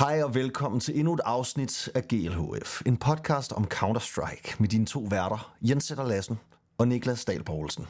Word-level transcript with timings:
Hej 0.00 0.22
og 0.22 0.34
velkommen 0.34 0.80
til 0.80 0.98
endnu 0.98 1.14
et 1.14 1.20
afsnit 1.24 1.88
af 1.94 2.08
GLHF, 2.08 2.82
en 2.86 2.96
podcast 2.96 3.52
om 3.52 3.68
Counter-Strike 3.74 4.56
med 4.58 4.68
dine 4.68 4.86
to 4.86 5.06
værter, 5.10 5.54
Jens 5.62 5.84
Sætter 5.84 6.04
Lassen 6.04 6.38
og 6.78 6.88
Niklas 6.88 7.24
Dahl 7.24 7.44
Poulsen. 7.44 7.86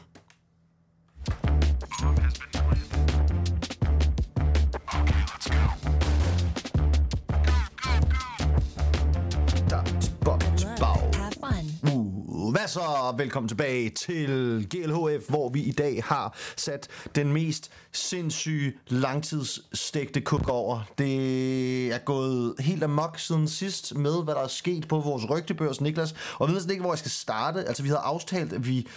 Hvad 12.61 12.67
så? 12.67 13.13
Velkommen 13.17 13.47
tilbage 13.47 13.89
til 13.89 14.67
GLHF, 14.69 15.29
hvor 15.29 15.49
vi 15.49 15.61
i 15.61 15.71
dag 15.71 16.03
har 16.03 16.37
sat 16.57 16.87
den 17.15 17.33
mest 17.33 17.71
sindssyge 17.91 18.73
langtidsstægte 18.87 20.21
kuk 20.21 20.49
over. 20.49 20.81
Det 20.97 21.93
er 21.93 21.97
gået 21.97 22.55
helt 22.59 22.83
amok 22.83 23.19
siden 23.19 23.47
sidst 23.47 23.95
med, 23.95 24.23
hvad 24.23 24.35
der 24.35 24.41
er 24.41 24.47
sket 24.47 24.87
på 24.87 24.99
vores 24.99 25.29
rygtebørs, 25.29 25.81
Niklas. 25.81 26.11
Og 26.11 26.17
jeg 26.39 26.47
ved 26.47 26.55
næsten 26.55 26.71
ikke, 26.71 26.81
hvor 26.81 26.91
jeg 26.91 26.99
skal 26.99 27.11
starte. 27.11 27.63
Altså, 27.63 27.83
vi 27.83 27.89
havde 27.89 28.01
aftalt, 28.01 28.53
at 28.53 28.67
vi, 28.67 28.87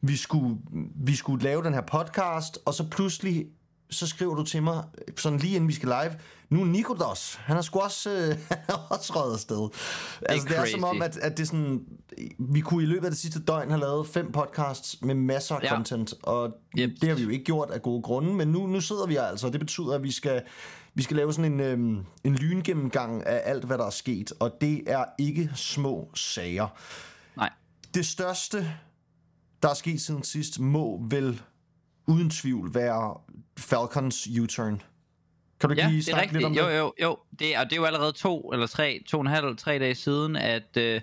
vi, 0.00 0.16
skulle, 0.16 0.56
vi 0.94 1.16
skulle 1.16 1.44
lave 1.44 1.62
den 1.62 1.74
her 1.74 1.80
podcast, 1.80 2.58
og 2.64 2.74
så 2.74 2.84
pludselig 2.90 3.46
så 3.92 4.06
skriver 4.06 4.34
du 4.34 4.44
til 4.44 4.62
mig, 4.62 4.84
sådan 5.16 5.38
lige 5.38 5.54
inden 5.54 5.68
vi 5.68 5.74
skal 5.74 5.88
live, 5.88 6.12
nu 6.50 6.60
er 6.60 6.64
Nikodos, 6.64 7.34
han 7.34 7.56
er 7.56 7.60
sgu 7.62 7.78
også, 7.78 8.10
øh, 8.10 8.28
han 8.50 8.58
er 8.68 8.86
også 8.90 9.12
røget 9.16 9.32
afsted. 9.34 9.68
Altså, 10.22 10.48
det 10.48 10.56
er 10.56 10.64
som 10.64 10.80
crazy. 10.80 10.94
om, 10.94 11.02
at, 11.02 11.16
at 11.16 11.36
det 11.36 11.42
er 11.42 11.46
sådan, 11.46 11.84
vi 12.38 12.60
kunne 12.60 12.82
i 12.82 12.86
løbet 12.86 13.04
af 13.04 13.10
det 13.10 13.20
sidste 13.20 13.40
døgn 13.42 13.68
have 13.70 13.80
lavet 13.80 14.06
fem 14.08 14.32
podcasts 14.32 14.96
med 15.02 15.14
masser 15.14 15.54
af 15.56 15.62
Ja. 15.62 15.74
content, 15.74 16.14
og 16.22 16.50
Yep. 16.78 16.90
det 17.00 17.08
har 17.08 17.16
vi 17.16 17.22
jo 17.22 17.28
ikke 17.28 17.44
gjort 17.44 17.70
af 17.70 17.82
gode 17.82 18.02
grunde, 18.02 18.34
men 18.34 18.48
nu, 18.48 18.66
nu 18.66 18.80
sidder 18.80 19.06
vi 19.06 19.16
altså, 19.16 19.46
og 19.46 19.52
det 19.52 19.60
betyder, 19.60 19.94
at 19.94 20.02
vi 20.02 20.10
skal, 20.10 20.42
vi 20.94 21.02
skal 21.02 21.16
lave 21.16 21.32
sådan 21.32 21.52
en, 21.52 21.60
øhm, 21.60 22.04
en 22.24 22.34
lyngennemgang 22.34 23.26
af 23.26 23.42
alt, 23.44 23.64
hvad 23.64 23.78
der 23.78 23.86
er 23.86 23.90
sket, 23.90 24.32
og 24.40 24.52
det 24.60 24.82
er 24.86 25.04
ikke 25.18 25.50
små 25.54 26.10
sager. 26.14 26.68
Nej. 27.36 27.50
Det 27.94 28.06
største, 28.06 28.70
der 29.62 29.68
er 29.68 29.74
sket 29.74 30.00
siden 30.00 30.22
sidst, 30.22 30.58
må 30.60 31.00
vel 31.10 31.40
uden 32.06 32.30
tvivl 32.30 32.74
være 32.74 33.14
Falcons 33.58 34.28
U-turn. 34.40 34.82
Kan 35.60 35.70
du 35.70 35.74
Ja, 35.76 35.86
lige 35.86 35.96
det 35.96 36.04
snakke 36.04 36.32
lidt 36.32 36.44
om 36.44 36.52
rigtigt. 36.52 36.66
Jo, 36.66 36.70
det? 36.70 36.78
jo, 36.78 36.92
jo. 37.02 37.18
Det 37.38 37.54
er, 37.54 37.60
og 37.60 37.64
det 37.64 37.72
er 37.72 37.76
jo 37.76 37.84
allerede 37.84 38.12
to 38.12 38.50
eller 38.52 38.66
tre, 38.66 39.02
to 39.08 39.16
og 39.16 39.20
en 39.20 39.26
halv, 39.26 39.56
tre 39.56 39.78
dage 39.78 39.94
siden, 39.94 40.36
at, 40.36 40.76
øh, 40.76 41.00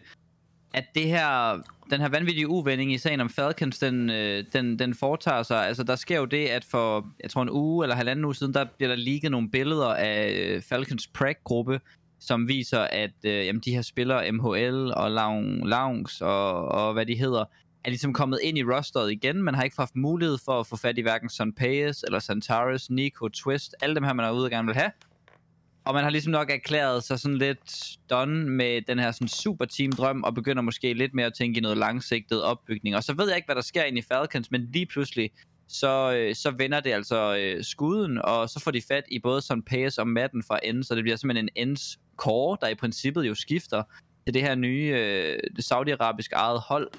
at 0.73 0.85
det 0.95 1.05
her, 1.05 1.59
den 1.89 2.01
her 2.01 2.09
vanvittige 2.09 2.47
uvending 2.47 2.93
i 2.93 2.97
sagen 2.97 3.19
om 3.19 3.29
Falcons, 3.29 3.79
den, 3.79 4.09
øh, 4.09 4.43
den, 4.53 4.79
den 4.79 4.95
foretager 4.95 5.43
sig. 5.43 5.67
Altså, 5.67 5.83
der 5.83 5.95
sker 5.95 6.17
jo 6.17 6.25
det, 6.25 6.47
at 6.47 6.65
for, 6.65 7.07
jeg 7.23 7.29
tror 7.31 7.41
en 7.41 7.49
uge 7.49 7.85
eller 7.85 7.95
halvanden 7.95 8.25
uge 8.25 8.35
siden, 8.35 8.53
der 8.53 8.65
bliver 8.77 8.89
der 8.89 8.95
leaget 8.95 9.31
nogle 9.31 9.49
billeder 9.51 9.87
af 9.93 10.31
øh, 10.31 10.61
Falcons 10.61 11.07
Prague-gruppe, 11.07 11.79
som 12.19 12.47
viser, 12.47 12.79
at 12.81 13.13
øh, 13.23 13.45
jamen, 13.45 13.61
de 13.65 13.75
her 13.75 13.81
spillere, 13.81 14.31
MHL 14.31 14.91
og 14.95 15.11
Lounge, 15.11 15.69
Lounge 15.69 16.25
og, 16.25 16.65
og 16.65 16.93
hvad 16.93 17.05
de 17.05 17.15
hedder, 17.15 17.45
er 17.85 17.89
ligesom 17.89 18.13
kommet 18.13 18.39
ind 18.43 18.57
i 18.57 18.63
rosteret 18.63 19.11
igen, 19.11 19.43
men 19.43 19.55
har 19.55 19.63
ikke 19.63 19.77
haft 19.77 19.95
mulighed 19.95 20.37
for 20.45 20.59
at 20.59 20.67
få 20.67 20.77
fat 20.77 20.97
i 20.97 21.01
hverken 21.01 21.29
Son 21.29 21.53
Payes 21.53 22.03
eller 22.03 22.19
Santaris, 22.19 22.89
Nico, 22.89 23.27
Twist, 23.27 23.75
alle 23.81 23.95
dem 23.95 24.03
her, 24.03 24.13
man 24.13 24.25
er 24.25 24.31
ude 24.31 24.45
og 24.45 24.51
gerne 24.51 24.65
vil 24.65 24.75
have. 24.75 24.91
Og 25.85 25.93
man 25.93 26.03
har 26.03 26.09
ligesom 26.09 26.31
nok 26.31 26.49
erklæret 26.49 27.03
sig 27.03 27.19
sådan 27.19 27.37
lidt 27.37 27.97
done 28.09 28.49
med 28.49 28.81
den 28.81 28.99
her 28.99 29.11
sådan 29.11 29.27
super 29.27 29.65
team 29.65 29.91
drøm, 29.91 30.23
og 30.23 30.35
begynder 30.35 30.61
måske 30.61 30.93
lidt 30.93 31.13
mere 31.13 31.25
at 31.25 31.33
tænke 31.33 31.57
i 31.57 31.61
noget 31.61 31.77
langsigtet 31.77 32.43
opbygning. 32.43 32.95
Og 32.95 33.03
så 33.03 33.13
ved 33.13 33.27
jeg 33.27 33.35
ikke, 33.35 33.45
hvad 33.45 33.55
der 33.55 33.61
sker 33.61 33.83
inde 33.83 33.99
i 33.99 34.01
Falcons, 34.01 34.51
men 34.51 34.69
lige 34.73 34.85
pludselig, 34.85 35.31
så, 35.67 36.13
øh, 36.13 36.35
så 36.35 36.51
vender 36.51 36.79
det 36.79 36.91
altså 36.91 37.37
øh, 37.37 37.63
skuden, 37.63 38.21
og 38.23 38.49
så 38.49 38.59
får 38.59 38.71
de 38.71 38.81
fat 38.87 39.03
i 39.11 39.19
både 39.19 39.41
Son 39.41 39.63
Payes 39.63 39.97
og 39.97 40.07
Madden 40.07 40.43
fra 40.43 40.59
enden, 40.63 40.83
så 40.83 40.95
det 40.95 41.03
bliver 41.03 41.17
simpelthen 41.17 41.49
en 41.55 41.67
ends 41.67 41.99
core, 42.17 42.57
der 42.61 42.67
i 42.67 42.75
princippet 42.75 43.27
jo 43.27 43.35
skifter 43.35 43.83
til 44.25 44.33
det 44.33 44.41
her 44.41 44.55
nye 44.55 44.93
øh, 44.95 45.39
det 45.55 46.31
eget 46.33 46.61
hold. 46.67 46.91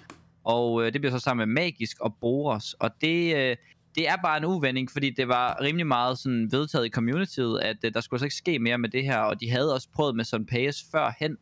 Og 0.51 0.87
øh, 0.87 0.93
det 0.93 1.01
bliver 1.01 1.19
så 1.19 1.19
sammen 1.19 1.49
med 1.49 1.55
Magisk 1.63 2.01
og 2.01 2.17
Boros, 2.21 2.75
og 2.75 2.91
det... 3.01 3.37
Øh, 3.37 3.57
det 3.95 4.09
er 4.09 4.17
bare 4.23 4.39
en 4.39 4.45
uvending, 4.45 4.91
fordi 4.91 5.11
det 5.11 5.29
var 5.29 5.61
rimelig 5.61 5.87
meget 5.87 6.19
sådan 6.19 6.53
vedtaget 6.53 6.87
i 6.87 6.91
communityet, 6.91 7.61
at 7.61 7.77
øh, 7.85 7.95
der 7.95 8.01
skulle 8.01 8.21
så 8.21 8.27
ikke 8.27 8.37
ske 8.37 8.59
mere 8.59 8.79
med 8.79 8.89
det 8.89 9.05
her, 9.05 9.19
og 9.19 9.41
de 9.41 9.51
havde 9.51 9.75
også 9.75 9.89
prøvet 9.95 10.17
med 10.17 10.25
sådan 10.25 10.47
Payes 10.47 10.85
førhen. 10.93 11.37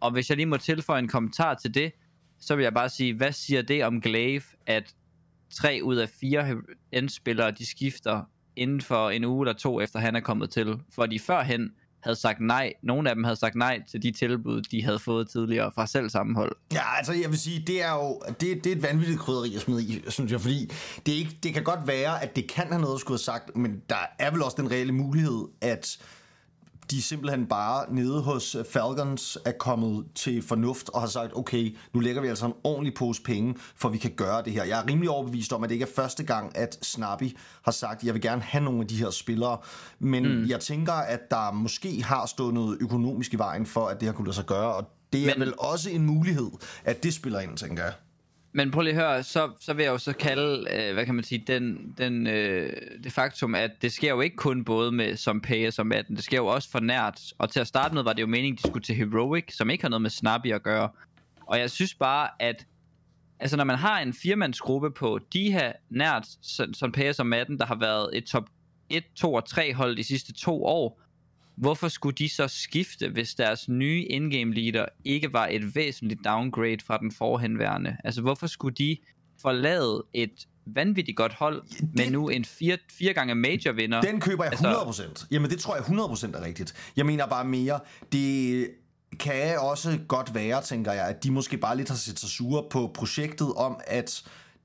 Og 0.00 0.10
hvis 0.10 0.28
jeg 0.28 0.36
lige 0.36 0.46
må 0.46 0.56
tilføje 0.56 0.98
en 0.98 1.08
kommentar 1.08 1.54
til 1.54 1.74
det, 1.74 1.92
så 2.40 2.56
vil 2.56 2.62
jeg 2.62 2.74
bare 2.74 2.88
sige, 2.88 3.14
hvad 3.14 3.32
siger 3.32 3.62
det 3.62 3.84
om 3.84 4.00
Glaive, 4.00 4.42
at 4.66 4.94
tre 5.50 5.80
ud 5.82 5.96
af 5.96 6.08
fire 6.08 6.56
endspillere, 6.92 7.50
de 7.50 7.66
skifter 7.66 8.22
inden 8.56 8.80
for 8.80 9.10
en 9.10 9.24
uge 9.24 9.46
eller 9.46 9.58
to, 9.58 9.80
efter 9.80 9.98
han 9.98 10.16
er 10.16 10.20
kommet 10.20 10.50
til, 10.50 10.74
for 10.94 11.06
de 11.06 11.18
førhen 11.18 11.72
havde 12.02 12.16
sagt 12.16 12.40
nej. 12.40 12.72
Nogle 12.82 13.08
af 13.08 13.14
dem 13.14 13.24
havde 13.24 13.36
sagt 13.36 13.54
nej 13.54 13.82
til 13.90 14.02
de 14.02 14.10
tilbud, 14.10 14.62
de 14.62 14.84
havde 14.84 14.98
fået 14.98 15.28
tidligere 15.28 15.72
fra 15.74 15.86
selv 15.86 16.10
sammenhold. 16.10 16.56
Ja, 16.72 16.96
altså 16.96 17.12
jeg 17.12 17.30
vil 17.30 17.38
sige, 17.38 17.64
det 17.66 17.82
er 17.82 17.92
jo 17.92 18.22
det, 18.40 18.64
det 18.64 18.72
er 18.72 18.76
et 18.76 18.82
vanvittigt 18.82 19.20
krydderi 19.20 19.54
at 19.54 19.60
smide 19.60 19.82
i, 19.82 20.02
synes 20.08 20.32
jeg, 20.32 20.40
fordi 20.40 20.70
det, 21.06 21.14
er 21.14 21.18
ikke, 21.18 21.36
det 21.42 21.54
kan 21.54 21.64
godt 21.64 21.86
være, 21.86 22.22
at 22.22 22.36
det 22.36 22.48
kan 22.48 22.66
have 22.66 22.80
noget 22.80 22.94
at 22.94 23.00
skulle 23.00 23.18
have 23.18 23.22
sagt, 23.22 23.56
men 23.56 23.82
der 23.88 23.96
er 24.18 24.30
vel 24.30 24.42
også 24.42 24.56
den 24.60 24.70
reelle 24.70 24.92
mulighed, 24.92 25.44
at 25.60 25.98
de 26.90 27.02
simpelthen 27.02 27.46
bare 27.46 27.94
nede 27.94 28.22
hos 28.22 28.56
Falcons 28.70 29.38
er 29.44 29.52
kommet 29.52 30.04
til 30.14 30.42
fornuft 30.42 30.88
og 30.88 31.00
har 31.00 31.08
sagt, 31.08 31.36
okay, 31.36 31.76
nu 31.94 32.00
lægger 32.00 32.22
vi 32.22 32.28
altså 32.28 32.46
en 32.46 32.52
ordentlig 32.64 32.94
pose 32.94 33.22
penge, 33.22 33.54
for 33.76 33.88
vi 33.88 33.98
kan 33.98 34.10
gøre 34.10 34.42
det 34.42 34.52
her. 34.52 34.64
Jeg 34.64 34.80
er 34.80 34.88
rimelig 34.88 35.10
overbevist 35.10 35.52
om, 35.52 35.64
at 35.64 35.70
det 35.70 35.74
ikke 35.74 35.82
er 35.82 35.94
første 35.96 36.24
gang, 36.24 36.56
at 36.56 36.78
Snappy 36.82 37.36
har 37.62 37.72
sagt, 37.72 38.04
jeg 38.04 38.14
vil 38.14 38.22
gerne 38.22 38.42
have 38.42 38.64
nogle 38.64 38.80
af 38.80 38.86
de 38.86 38.96
her 38.96 39.10
spillere, 39.10 39.58
men 39.98 40.28
mm. 40.28 40.48
jeg 40.48 40.60
tænker, 40.60 40.92
at 40.92 41.20
der 41.30 41.52
måske 41.52 42.02
har 42.02 42.26
stået 42.26 42.54
noget 42.54 42.78
økonomisk 42.80 43.34
i 43.34 43.36
vejen 43.36 43.66
for, 43.66 43.86
at 43.86 44.00
det 44.00 44.06
har 44.06 44.12
kunne 44.12 44.26
lade 44.26 44.36
sig 44.36 44.46
gøre, 44.46 44.74
og 44.74 44.84
det 45.12 45.22
er 45.22 45.26
men, 45.26 45.34
Men- 45.38 45.46
vel 45.46 45.54
også 45.58 45.90
en 45.90 46.06
mulighed, 46.06 46.50
at 46.84 47.02
det 47.02 47.14
spiller 47.14 47.40
ind, 47.40 47.56
tænker 47.56 47.84
jeg. 47.84 47.92
Men 48.52 48.70
prøv 48.70 48.82
lige 48.82 48.94
at 48.94 49.00
høre, 49.00 49.22
så, 49.22 49.50
så 49.60 49.74
vil 49.74 49.82
jeg 49.82 49.92
jo 49.92 49.98
så 49.98 50.12
kalde, 50.12 50.66
øh, 50.70 50.94
hvad 50.94 51.06
kan 51.06 51.14
man 51.14 51.24
sige, 51.24 51.44
den, 51.46 51.94
den, 51.98 52.26
øh, 52.26 52.72
det 53.04 53.12
faktum, 53.12 53.54
at 53.54 53.70
det 53.82 53.92
sker 53.92 54.10
jo 54.10 54.20
ikke 54.20 54.36
kun 54.36 54.64
både 54.64 54.92
med 54.92 55.16
som 55.16 55.40
Pay 55.40 55.70
og 55.78 55.86
Madden, 55.86 56.16
det 56.16 56.24
sker 56.24 56.36
jo 56.36 56.46
også 56.46 56.70
for 56.70 56.80
nært. 56.80 57.20
Og 57.38 57.50
til 57.50 57.60
at 57.60 57.66
starte 57.66 57.94
med 57.94 58.02
var 58.02 58.12
det 58.12 58.22
jo 58.22 58.26
meningen, 58.26 58.56
de 58.56 58.68
skulle 58.68 58.84
til 58.84 58.94
Heroic, 58.94 59.44
som 59.56 59.70
ikke 59.70 59.84
har 59.84 59.88
noget 59.88 60.02
med 60.02 60.10
Snappy 60.10 60.52
at 60.52 60.62
gøre. 60.62 60.88
Og 61.46 61.58
jeg 61.58 61.70
synes 61.70 61.94
bare, 61.94 62.28
at 62.38 62.66
altså 63.40 63.56
når 63.56 63.64
man 63.64 63.76
har 63.76 64.00
en 64.00 64.12
firmandsgruppe 64.12 64.90
på 64.90 65.18
de 65.32 65.52
her 65.52 65.72
nært, 65.90 66.26
som 66.72 66.92
Pay 66.92 67.08
og 67.08 67.14
som 67.14 67.26
Madden, 67.26 67.58
der 67.58 67.66
har 67.66 67.78
været 67.78 68.10
et 68.12 68.24
top 68.24 68.48
1, 68.88 69.04
2 69.14 69.34
og 69.34 69.44
3 69.48 69.74
hold 69.74 69.96
de 69.96 70.04
sidste 70.04 70.32
to 70.32 70.64
år, 70.64 71.02
hvorfor 71.56 71.88
skulle 71.88 72.14
de 72.14 72.28
så 72.28 72.48
skifte, 72.48 73.08
hvis 73.08 73.34
deres 73.34 73.68
nye 73.68 74.04
indgame 74.04 74.54
leader 74.54 74.86
ikke 75.04 75.32
var 75.32 75.46
et 75.50 75.74
væsentligt 75.74 76.20
downgrade 76.24 76.78
fra 76.86 76.98
den 76.98 77.12
forhenværende? 77.12 77.96
Altså, 78.04 78.20
hvorfor 78.20 78.46
skulle 78.46 78.74
de 78.74 78.96
forlade 79.42 80.04
et 80.14 80.46
vanvittigt 80.66 81.16
godt 81.16 81.34
hold 81.34 81.62
med 81.96 82.10
nu 82.10 82.28
en 82.28 82.44
fire, 82.44 82.78
fire 82.90 83.12
gange 83.12 83.34
major 83.34 83.72
vinder? 83.72 84.00
Den 84.00 84.20
køber 84.20 84.44
jeg 84.44 84.52
Altså- 84.52 84.68
100%. 84.68 85.26
Jamen, 85.30 85.50
det 85.50 85.58
tror 85.58 85.74
jeg 85.76 85.84
100% 85.84 86.36
er 86.36 86.42
rigtigt. 86.44 86.74
Jeg 86.96 87.06
mener 87.06 87.26
bare 87.26 87.44
mere, 87.44 87.80
det 88.12 88.68
kan 89.20 89.58
også 89.58 89.98
godt 90.08 90.34
være, 90.34 90.62
tænker 90.62 90.92
jeg, 90.92 91.08
at 91.08 91.24
de 91.24 91.30
måske 91.30 91.56
bare 91.56 91.76
lidt 91.76 91.88
har 91.88 91.96
set 91.96 92.18
sig 92.18 92.28
sure 92.28 92.64
på 92.70 92.90
projektet 92.94 93.52
om, 93.56 93.80
at 93.86 94.22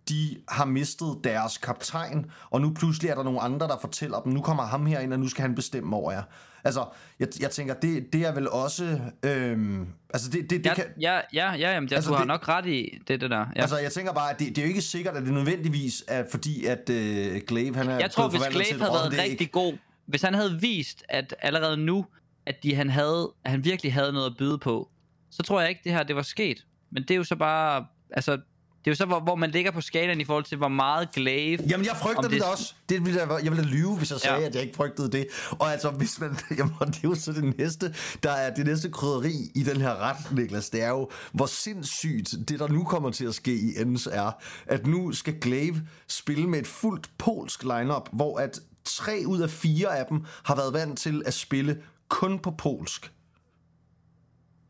de 0.10 0.38
har 0.50 0.66
mistet 0.66 1.18
deres 1.24 1.58
kaptajn, 1.58 2.26
og 2.50 2.62
nu 2.62 2.74
pludselig 2.74 3.10
er 3.10 3.16
der 3.16 3.24
nogle 3.24 3.40
andre, 3.42 3.68
der 3.68 3.78
fortæller 3.82 4.20
dem, 4.20 4.34
nu 4.34 4.42
kommer 4.42 4.64
ham 4.64 4.86
her 4.86 5.00
ind, 5.00 5.14
og 5.14 5.20
nu 5.20 5.28
skal 5.28 5.42
han 5.42 5.56
bestemme 5.56 5.96
over 5.96 6.12
jer. 6.12 6.24
Altså, 6.66 6.86
jeg, 7.20 7.28
jeg 7.40 7.50
tænker, 7.52 7.74
det, 7.74 8.14
det 8.14 8.26
er 8.26 8.34
vel 8.34 8.50
også... 8.50 9.00
Øhm, 9.26 9.88
altså, 10.14 10.30
det, 10.30 10.42
det, 10.42 10.50
det 10.50 10.66
Ja, 10.66 10.74
kan, 10.74 10.86
ja, 11.02 11.16
ja, 11.34 11.52
ja 11.52 11.74
jamen, 11.74 11.84
Altså, 11.84 11.96
altså, 11.96 12.10
du 12.10 12.14
har 12.16 12.22
det- 12.22 12.28
nok 12.28 12.48
ret 12.48 12.66
i 12.66 12.98
det, 13.08 13.22
det 13.22 13.30
der. 13.30 13.46
Ja. 13.56 13.62
Altså, 13.62 13.78
jeg 13.78 13.92
tænker 13.92 14.14
bare, 14.14 14.32
at 14.32 14.40
det, 14.40 14.48
det 14.50 14.58
er 14.58 14.62
jo 14.62 14.68
ikke 14.68 14.82
sikkert, 14.82 15.16
at 15.18 15.24
det 15.24 15.34
nødvendigvis 15.34 16.04
er 16.08 16.24
fordi, 16.32 16.66
at 16.66 16.90
øh, 16.90 17.42
Glaive, 17.48 17.76
han 17.76 17.88
er 17.90 18.00
jeg 18.00 18.12
tror, 18.12 18.30
hvis 18.30 18.42
Glaive 18.52 18.80
havde 18.80 18.92
været 18.94 19.18
rigtig 19.32 19.52
god, 19.52 19.74
hvis 20.06 20.22
han 20.22 20.34
havde 20.34 20.58
vist, 20.62 21.04
at 21.10 21.36
allerede 21.42 21.78
nu, 21.78 22.06
at 22.46 22.64
de, 22.64 22.76
han, 22.76 22.90
havde, 22.90 23.32
at 23.44 23.52
han 23.52 23.64
virkelig 23.66 23.94
havde 23.94 24.14
noget 24.14 24.26
at 24.30 24.38
byde 24.38 24.58
på, 24.58 24.90
så 25.32 25.44
tror 25.44 25.60
jeg 25.62 25.70
ikke, 25.70 25.82
det 25.84 25.92
her 25.92 26.04
det 26.04 26.16
var 26.16 26.22
sket. 26.22 26.66
Men 26.92 27.04
det 27.04 27.12
er 27.12 27.16
jo 27.16 27.24
så 27.24 27.36
bare, 27.36 27.86
altså, 28.12 28.38
det 28.86 28.92
er 28.92 28.92
jo 28.92 28.96
så, 28.96 29.06
hvor, 29.06 29.20
hvor 29.20 29.36
man 29.36 29.52
ligger 29.52 29.72
på 29.72 29.82
skalaen 29.82 30.22
i 30.22 30.24
forhold 30.24 30.44
til, 30.44 30.58
hvor 30.58 30.68
meget 30.68 31.12
Glaive... 31.12 31.60
Jamen, 31.70 31.86
jeg 31.86 31.96
frygter 32.02 32.22
det, 32.22 32.32
det 32.32 32.44
også. 32.44 32.74
Det 32.90 33.06
ville 33.06 33.20
jeg, 33.22 33.44
jeg 33.44 33.52
ville 33.52 33.70
lyve, 33.70 33.98
hvis 33.98 34.12
jeg 34.12 34.20
sagde, 34.20 34.40
Ja. 34.40 34.46
at 34.46 34.56
jeg 34.56 34.64
ikke 34.64 34.76
frygtede 34.76 35.12
det. 35.12 35.28
Og 35.52 35.72
altså, 35.72 35.90
hvis 35.90 36.20
man, 36.20 36.38
jamen, 36.58 36.74
det 36.80 36.96
er 36.96 37.00
jo 37.04 37.16
så 37.16 37.32
det 37.34 37.58
næste, 37.58 37.96
der 38.24 38.32
er 38.32 38.54
det 38.54 38.66
næste 38.66 38.92
krydderi 38.92 39.34
i 39.56 39.64
den 39.64 39.82
her 39.82 39.96
ret, 39.96 40.32
Niklas. 40.32 40.70
Det 40.70 40.82
er 40.84 40.90
jo, 40.90 41.10
hvor 41.34 41.46
sindssygt 41.46 42.36
det, 42.50 42.60
der 42.60 42.68
nu 42.68 42.84
kommer 42.84 43.12
til 43.12 43.26
at 43.26 43.36
ske 43.36 43.54
i 43.56 43.82
Ends, 43.82 44.08
er, 44.08 44.32
at 44.68 44.88
nu 44.88 45.12
skal 45.12 45.34
Glaive 45.42 45.82
spille 46.08 46.50
med 46.50 46.60
et 46.60 46.68
fuldt 46.68 47.10
polsk 47.18 47.64
lineup, 47.64 48.10
hvor 48.14 48.40
at 48.40 48.60
tre 48.84 49.24
ud 49.28 49.40
af 49.42 49.50
fire 49.50 49.98
af 50.00 50.06
dem 50.06 50.26
har 50.44 50.56
været 50.56 50.74
vant 50.74 51.00
til 51.00 51.24
at 51.26 51.34
spille 51.34 51.82
kun 52.10 52.40
på 52.40 52.52
polsk. 52.52 53.12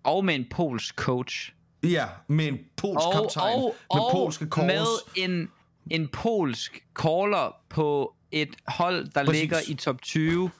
Og 0.04 0.26
med 0.26 0.36
en 0.36 0.46
polsk 0.52 0.96
coach. 0.96 1.52
Ja, 1.92 2.06
med 2.28 2.48
en 2.48 2.60
polsk 2.78 3.08
og, 3.08 3.14
kaptajn, 3.14 3.56
og, 3.56 3.76
med 3.94 4.02
og 4.02 4.12
polske 4.12 4.46
calls. 4.46 4.70
med 4.70 5.24
en, 5.24 5.50
en 5.92 6.08
polsk 6.08 6.84
caller 6.96 7.56
på 7.70 8.16
et 8.32 8.56
hold, 8.68 9.08
der 9.08 9.26
Præcis. 9.26 9.42
ligger 9.42 9.58
i 9.68 9.74
top 9.74 10.02
20 10.02 10.52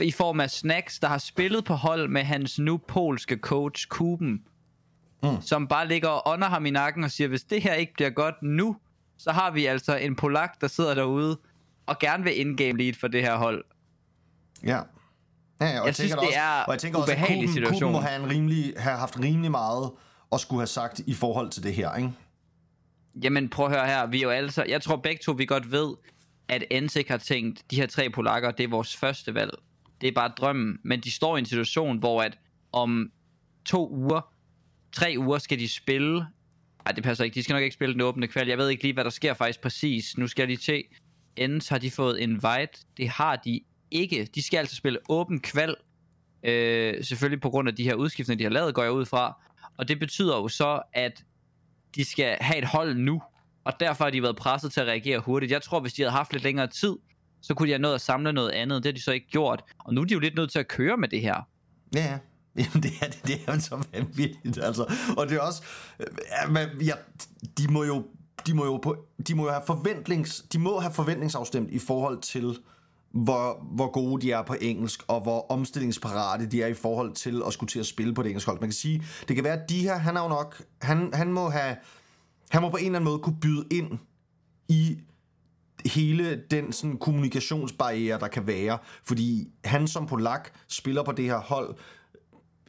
i 0.00 0.10
form 0.12 0.40
af 0.40 0.50
Snacks, 0.50 0.98
der 0.98 1.08
har 1.08 1.18
spillet 1.18 1.64
på 1.64 1.74
hold 1.74 2.08
med 2.08 2.22
hans 2.22 2.58
nu 2.58 2.76
polske 2.76 3.36
coach, 3.36 3.86
Kuben. 3.88 4.42
Mm. 5.22 5.40
Som 5.40 5.68
bare 5.68 5.88
ligger 5.88 6.08
og 6.08 6.32
ånder 6.32 6.48
ham 6.48 6.66
i 6.66 6.70
nakken 6.70 7.04
og 7.04 7.10
siger, 7.10 7.28
hvis 7.28 7.42
det 7.42 7.62
her 7.62 7.74
ikke 7.74 7.92
bliver 7.94 8.10
godt 8.10 8.42
nu, 8.42 8.76
så 9.18 9.32
har 9.32 9.50
vi 9.50 9.66
altså 9.66 9.96
en 9.96 10.16
polak, 10.16 10.60
der 10.60 10.66
sidder 10.66 10.94
derude 10.94 11.38
og 11.86 11.98
gerne 11.98 12.24
vil 12.24 12.40
in-game 12.40 12.78
lead 12.78 12.94
for 12.94 13.08
det 13.08 13.22
her 13.22 13.36
hold. 13.36 13.64
Ja. 14.64 14.80
Ja, 15.60 15.80
og 15.80 15.86
Jeg 15.86 15.94
synes, 15.94 16.10
tænker 16.10 16.16
det 16.16 16.28
også, 16.28 16.38
er 16.38 16.62
og 16.62 16.72
jeg 16.72 16.80
tænker 16.80 16.98
også, 16.98 17.12
at 17.12 17.18
Kuben, 17.18 17.52
situation. 17.52 17.80
Kuben 17.80 17.92
må 17.92 18.00
have, 18.00 18.24
en 18.24 18.30
rimelig, 18.30 18.74
have 18.76 18.96
haft 18.96 19.20
rimelig 19.20 19.50
meget 19.50 19.90
at 20.32 20.40
skulle 20.40 20.60
have 20.60 20.66
sagt 20.66 20.98
i 20.98 21.14
forhold 21.14 21.50
til 21.50 21.62
det 21.62 21.74
her, 21.74 21.94
ikke? 21.94 22.12
Jamen 23.22 23.48
prøv 23.48 23.66
at 23.66 23.72
høre 23.72 23.86
her, 23.86 24.06
vi 24.06 24.18
er 24.18 24.22
jo 24.22 24.30
alle 24.30 24.50
så, 24.50 24.64
jeg 24.68 24.82
tror 24.82 24.96
begge 24.96 25.20
to, 25.24 25.32
vi 25.32 25.46
godt 25.46 25.72
ved, 25.72 25.94
at 26.48 26.64
Ensik 26.70 27.08
har 27.08 27.16
tænkt, 27.16 27.70
de 27.70 27.76
her 27.76 27.86
tre 27.86 28.10
polakker, 28.10 28.50
det 28.50 28.64
er 28.64 28.68
vores 28.68 28.96
første 28.96 29.34
valg. 29.34 29.50
Det 30.00 30.08
er 30.08 30.12
bare 30.12 30.32
drømmen, 30.36 30.78
men 30.84 31.00
de 31.00 31.10
står 31.10 31.36
i 31.36 31.38
en 31.38 31.46
situation, 31.46 31.98
hvor 31.98 32.22
at 32.22 32.38
om 32.72 33.10
to 33.64 33.90
uger, 33.90 34.32
tre 34.92 35.14
uger 35.18 35.38
skal 35.38 35.58
de 35.58 35.68
spille, 35.68 36.14
nej 36.84 36.92
det 36.94 37.04
passer 37.04 37.24
ikke, 37.24 37.34
de 37.34 37.42
skal 37.42 37.54
nok 37.54 37.62
ikke 37.62 37.74
spille 37.74 37.92
den 37.92 38.00
åbne 38.00 38.28
kval, 38.28 38.48
jeg 38.48 38.58
ved 38.58 38.68
ikke 38.68 38.82
lige, 38.82 38.94
hvad 38.94 39.04
der 39.04 39.10
sker 39.10 39.34
faktisk 39.34 39.60
præcis, 39.60 40.18
nu 40.18 40.26
skal 40.26 40.42
jeg 40.42 40.48
lige 40.48 40.56
til, 40.56 40.84
Ends 41.36 41.68
har 41.68 41.78
de 41.78 41.90
fået 41.90 42.18
invite, 42.18 42.84
det 42.96 43.08
har 43.08 43.36
de 43.36 43.60
ikke, 43.90 44.28
de 44.34 44.42
skal 44.42 44.58
altså 44.58 44.76
spille 44.76 44.98
åben 45.08 45.40
kval, 45.40 45.74
øh, 46.42 47.04
selvfølgelig 47.04 47.40
på 47.40 47.50
grund 47.50 47.68
af 47.68 47.76
de 47.76 47.84
her 47.84 47.94
udskiftninger, 47.94 48.38
de 48.38 48.44
har 48.44 48.50
lavet, 48.50 48.74
går 48.74 48.82
jeg 48.82 48.92
ud 48.92 49.04
fra, 49.04 49.42
og 49.78 49.88
det 49.88 49.98
betyder 49.98 50.36
jo 50.36 50.48
så, 50.48 50.82
at 50.92 51.24
de 51.94 52.04
skal 52.04 52.36
have 52.40 52.58
et 52.58 52.64
hold 52.64 52.96
nu, 52.96 53.22
og 53.64 53.72
derfor 53.80 54.04
har 54.04 54.10
de 54.10 54.22
været 54.22 54.36
presset 54.36 54.72
til 54.72 54.80
at 54.80 54.86
reagere 54.86 55.18
hurtigt. 55.18 55.52
Jeg 55.52 55.62
tror, 55.62 55.80
hvis 55.80 55.92
de 55.92 56.02
havde 56.02 56.12
haft 56.12 56.32
lidt 56.32 56.44
længere 56.44 56.66
tid, 56.66 56.96
så 57.42 57.54
kunne 57.54 57.66
de 57.66 57.72
have 57.72 57.82
nået 57.82 57.94
at 57.94 58.00
samle 58.00 58.32
noget 58.32 58.50
andet. 58.50 58.82
Det 58.82 58.92
har 58.92 58.94
de 58.94 59.02
så 59.02 59.12
ikke 59.12 59.26
gjort. 59.26 59.62
Og 59.78 59.94
nu 59.94 60.00
er 60.00 60.04
de 60.04 60.14
jo 60.14 60.20
lidt 60.20 60.34
nødt 60.34 60.50
til 60.50 60.58
at 60.58 60.68
køre 60.68 60.96
med 60.96 61.08
det 61.08 61.20
her. 61.20 61.48
Ja, 61.94 62.00
ja. 62.00 62.18
Jamen, 62.58 62.82
det 62.82 62.90
er, 63.02 63.06
det, 63.06 63.26
det 63.26 63.34
er 63.46 63.54
jo 63.54 63.60
så 63.60 63.84
vanvittigt, 63.92 64.58
altså. 64.62 64.94
Og 65.16 65.28
det 65.28 65.36
er 65.36 65.40
også... 65.40 65.62
Øh, 66.00 66.06
ja, 66.56 66.66
ja, 66.80 66.94
de 67.58 67.72
må 67.72 67.84
jo... 67.84 68.06
De 68.46 68.54
må 68.54 68.64
jo, 68.64 68.76
på, 68.76 69.06
de 69.26 69.34
må 69.34 69.44
jo 69.44 69.50
have 69.50 69.62
forventnings, 69.66 70.44
de 70.52 70.58
må 70.58 70.80
have 70.80 70.92
forventningsafstemt 70.92 71.70
i 71.70 71.78
forhold 71.78 72.20
til, 72.20 72.58
hvor, 73.10 73.66
hvor 73.74 73.90
gode 73.90 74.22
de 74.22 74.32
er 74.32 74.42
på 74.42 74.56
engelsk, 74.60 75.02
og 75.08 75.20
hvor 75.20 75.46
omstillingsparate 75.52 76.46
de 76.46 76.62
er 76.62 76.66
i 76.66 76.74
forhold 76.74 77.12
til 77.12 77.42
at 77.46 77.52
skulle 77.52 77.70
til 77.70 77.78
at 77.78 77.86
spille 77.86 78.14
på 78.14 78.22
det 78.22 78.28
engelske 78.28 78.50
hold. 78.50 78.60
Man 78.60 78.68
kan 78.68 78.74
sige, 78.74 79.02
det 79.28 79.36
kan 79.36 79.44
være, 79.44 79.62
at 79.62 79.70
de 79.70 79.82
her, 79.82 79.96
han 79.96 80.16
er 80.16 80.22
jo 80.22 80.28
nok, 80.28 80.62
han, 80.82 81.10
han 81.14 81.32
må 81.32 81.48
have, 81.48 81.76
han 82.50 82.62
må 82.62 82.70
på 82.70 82.76
en 82.76 82.84
eller 82.84 82.98
anden 82.98 83.10
måde 83.10 83.18
kunne 83.18 83.40
byde 83.40 83.64
ind 83.70 83.98
i 84.68 84.98
hele 85.86 86.42
den 86.50 86.72
sådan, 86.72 86.96
kommunikationsbarriere, 86.96 88.18
der 88.18 88.28
kan 88.28 88.46
være. 88.46 88.78
Fordi 89.04 89.48
han 89.64 89.88
som 89.88 90.06
polak 90.06 90.50
spiller 90.68 91.02
på 91.02 91.12
det 91.12 91.24
her 91.24 91.38
hold, 91.38 91.76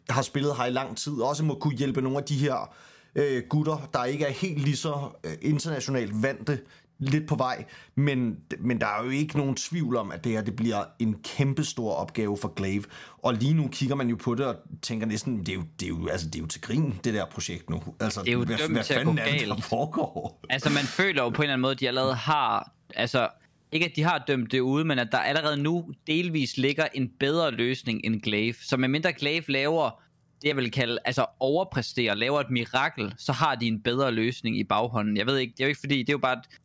har 0.09 0.21
spillet 0.21 0.55
her 0.57 0.65
i 0.65 0.71
lang 0.71 0.97
tid, 0.97 1.13
også 1.13 1.43
må 1.43 1.55
kunne 1.55 1.77
hjælpe 1.77 2.01
nogle 2.01 2.17
af 2.17 2.23
de 2.23 2.37
her 2.37 2.73
øh, 3.15 3.43
gutter, 3.49 3.89
der 3.93 4.05
ikke 4.05 4.25
er 4.25 4.31
helt 4.31 4.59
lige 4.59 4.75
så 4.75 5.09
øh, 5.23 5.33
internationalt 5.41 6.23
vante, 6.23 6.59
lidt 6.99 7.27
på 7.27 7.35
vej. 7.35 7.65
Men, 7.95 8.37
men 8.59 8.81
der 8.81 8.87
er 8.87 9.03
jo 9.03 9.09
ikke 9.09 9.37
nogen 9.37 9.55
tvivl 9.55 9.95
om, 9.95 10.11
at 10.11 10.23
det 10.23 10.31
her 10.31 10.41
det 10.41 10.55
bliver 10.55 10.83
en 10.99 11.15
kæmpe 11.23 11.63
stor 11.63 11.93
opgave 11.93 12.37
for 12.41 12.53
Glaive. 12.55 12.83
Og 13.17 13.33
lige 13.33 13.53
nu 13.53 13.67
kigger 13.67 13.95
man 13.95 14.09
jo 14.09 14.15
på 14.15 14.35
det 14.35 14.45
og 14.45 14.55
tænker 14.81 15.05
næsten, 15.07 15.39
det 15.39 15.49
er 15.49 15.53
jo, 15.53 15.63
det 15.79 15.85
er 15.85 15.89
jo, 15.89 16.07
altså, 16.07 16.27
det 16.27 16.35
er 16.35 16.39
jo 16.39 16.47
til 16.47 16.61
grin, 16.61 16.99
det 17.03 17.13
der 17.13 17.25
projekt 17.25 17.69
nu. 17.69 17.81
Altså, 17.99 18.21
Det 18.21 18.27
er 18.29 18.33
jo 18.33 18.43
hvad, 18.43 18.57
dømt 18.57 18.71
hvad 18.73 18.83
til 18.83 18.93
at 18.93 19.05
gå 19.05 19.11
er 19.11 19.15
det, 19.15 19.39
der 19.39 19.47
galt. 19.55 19.63
foregår? 19.63 20.39
Altså 20.49 20.69
man 20.69 20.83
føler 20.83 21.23
jo 21.23 21.29
på 21.29 21.41
en 21.41 21.43
eller 21.43 21.53
anden 21.53 21.61
måde, 21.61 21.71
at 21.71 21.79
de 21.79 21.87
allerede 21.87 22.15
har... 22.15 22.71
Altså 22.95 23.27
ikke 23.71 23.85
at 23.85 23.91
de 23.95 24.03
har 24.03 24.23
dømt 24.27 24.51
det 24.51 24.59
ude, 24.59 24.85
men 24.85 24.99
at 24.99 25.07
der 25.11 25.17
allerede 25.17 25.57
nu 25.63 25.85
delvis 26.07 26.57
ligger 26.57 26.87
en 26.93 27.09
bedre 27.19 27.51
løsning 27.51 28.01
end 28.03 28.21
Glaive. 28.21 28.53
Så 28.61 28.77
medmindre 28.77 29.13
Glaive 29.13 29.43
laver 29.47 30.01
det, 30.41 30.47
jeg 30.47 30.55
vil 30.55 30.71
kalde, 30.71 30.97
altså 31.05 31.25
overpræsterer, 31.39 32.13
laver 32.15 32.39
et 32.39 32.49
mirakel, 32.49 33.13
så 33.17 33.31
har 33.31 33.55
de 33.55 33.67
en 33.67 33.81
bedre 33.81 34.11
løsning 34.11 34.57
i 34.59 34.63
baghånden. 34.63 35.17
Jeg 35.17 35.25
ved 35.25 35.37
ikke, 35.37 35.51
det 35.51 35.59
er 35.59 35.65
jo 35.65 35.69
ikke 35.69 35.79
fordi, 35.79 35.97
det 35.97 36.09
er 36.09 36.13
jo 36.13 36.17
bare... 36.17 36.33
et- 36.37 36.59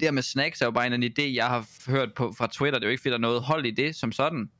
det 0.00 0.06
her 0.06 0.12
med 0.12 0.22
snacks 0.22 0.60
er 0.60 0.66
jo 0.66 0.70
bare 0.70 0.86
en 0.86 0.92
en 0.92 1.02
idé, 1.02 1.34
jeg 1.34 1.46
har 1.46 1.90
hørt 1.90 2.14
på 2.14 2.32
fra 2.38 2.48
Twitter. 2.52 2.78
Det 2.78 2.84
er 2.84 2.88
jo 2.88 2.90
ikke 2.90 3.00
fordi, 3.00 3.10
der 3.10 3.16
er 3.16 3.20
noget 3.20 3.42
hold 3.42 3.66
i 3.66 3.70
det 3.70 3.96
som 3.96 4.12
sådan. 4.12 4.50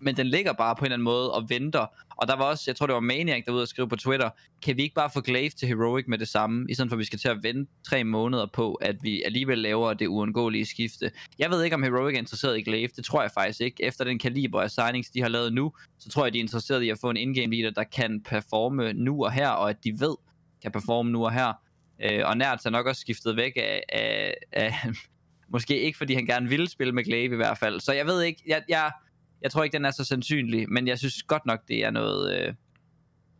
Men 0.00 0.16
den 0.16 0.26
ligger 0.26 0.52
bare 0.52 0.76
på 0.76 0.80
en 0.80 0.84
eller 0.84 0.94
anden 0.94 1.04
måde 1.04 1.32
og 1.32 1.50
venter. 1.50 1.86
Og 2.16 2.28
der 2.28 2.36
var 2.36 2.44
også, 2.44 2.64
jeg 2.66 2.76
tror 2.76 2.86
det 2.86 2.94
var 2.94 3.00
Maniac, 3.00 3.44
der 3.44 3.52
var 3.52 3.56
ude 3.56 3.62
og 3.62 3.68
skrive 3.68 3.88
på 3.88 3.96
Twitter, 3.96 4.30
kan 4.62 4.76
vi 4.76 4.82
ikke 4.82 4.94
bare 4.94 5.10
få 5.14 5.20
Glaive 5.20 5.50
til 5.50 5.68
Heroic 5.68 6.04
med 6.08 6.18
det 6.18 6.28
samme, 6.28 6.66
i 6.68 6.74
stedet 6.74 6.90
for 6.90 6.96
at 6.96 6.98
vi 6.98 7.04
skal 7.04 7.18
til 7.18 7.28
at 7.28 7.42
vente 7.42 7.72
tre 7.88 8.04
måneder 8.04 8.46
på, 8.46 8.74
at 8.74 8.96
vi 9.02 9.22
alligevel 9.22 9.58
laver 9.58 9.94
det 9.94 10.06
uundgåelige 10.06 10.66
skifte. 10.66 11.10
Jeg 11.38 11.50
ved 11.50 11.62
ikke, 11.62 11.76
om 11.76 11.82
Heroic 11.82 12.14
er 12.14 12.18
interesseret 12.18 12.58
i 12.58 12.62
Glaive, 12.62 12.88
det 12.96 13.04
tror 13.04 13.22
jeg 13.22 13.30
faktisk 13.34 13.60
ikke. 13.60 13.84
Efter 13.84 14.04
den 14.04 14.18
kaliber 14.18 14.62
af 14.62 14.70
signings, 14.70 15.10
de 15.10 15.20
har 15.20 15.28
lavet 15.28 15.52
nu, 15.52 15.72
så 15.98 16.08
tror 16.08 16.24
jeg, 16.24 16.32
de 16.32 16.38
er 16.38 16.42
interesseret 16.42 16.82
i 16.82 16.88
at 16.88 16.98
få 17.00 17.10
en 17.10 17.16
in-game 17.16 17.56
leader, 17.56 17.70
der 17.70 17.84
kan 17.84 18.22
performe 18.22 18.92
nu 18.92 19.24
og 19.24 19.32
her, 19.32 19.48
og 19.48 19.70
at 19.70 19.84
de 19.84 20.00
ved, 20.00 20.16
kan 20.62 20.72
performe 20.72 21.10
nu 21.10 21.24
og 21.24 21.32
her. 21.32 21.52
Øh, 22.00 22.20
og 22.24 22.36
Nært 22.36 22.66
er 22.66 22.70
nok 22.70 22.86
også 22.86 23.00
skiftet 23.00 23.36
væk 23.36 23.52
af, 23.56 23.82
af, 23.88 24.34
af 24.52 24.74
måske 25.52 25.80
ikke, 25.80 25.98
fordi 25.98 26.14
han 26.14 26.26
gerne 26.26 26.48
ville 26.48 26.68
spille 26.68 26.92
med 26.92 27.04
Glaive 27.04 27.34
i 27.34 27.36
hvert 27.36 27.58
fald. 27.58 27.80
Så 27.80 27.92
jeg 27.92 28.06
ved 28.06 28.22
ikke, 28.22 28.42
jeg, 28.46 28.62
jeg, 28.68 28.90
jeg 29.42 29.50
tror 29.50 29.64
ikke, 29.64 29.76
den 29.76 29.84
er 29.84 29.90
så 29.90 30.04
sandsynlig, 30.04 30.72
men 30.72 30.88
jeg 30.88 30.98
synes 30.98 31.22
godt 31.22 31.46
nok, 31.46 31.60
det 31.68 31.84
er 31.84 31.90
noget, 31.90 32.32
øh, 32.32 32.54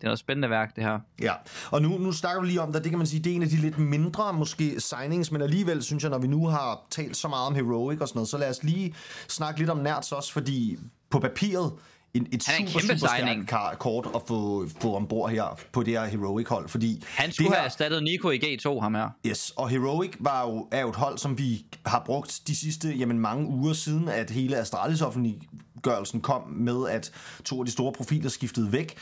det 0.02 0.06
er 0.06 0.10
noget 0.10 0.18
spændende 0.18 0.50
værk, 0.50 0.76
det 0.76 0.84
her. 0.84 0.98
Ja, 1.20 1.32
og 1.70 1.82
nu, 1.82 1.98
nu 1.98 2.12
snakker 2.12 2.42
vi 2.42 2.46
lige 2.46 2.60
om 2.60 2.72
det, 2.72 2.84
det 2.84 2.90
kan 2.90 2.98
man 2.98 3.06
sige, 3.06 3.22
det 3.22 3.32
er 3.32 3.36
en 3.36 3.42
af 3.42 3.48
de 3.48 3.56
lidt 3.56 3.78
mindre 3.78 4.32
måske 4.32 4.80
signings, 4.80 5.32
men 5.32 5.42
alligevel 5.42 5.82
synes 5.82 6.02
jeg, 6.02 6.10
når 6.10 6.18
vi 6.18 6.26
nu 6.26 6.46
har 6.46 6.86
talt 6.90 7.16
så 7.16 7.28
meget 7.28 7.46
om 7.46 7.54
Heroic 7.54 8.00
og 8.00 8.08
sådan 8.08 8.18
noget, 8.18 8.28
så 8.28 8.38
lad 8.38 8.50
os 8.50 8.62
lige 8.62 8.94
snakke 9.28 9.60
lidt 9.60 9.70
om 9.70 9.78
Nerds 9.78 10.12
også, 10.12 10.32
fordi 10.32 10.78
på 11.10 11.18
papiret, 11.18 11.72
en, 12.14 12.26
et 12.32 12.46
Han 12.46 12.54
er 12.54 12.60
en 12.60 12.68
super, 12.68 12.80
kæmpe 12.80 12.98
super 13.00 13.12
signing. 13.16 13.48
kar- 13.48 13.74
kort 13.74 14.08
at 14.14 14.20
få, 14.26 14.66
få 14.80 14.94
ombord 14.96 15.30
her 15.30 15.58
på 15.72 15.82
det 15.82 15.92
her 15.92 16.04
Heroic 16.04 16.48
hold, 16.48 16.68
fordi 16.68 17.02
Han 17.06 17.32
skulle 17.32 17.48
det 17.48 17.56
have 17.56 17.64
erstattet 17.66 18.02
Nico 18.02 18.30
i 18.30 18.38
G2, 18.38 18.80
ham 18.80 18.94
her. 18.94 19.08
Yes, 19.26 19.52
og 19.56 19.68
Heroic 19.68 20.10
var 20.20 20.46
jo, 20.48 20.68
er 20.70 20.80
jo 20.80 20.88
et 20.88 20.96
hold, 20.96 21.18
som 21.18 21.38
vi 21.38 21.64
har 21.86 22.02
brugt 22.06 22.40
de 22.46 22.56
sidste 22.56 22.88
jamen, 22.88 23.18
mange 23.18 23.46
uger 23.48 23.72
siden, 23.72 24.08
at 24.08 24.30
hele 24.30 24.56
Astralis 24.56 25.00
offentliggørelsen 25.02 26.20
kom 26.20 26.42
med, 26.48 26.88
at 26.88 27.12
to 27.44 27.60
af 27.60 27.66
de 27.66 27.72
store 27.72 27.92
profiler 27.92 28.30
skiftede 28.30 28.72
væk. 28.72 28.94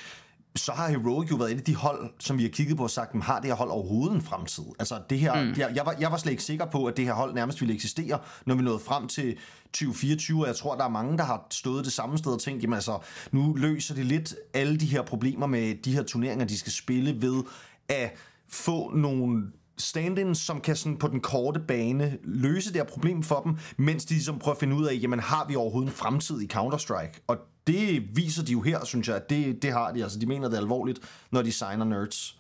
Så 0.57 0.73
har 0.73 0.89
Heroic 0.89 1.31
jo 1.31 1.37
været 1.37 1.53
et 1.53 1.59
af 1.59 1.65
de 1.65 1.75
hold, 1.75 2.11
som 2.19 2.39
vi 2.39 2.43
har 2.43 2.51
kigget 2.51 2.77
på 2.77 2.83
og 2.83 2.91
sagt, 2.91 3.15
"Men 3.15 3.23
har 3.23 3.41
det 3.41 3.51
her 3.51 3.55
hold 3.55 3.71
overhovedet 3.71 4.15
en 4.15 4.23
fremtid? 4.23 4.65
Altså 4.79 5.01
det 5.11 5.19
her, 5.19 5.45
mm. 5.45 5.55
jeg, 5.57 5.73
jeg, 5.75 5.87
var, 5.87 5.95
jeg 6.01 6.11
var 6.11 6.17
slet 6.17 6.31
ikke 6.31 6.43
sikker 6.43 6.65
på, 6.65 6.85
at 6.85 6.97
det 6.97 7.05
her 7.05 7.13
hold 7.13 7.35
nærmest 7.35 7.61
ville 7.61 7.75
eksistere, 7.75 8.19
når 8.47 8.55
vi 8.55 8.63
nåede 8.63 8.79
frem 8.79 9.09
til 9.09 9.39
2024, 9.65 10.43
og 10.43 10.47
jeg 10.47 10.57
tror, 10.57 10.77
der 10.77 10.85
er 10.85 10.89
mange, 10.89 11.19
der 11.19 11.25
har 11.25 11.47
stået 11.51 11.85
det 11.85 11.93
samme 11.93 12.19
sted 12.19 12.33
og 12.33 12.41
tænkt, 12.41 12.63
jamen 12.63 12.75
altså, 12.75 12.99
nu 13.33 13.55
løser 13.55 13.95
det 13.95 14.07
lidt 14.07 14.35
alle 14.55 14.77
de 14.77 14.87
her 14.87 15.03
problemer 15.03 15.47
med 15.47 15.75
de 15.75 15.93
her 15.93 16.03
turneringer, 16.03 16.45
de 16.45 16.59
skal 16.59 16.73
spille 16.73 17.23
ved 17.23 17.43
at 17.89 18.15
få 18.49 18.91
nogle 18.95 19.43
stand 19.81 20.35
som 20.35 20.61
kan 20.61 20.77
sådan 20.77 20.97
på 20.97 21.09
den 21.09 21.21
korte 21.21 21.61
bane 21.61 22.19
løse 22.25 22.69
det 22.69 22.77
her 22.77 22.85
problem 22.85 23.23
for 23.23 23.41
dem, 23.41 23.57
mens 23.77 24.05
de 24.05 24.15
ligesom 24.15 24.39
prøver 24.39 24.55
at 24.55 24.61
finde 24.61 24.77
ud 24.77 24.87
af, 24.87 24.99
jamen 25.03 25.21
har 25.21 25.47
vi 25.49 25.57
overhovedet 25.57 25.89
en 25.89 25.97
fremtid 25.97 26.41
i 26.41 26.49
Counter-Strike? 26.53 27.25
Og 27.27 27.37
det 27.67 28.17
viser 28.17 28.45
de 28.45 28.53
jo 28.53 28.61
her, 28.63 28.85
synes 28.85 29.09
jeg, 29.09 29.17
at 29.17 29.31
det, 29.31 29.63
det 29.63 29.73
har 29.73 29.93
de. 29.93 30.03
Altså, 30.03 30.19
de 30.19 30.27
mener 30.27 30.49
det 30.49 30.57
alvorligt, 30.57 31.01
når 31.31 31.43
de 31.43 31.53
signer 31.53 31.85
nerds. 31.85 32.37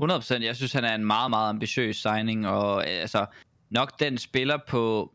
100%. 0.00 0.42
Jeg 0.42 0.56
synes, 0.56 0.72
han 0.72 0.84
er 0.84 0.94
en 0.94 1.04
meget, 1.04 1.30
meget 1.30 1.48
ambitiøs 1.48 1.96
signing, 1.96 2.48
og 2.48 2.78
øh, 2.78 3.00
altså, 3.00 3.26
nok 3.70 4.00
den 4.00 4.18
spiller 4.18 4.58
på... 4.68 5.12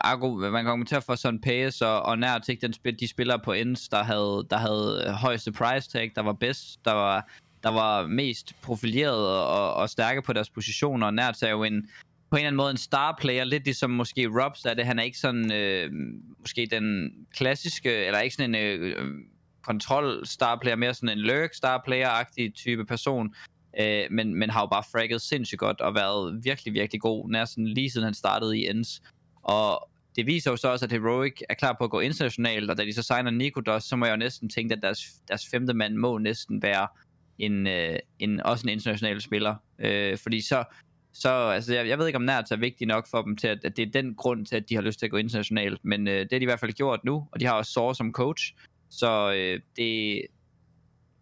Argo, 0.00 0.34
man 0.34 0.52
kan 0.52 0.64
kommentere 0.64 1.02
for 1.02 1.14
sådan 1.14 1.40
Pace 1.40 1.86
og, 1.86 2.02
og 2.02 2.18
nært 2.18 2.48
ikke 2.48 2.62
den 2.62 2.72
spil, 2.72 3.00
de 3.00 3.08
spillere 3.08 3.38
på 3.38 3.52
ends, 3.52 3.88
der 3.88 4.02
havde, 4.02 4.46
der 4.50 4.56
havde 4.56 5.04
øh, 5.06 5.12
højeste 5.12 5.52
price 5.52 5.90
tag, 5.90 6.12
der 6.14 6.22
var 6.22 6.32
bedst, 6.32 6.84
der 6.84 6.92
var, 6.92 7.28
der 7.62 7.68
var 7.68 8.06
mest 8.06 8.54
profileret 8.62 9.28
og, 9.28 9.74
og 9.74 9.90
stærke 9.90 10.22
på 10.22 10.32
deres 10.32 10.50
positioner, 10.50 11.06
og 11.06 11.14
nært 11.14 11.42
er 11.42 11.50
jo 11.50 11.64
en, 11.64 11.88
på 12.30 12.36
en 12.36 12.38
eller 12.38 12.46
anden 12.46 12.56
måde 12.56 12.70
en 12.70 12.76
star 12.76 13.16
player, 13.20 13.44
lidt 13.44 13.64
ligesom 13.64 13.90
måske 13.90 14.26
Robs 14.26 14.64
er 14.64 14.74
det. 14.74 14.86
Han 14.86 14.98
er 14.98 15.02
ikke 15.02 15.18
sådan, 15.18 15.52
øh, 15.52 15.90
måske 16.40 16.68
den 16.70 17.10
klassiske, 17.34 18.04
eller 18.06 18.20
ikke 18.20 18.36
sådan 18.36 18.54
en 18.54 18.62
øh, 18.62 18.96
øh 18.98 19.06
kontrol 19.66 20.26
star 20.26 20.58
player, 20.62 20.76
mere 20.76 20.94
sådan 20.94 21.08
en 21.08 21.18
lurk 21.18 21.54
star 21.54 21.82
player-agtig 21.88 22.52
type 22.54 22.84
person, 22.84 23.34
øh, 23.80 24.04
men, 24.10 24.34
men 24.34 24.50
har 24.50 24.60
jo 24.60 24.66
bare 24.66 24.82
fragget 24.92 25.22
sindssygt 25.22 25.58
godt 25.58 25.80
og 25.80 25.94
været 25.94 26.44
virkelig, 26.44 26.74
virkelig 26.74 27.00
god, 27.00 27.30
næsten 27.30 27.68
lige 27.68 27.90
siden 27.90 28.04
han 28.04 28.14
startede 28.14 28.58
i 28.58 28.68
Ends. 28.68 29.02
Og 29.42 29.88
det 30.16 30.26
viser 30.26 30.50
jo 30.50 30.56
så 30.56 30.68
også, 30.68 30.84
at 30.84 30.92
Heroic 30.92 31.40
er 31.48 31.54
klar 31.54 31.76
på 31.78 31.84
at 31.84 31.90
gå 31.90 32.00
internationalt, 32.00 32.70
og 32.70 32.78
da 32.78 32.84
de 32.84 32.92
så 32.92 33.02
signer 33.02 33.30
Nikodos, 33.30 33.84
så 33.84 33.96
må 33.96 34.06
jeg 34.06 34.12
jo 34.12 34.16
næsten 34.16 34.48
tænke, 34.48 34.74
at 34.74 34.82
deres, 34.82 35.00
deres 35.28 35.46
femte 35.50 35.74
mand 35.74 35.94
må 35.94 36.18
næsten 36.18 36.62
være 36.62 36.88
en, 37.38 37.66
øh, 37.66 37.98
en, 38.18 38.40
også 38.40 38.66
en 38.66 38.68
international 38.68 39.20
spiller. 39.20 39.54
Øh, 39.78 40.18
fordi 40.18 40.40
så, 40.40 40.64
så 41.20 41.28
altså, 41.28 41.74
jeg, 41.74 41.88
jeg 41.88 41.98
ved 41.98 42.06
ikke, 42.06 42.16
om 42.16 42.22
nært 42.22 42.52
er 42.52 42.56
vigtig 42.56 42.86
nok 42.86 43.06
for 43.10 43.22
dem 43.22 43.36
til, 43.36 43.48
at, 43.48 43.64
at 43.64 43.76
det 43.76 43.82
er 43.82 44.02
den 44.02 44.14
grund 44.14 44.46
til, 44.46 44.56
at 44.56 44.68
de 44.68 44.74
har 44.74 44.82
lyst 44.82 44.98
til 44.98 45.06
at 45.06 45.10
gå 45.10 45.16
internationalt. 45.16 45.84
Men 45.84 46.08
øh, 46.08 46.20
det 46.20 46.32
har 46.32 46.38
de 46.38 46.42
i 46.42 46.44
hvert 46.44 46.60
fald 46.60 46.72
gjort 46.72 47.04
nu, 47.04 47.28
og 47.32 47.40
de 47.40 47.46
har 47.46 47.52
også 47.52 47.72
Sore 47.72 47.94
som 47.94 48.12
coach. 48.12 48.54
Så 48.90 49.32
øh, 49.32 49.60
det, 49.76 50.22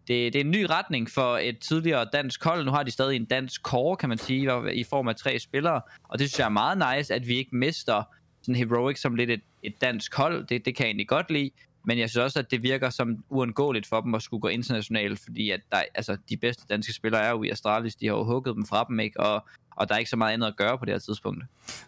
det, 0.07 0.33
det 0.33 0.35
er 0.35 0.43
en 0.43 0.51
ny 0.51 0.65
retning 0.69 1.11
for 1.11 1.37
et 1.37 1.59
tidligere 1.59 2.07
dansk 2.13 2.43
hold. 2.43 2.65
Nu 2.65 2.71
har 2.71 2.83
de 2.83 2.91
stadig 2.91 3.15
en 3.15 3.25
dansk 3.25 3.61
core, 3.61 3.97
kan 3.97 4.09
man 4.09 4.17
sige, 4.17 4.73
i 4.73 4.83
form 4.83 5.07
af 5.07 5.15
tre 5.15 5.39
spillere. 5.39 5.81
Og 6.03 6.19
det 6.19 6.29
synes 6.29 6.39
jeg 6.39 6.45
er 6.45 6.49
meget 6.49 6.97
nice, 6.97 7.13
at 7.13 7.27
vi 7.27 7.35
ikke 7.35 7.55
mister 7.55 8.03
sådan 8.41 8.55
Heroic 8.55 9.01
som 9.01 9.15
lidt 9.15 9.29
et, 9.29 9.41
et 9.63 9.81
dansk 9.81 10.15
hold, 10.15 10.47
det, 10.47 10.65
det 10.65 10.75
kan 10.75 10.83
jeg 10.83 10.89
egentlig 10.89 11.07
godt 11.07 11.31
lide, 11.31 11.51
men 11.85 11.99
jeg 11.99 12.09
synes 12.09 12.23
også, 12.23 12.39
at 12.39 12.51
det 12.51 12.63
virker 12.63 12.89
som 12.89 13.23
uundgåeligt 13.29 13.87
for 13.87 14.01
dem 14.01 14.15
at 14.15 14.21
skulle 14.21 14.41
gå 14.41 14.47
internationalt, 14.47 15.19
fordi 15.19 15.49
at 15.49 15.59
der, 15.71 15.81
altså, 15.95 16.17
de 16.29 16.37
bedste 16.37 16.63
danske 16.69 16.93
spillere 16.93 17.21
er 17.21 17.29
jo 17.29 17.43
i 17.43 17.49
Astralis, 17.49 17.95
de 17.95 18.05
har 18.07 18.13
jo 18.13 18.23
hugget 18.23 18.55
dem 18.55 18.65
fra 18.65 18.85
dem, 18.89 18.99
ikke? 18.99 19.19
Og, 19.19 19.45
og 19.75 19.89
der 19.89 19.95
er 19.95 19.99
ikke 19.99 20.09
så 20.09 20.17
meget 20.17 20.33
andet 20.33 20.47
at 20.47 20.57
gøre 20.57 20.77
på 20.77 20.85
det 20.85 20.93
her 20.93 20.99
tidspunkt. 20.99 21.43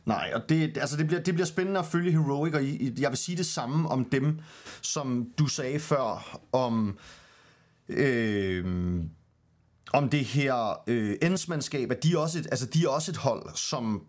Nej, 0.05 0.31
og 0.35 0.49
det, 0.49 0.77
altså 0.77 0.97
det, 0.97 1.07
bliver, 1.07 1.21
det 1.21 1.33
bliver 1.33 1.47
spændende 1.47 1.79
at 1.79 1.85
følge 1.85 2.11
Heroic, 2.11 2.53
og 2.53 2.61
jeg 3.01 3.09
vil 3.09 3.17
sige 3.17 3.37
det 3.37 3.45
samme 3.45 3.89
om 3.89 4.05
dem, 4.05 4.39
som 4.81 5.27
du 5.37 5.47
sagde 5.47 5.79
før, 5.79 6.39
om... 6.51 6.97
Øh, 7.89 8.65
om 9.93 10.09
det 10.09 10.25
her 10.25 10.83
øh, 10.87 11.15
endsmandskab, 11.21 11.91
at 11.91 12.03
de 12.03 12.13
er, 12.13 12.17
også 12.17 12.39
et, 12.39 12.47
altså 12.51 12.65
de 12.65 12.83
er 12.83 12.89
også 12.89 13.11
et 13.11 13.17
hold, 13.17 13.55
som 13.55 14.03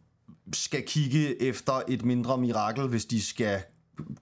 skal 0.52 0.82
kigge 0.86 1.42
efter 1.42 1.82
et 1.88 2.04
mindre 2.04 2.38
mirakel, 2.38 2.86
hvis 2.86 3.04
de 3.04 3.22
skal 3.22 3.62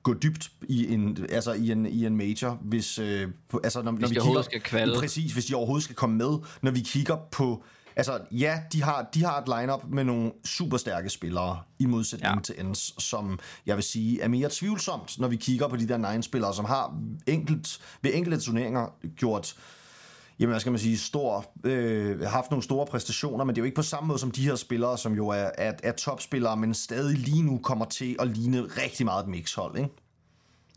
gå 0.02 0.14
dybt 0.14 0.50
i 0.68 0.94
en 0.94 1.26
altså 1.30 1.52
i 1.52 1.70
en 1.70 1.86
i 1.86 2.06
en 2.06 2.16
major 2.16 2.58
hvis 2.62 2.98
øh, 2.98 3.28
på, 3.48 3.60
altså 3.64 3.82
når, 3.82 3.92
hvis 3.92 4.02
når 4.02 4.08
vi 4.08 4.14
kigger 4.14 4.42
skal 4.42 4.60
kvalde. 4.60 4.98
præcis 4.98 5.32
hvis 5.32 5.44
de 5.44 5.54
overhovedet 5.54 5.84
skal 5.84 5.96
komme 5.96 6.16
med 6.16 6.38
når 6.62 6.70
vi 6.70 6.80
kigger 6.80 7.16
på 7.30 7.64
altså 7.96 8.20
ja 8.30 8.60
de 8.72 8.82
har 8.82 9.08
de 9.14 9.24
har 9.24 9.40
et 9.40 9.60
lineup 9.60 9.84
med 9.88 10.04
nogle 10.04 10.32
super 10.44 10.76
stærke 10.76 11.08
spillere 11.08 11.60
i 11.78 11.86
modsætning 11.86 12.34
ja. 12.34 12.40
til 12.40 12.54
Ens 12.58 12.94
som 12.98 13.38
jeg 13.66 13.76
vil 13.76 13.84
sige 13.84 14.20
er 14.20 14.28
mere 14.28 14.48
tvivlsomt 14.52 15.18
når 15.18 15.28
vi 15.28 15.36
kigger 15.36 15.68
på 15.68 15.76
de 15.76 15.88
der 15.88 16.10
nine 16.10 16.22
spillere 16.22 16.54
som 16.54 16.64
har 16.64 16.98
enkelt 17.26 17.80
ved 18.02 18.10
enkelte 18.14 18.40
turneringer 18.40 18.94
gjort 19.16 19.56
jamen 20.38 20.50
hvad 20.50 20.60
skal 20.60 20.72
man 20.72 20.78
sige, 20.78 20.98
stor, 20.98 21.52
øh, 21.64 22.20
haft 22.20 22.50
nogle 22.50 22.62
store 22.62 22.86
præstationer, 22.86 23.44
men 23.44 23.54
det 23.54 23.60
er 23.60 23.62
jo 23.62 23.66
ikke 23.66 23.76
på 23.76 23.82
samme 23.82 24.06
måde 24.06 24.18
som 24.18 24.30
de 24.30 24.42
her 24.42 24.54
spillere, 24.54 24.98
som 24.98 25.14
jo 25.14 25.28
er, 25.28 25.50
er, 25.58 25.72
er 25.82 25.92
topspillere, 25.92 26.56
men 26.56 26.74
stadig 26.74 27.18
lige 27.18 27.42
nu 27.42 27.58
kommer 27.58 27.84
til 27.84 28.16
at 28.18 28.28
ligne 28.28 28.60
rigtig 28.60 29.06
meget 29.06 29.22
et 29.22 29.28
mixhold, 29.28 29.78
ikke? 29.78 29.90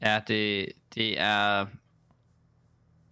Ja, 0.02 0.20
det, 0.28 0.66
det 0.96 1.20
er... 1.22 1.66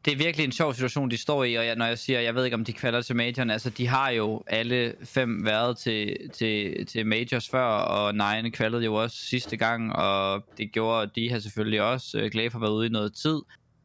Det 0.05 0.13
er 0.13 0.17
virkelig 0.17 0.45
en 0.45 0.51
sjov 0.51 0.73
situation, 0.73 1.11
de 1.11 1.17
står 1.17 1.43
i, 1.43 1.55
og 1.55 1.65
jeg, 1.65 1.75
når 1.75 1.85
jeg 1.85 1.97
siger, 1.97 2.19
jeg 2.19 2.35
ved 2.35 2.45
ikke, 2.45 2.55
om 2.55 2.65
de 2.65 2.73
kvalder 2.73 3.01
til 3.01 3.15
majoren, 3.15 3.49
altså 3.49 3.69
de 3.69 3.87
har 3.87 4.09
jo 4.09 4.43
alle 4.47 4.93
fem 5.03 5.45
været 5.45 5.77
til, 5.77 6.17
til, 6.33 6.85
til 6.85 7.05
majors 7.05 7.49
før, 7.49 7.65
og 7.65 8.13
Nine 8.13 8.51
kvalede 8.51 8.85
jo 8.85 8.93
også 8.93 9.17
sidste 9.17 9.57
gang, 9.57 9.95
og 9.95 10.43
det 10.57 10.71
gjorde 10.71 11.11
de 11.15 11.29
her 11.29 11.39
selvfølgelig 11.39 11.81
også. 11.81 12.19
Øh, 12.19 12.31
Glaive 12.31 12.51
har 12.51 12.59
været 12.59 12.71
ude 12.71 12.85
i 12.85 12.89
noget 12.89 13.13
tid. 13.13 13.41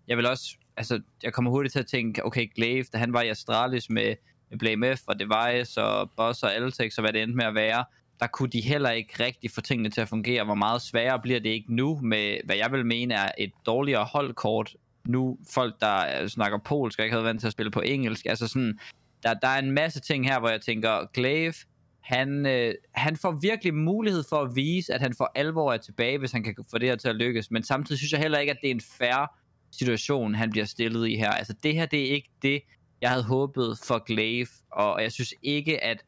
Jeg 0.08 0.16
vil 0.16 0.26
også 0.26 0.56
altså, 0.82 1.00
jeg 1.22 1.32
kommer 1.32 1.50
hurtigt 1.50 1.72
til 1.72 1.78
at 1.78 1.86
tænke, 1.86 2.26
okay, 2.26 2.46
Glaive, 2.54 2.84
da 2.92 2.98
han 2.98 3.12
var 3.12 3.22
i 3.22 3.28
Astralis 3.28 3.90
med, 3.90 4.14
med 4.50 4.58
Blame 4.58 4.96
F 4.96 5.00
og 5.06 5.14
Device 5.20 5.82
og 5.82 6.10
Boss 6.16 6.42
og 6.42 6.54
Altex 6.54 6.98
og 6.98 7.02
hvad 7.02 7.12
det 7.12 7.22
endte 7.22 7.36
med 7.36 7.44
at 7.44 7.54
være, 7.54 7.84
der 8.20 8.26
kunne 8.26 8.50
de 8.50 8.60
heller 8.60 8.90
ikke 8.90 9.24
rigtig 9.24 9.50
få 9.50 9.60
tingene 9.60 9.90
til 9.90 10.00
at 10.00 10.08
fungere. 10.08 10.44
Hvor 10.44 10.54
meget 10.54 10.82
sværere 10.82 11.20
bliver 11.20 11.40
det 11.40 11.50
ikke 11.50 11.74
nu 11.74 12.00
med, 12.02 12.38
hvad 12.44 12.56
jeg 12.56 12.72
vil 12.72 12.86
mene 12.86 13.14
er 13.14 13.28
et 13.38 13.52
dårligere 13.66 14.04
holdkort. 14.04 14.76
Nu 15.06 15.38
folk, 15.54 15.80
der 15.80 16.22
øh, 16.22 16.28
snakker 16.28 16.58
polsk 16.58 16.98
og 16.98 17.04
ikke 17.04 17.14
havde 17.14 17.24
vant 17.24 17.40
til 17.40 17.46
at 17.46 17.52
spille 17.52 17.70
på 17.70 17.80
engelsk. 17.80 18.26
Altså 18.26 18.48
sådan, 18.48 18.78
der, 19.22 19.34
der 19.34 19.48
er 19.48 19.58
en 19.58 19.70
masse 19.70 20.00
ting 20.00 20.28
her, 20.28 20.40
hvor 20.40 20.48
jeg 20.48 20.60
tænker, 20.60 21.06
Glaive, 21.14 21.54
han, 22.00 22.46
øh, 22.46 22.74
han 22.94 23.16
får 23.16 23.38
virkelig 23.42 23.74
mulighed 23.74 24.24
for 24.28 24.36
at 24.36 24.56
vise, 24.56 24.94
at 24.94 25.00
han 25.00 25.14
for 25.14 25.32
alvor 25.34 25.72
er 25.72 25.76
tilbage, 25.76 26.18
hvis 26.18 26.32
han 26.32 26.42
kan 26.44 26.54
få 26.70 26.78
det 26.78 26.88
her 26.88 26.96
til 26.96 27.08
at 27.08 27.16
lykkes. 27.16 27.50
Men 27.50 27.62
samtidig 27.62 27.98
synes 27.98 28.12
jeg 28.12 28.20
heller 28.20 28.38
ikke, 28.38 28.52
at 28.52 28.58
det 28.62 28.70
er 28.70 28.74
en 28.74 28.80
fair 28.98 29.41
situation, 29.72 30.34
han 30.34 30.50
bliver 30.50 30.64
stillet 30.64 31.08
i 31.08 31.16
her. 31.16 31.30
Altså 31.30 31.54
det 31.62 31.74
her, 31.74 31.86
det 31.86 32.00
er 32.00 32.14
ikke 32.14 32.30
det, 32.42 32.62
jeg 33.00 33.10
havde 33.10 33.24
håbet 33.24 33.78
for 33.84 34.04
Glaive, 34.04 34.48
og 34.72 35.02
jeg 35.02 35.12
synes 35.12 35.34
ikke, 35.42 35.84
at 35.84 36.04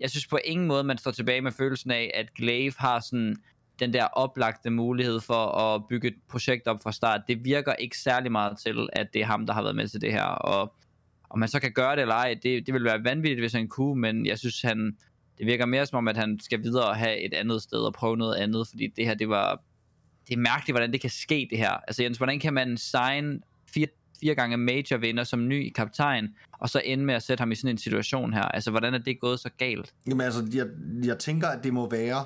jeg 0.00 0.10
synes 0.10 0.26
på 0.26 0.38
ingen 0.44 0.66
måde, 0.66 0.84
man 0.84 0.98
står 0.98 1.10
tilbage 1.10 1.40
med 1.40 1.52
følelsen 1.52 1.90
af, 1.90 2.10
at 2.14 2.34
Glaive 2.34 2.72
har 2.78 3.00
sådan 3.00 3.36
den 3.78 3.92
der 3.92 4.04
oplagte 4.04 4.70
mulighed 4.70 5.20
for 5.20 5.46
at 5.46 5.82
bygge 5.88 6.08
et 6.08 6.14
projekt 6.28 6.66
op 6.66 6.82
fra 6.82 6.92
start. 6.92 7.20
Det 7.28 7.44
virker 7.44 7.72
ikke 7.72 7.98
særlig 7.98 8.32
meget 8.32 8.58
til, 8.58 8.88
at 8.92 9.06
det 9.12 9.22
er 9.22 9.26
ham, 9.26 9.46
der 9.46 9.52
har 9.54 9.62
været 9.62 9.76
med 9.76 9.88
til 9.88 10.00
det 10.00 10.12
her, 10.12 10.24
og 10.24 10.74
om 11.30 11.38
man 11.38 11.48
så 11.48 11.60
kan 11.60 11.72
gøre 11.72 11.96
det 11.96 12.02
eller 12.02 12.14
ej, 12.14 12.34
det, 12.42 12.66
det 12.66 12.74
vil 12.74 12.84
være 12.84 13.04
vanvittigt, 13.04 13.40
hvis 13.40 13.52
han 13.52 13.68
kunne, 13.68 14.00
men 14.00 14.26
jeg 14.26 14.38
synes, 14.38 14.62
han, 14.62 14.96
det 15.38 15.46
virker 15.46 15.66
mere 15.66 15.86
som 15.86 15.96
om, 15.96 16.08
at 16.08 16.16
han 16.16 16.40
skal 16.40 16.62
videre 16.62 16.88
og 16.88 16.96
have 16.96 17.18
et 17.18 17.34
andet 17.34 17.62
sted 17.62 17.78
og 17.78 17.92
prøve 17.92 18.16
noget 18.16 18.36
andet, 18.36 18.68
fordi 18.68 18.86
det 18.96 19.06
her, 19.06 19.14
det 19.14 19.28
var 19.28 19.62
det 20.28 20.34
er 20.34 20.38
mærkeligt, 20.38 20.74
hvordan 20.74 20.92
det 20.92 21.00
kan 21.00 21.10
ske, 21.10 21.48
det 21.50 21.58
her. 21.58 21.70
Altså 21.70 22.02
Jens, 22.02 22.16
hvordan 22.16 22.40
kan 22.40 22.54
man 22.54 22.76
sign 22.76 23.42
fire, 23.66 23.86
fire 24.20 24.34
gange 24.34 24.56
major 24.56 24.96
vinder 24.96 25.24
som 25.24 25.48
ny 25.48 25.72
kaptajn, 25.72 26.28
og 26.52 26.70
så 26.70 26.82
ende 26.84 27.04
med 27.04 27.14
at 27.14 27.22
sætte 27.22 27.42
ham 27.42 27.52
i 27.52 27.54
sådan 27.54 27.70
en 27.70 27.78
situation 27.78 28.32
her? 28.32 28.42
Altså, 28.42 28.70
hvordan 28.70 28.94
er 28.94 28.98
det 28.98 29.20
gået 29.20 29.40
så 29.40 29.50
galt? 29.58 29.94
Jamen 30.06 30.20
altså, 30.20 30.46
jeg, 30.54 30.66
jeg 31.04 31.18
tænker, 31.18 31.48
at 31.48 31.64
det 31.64 31.72
må 31.72 31.90
være 31.90 32.24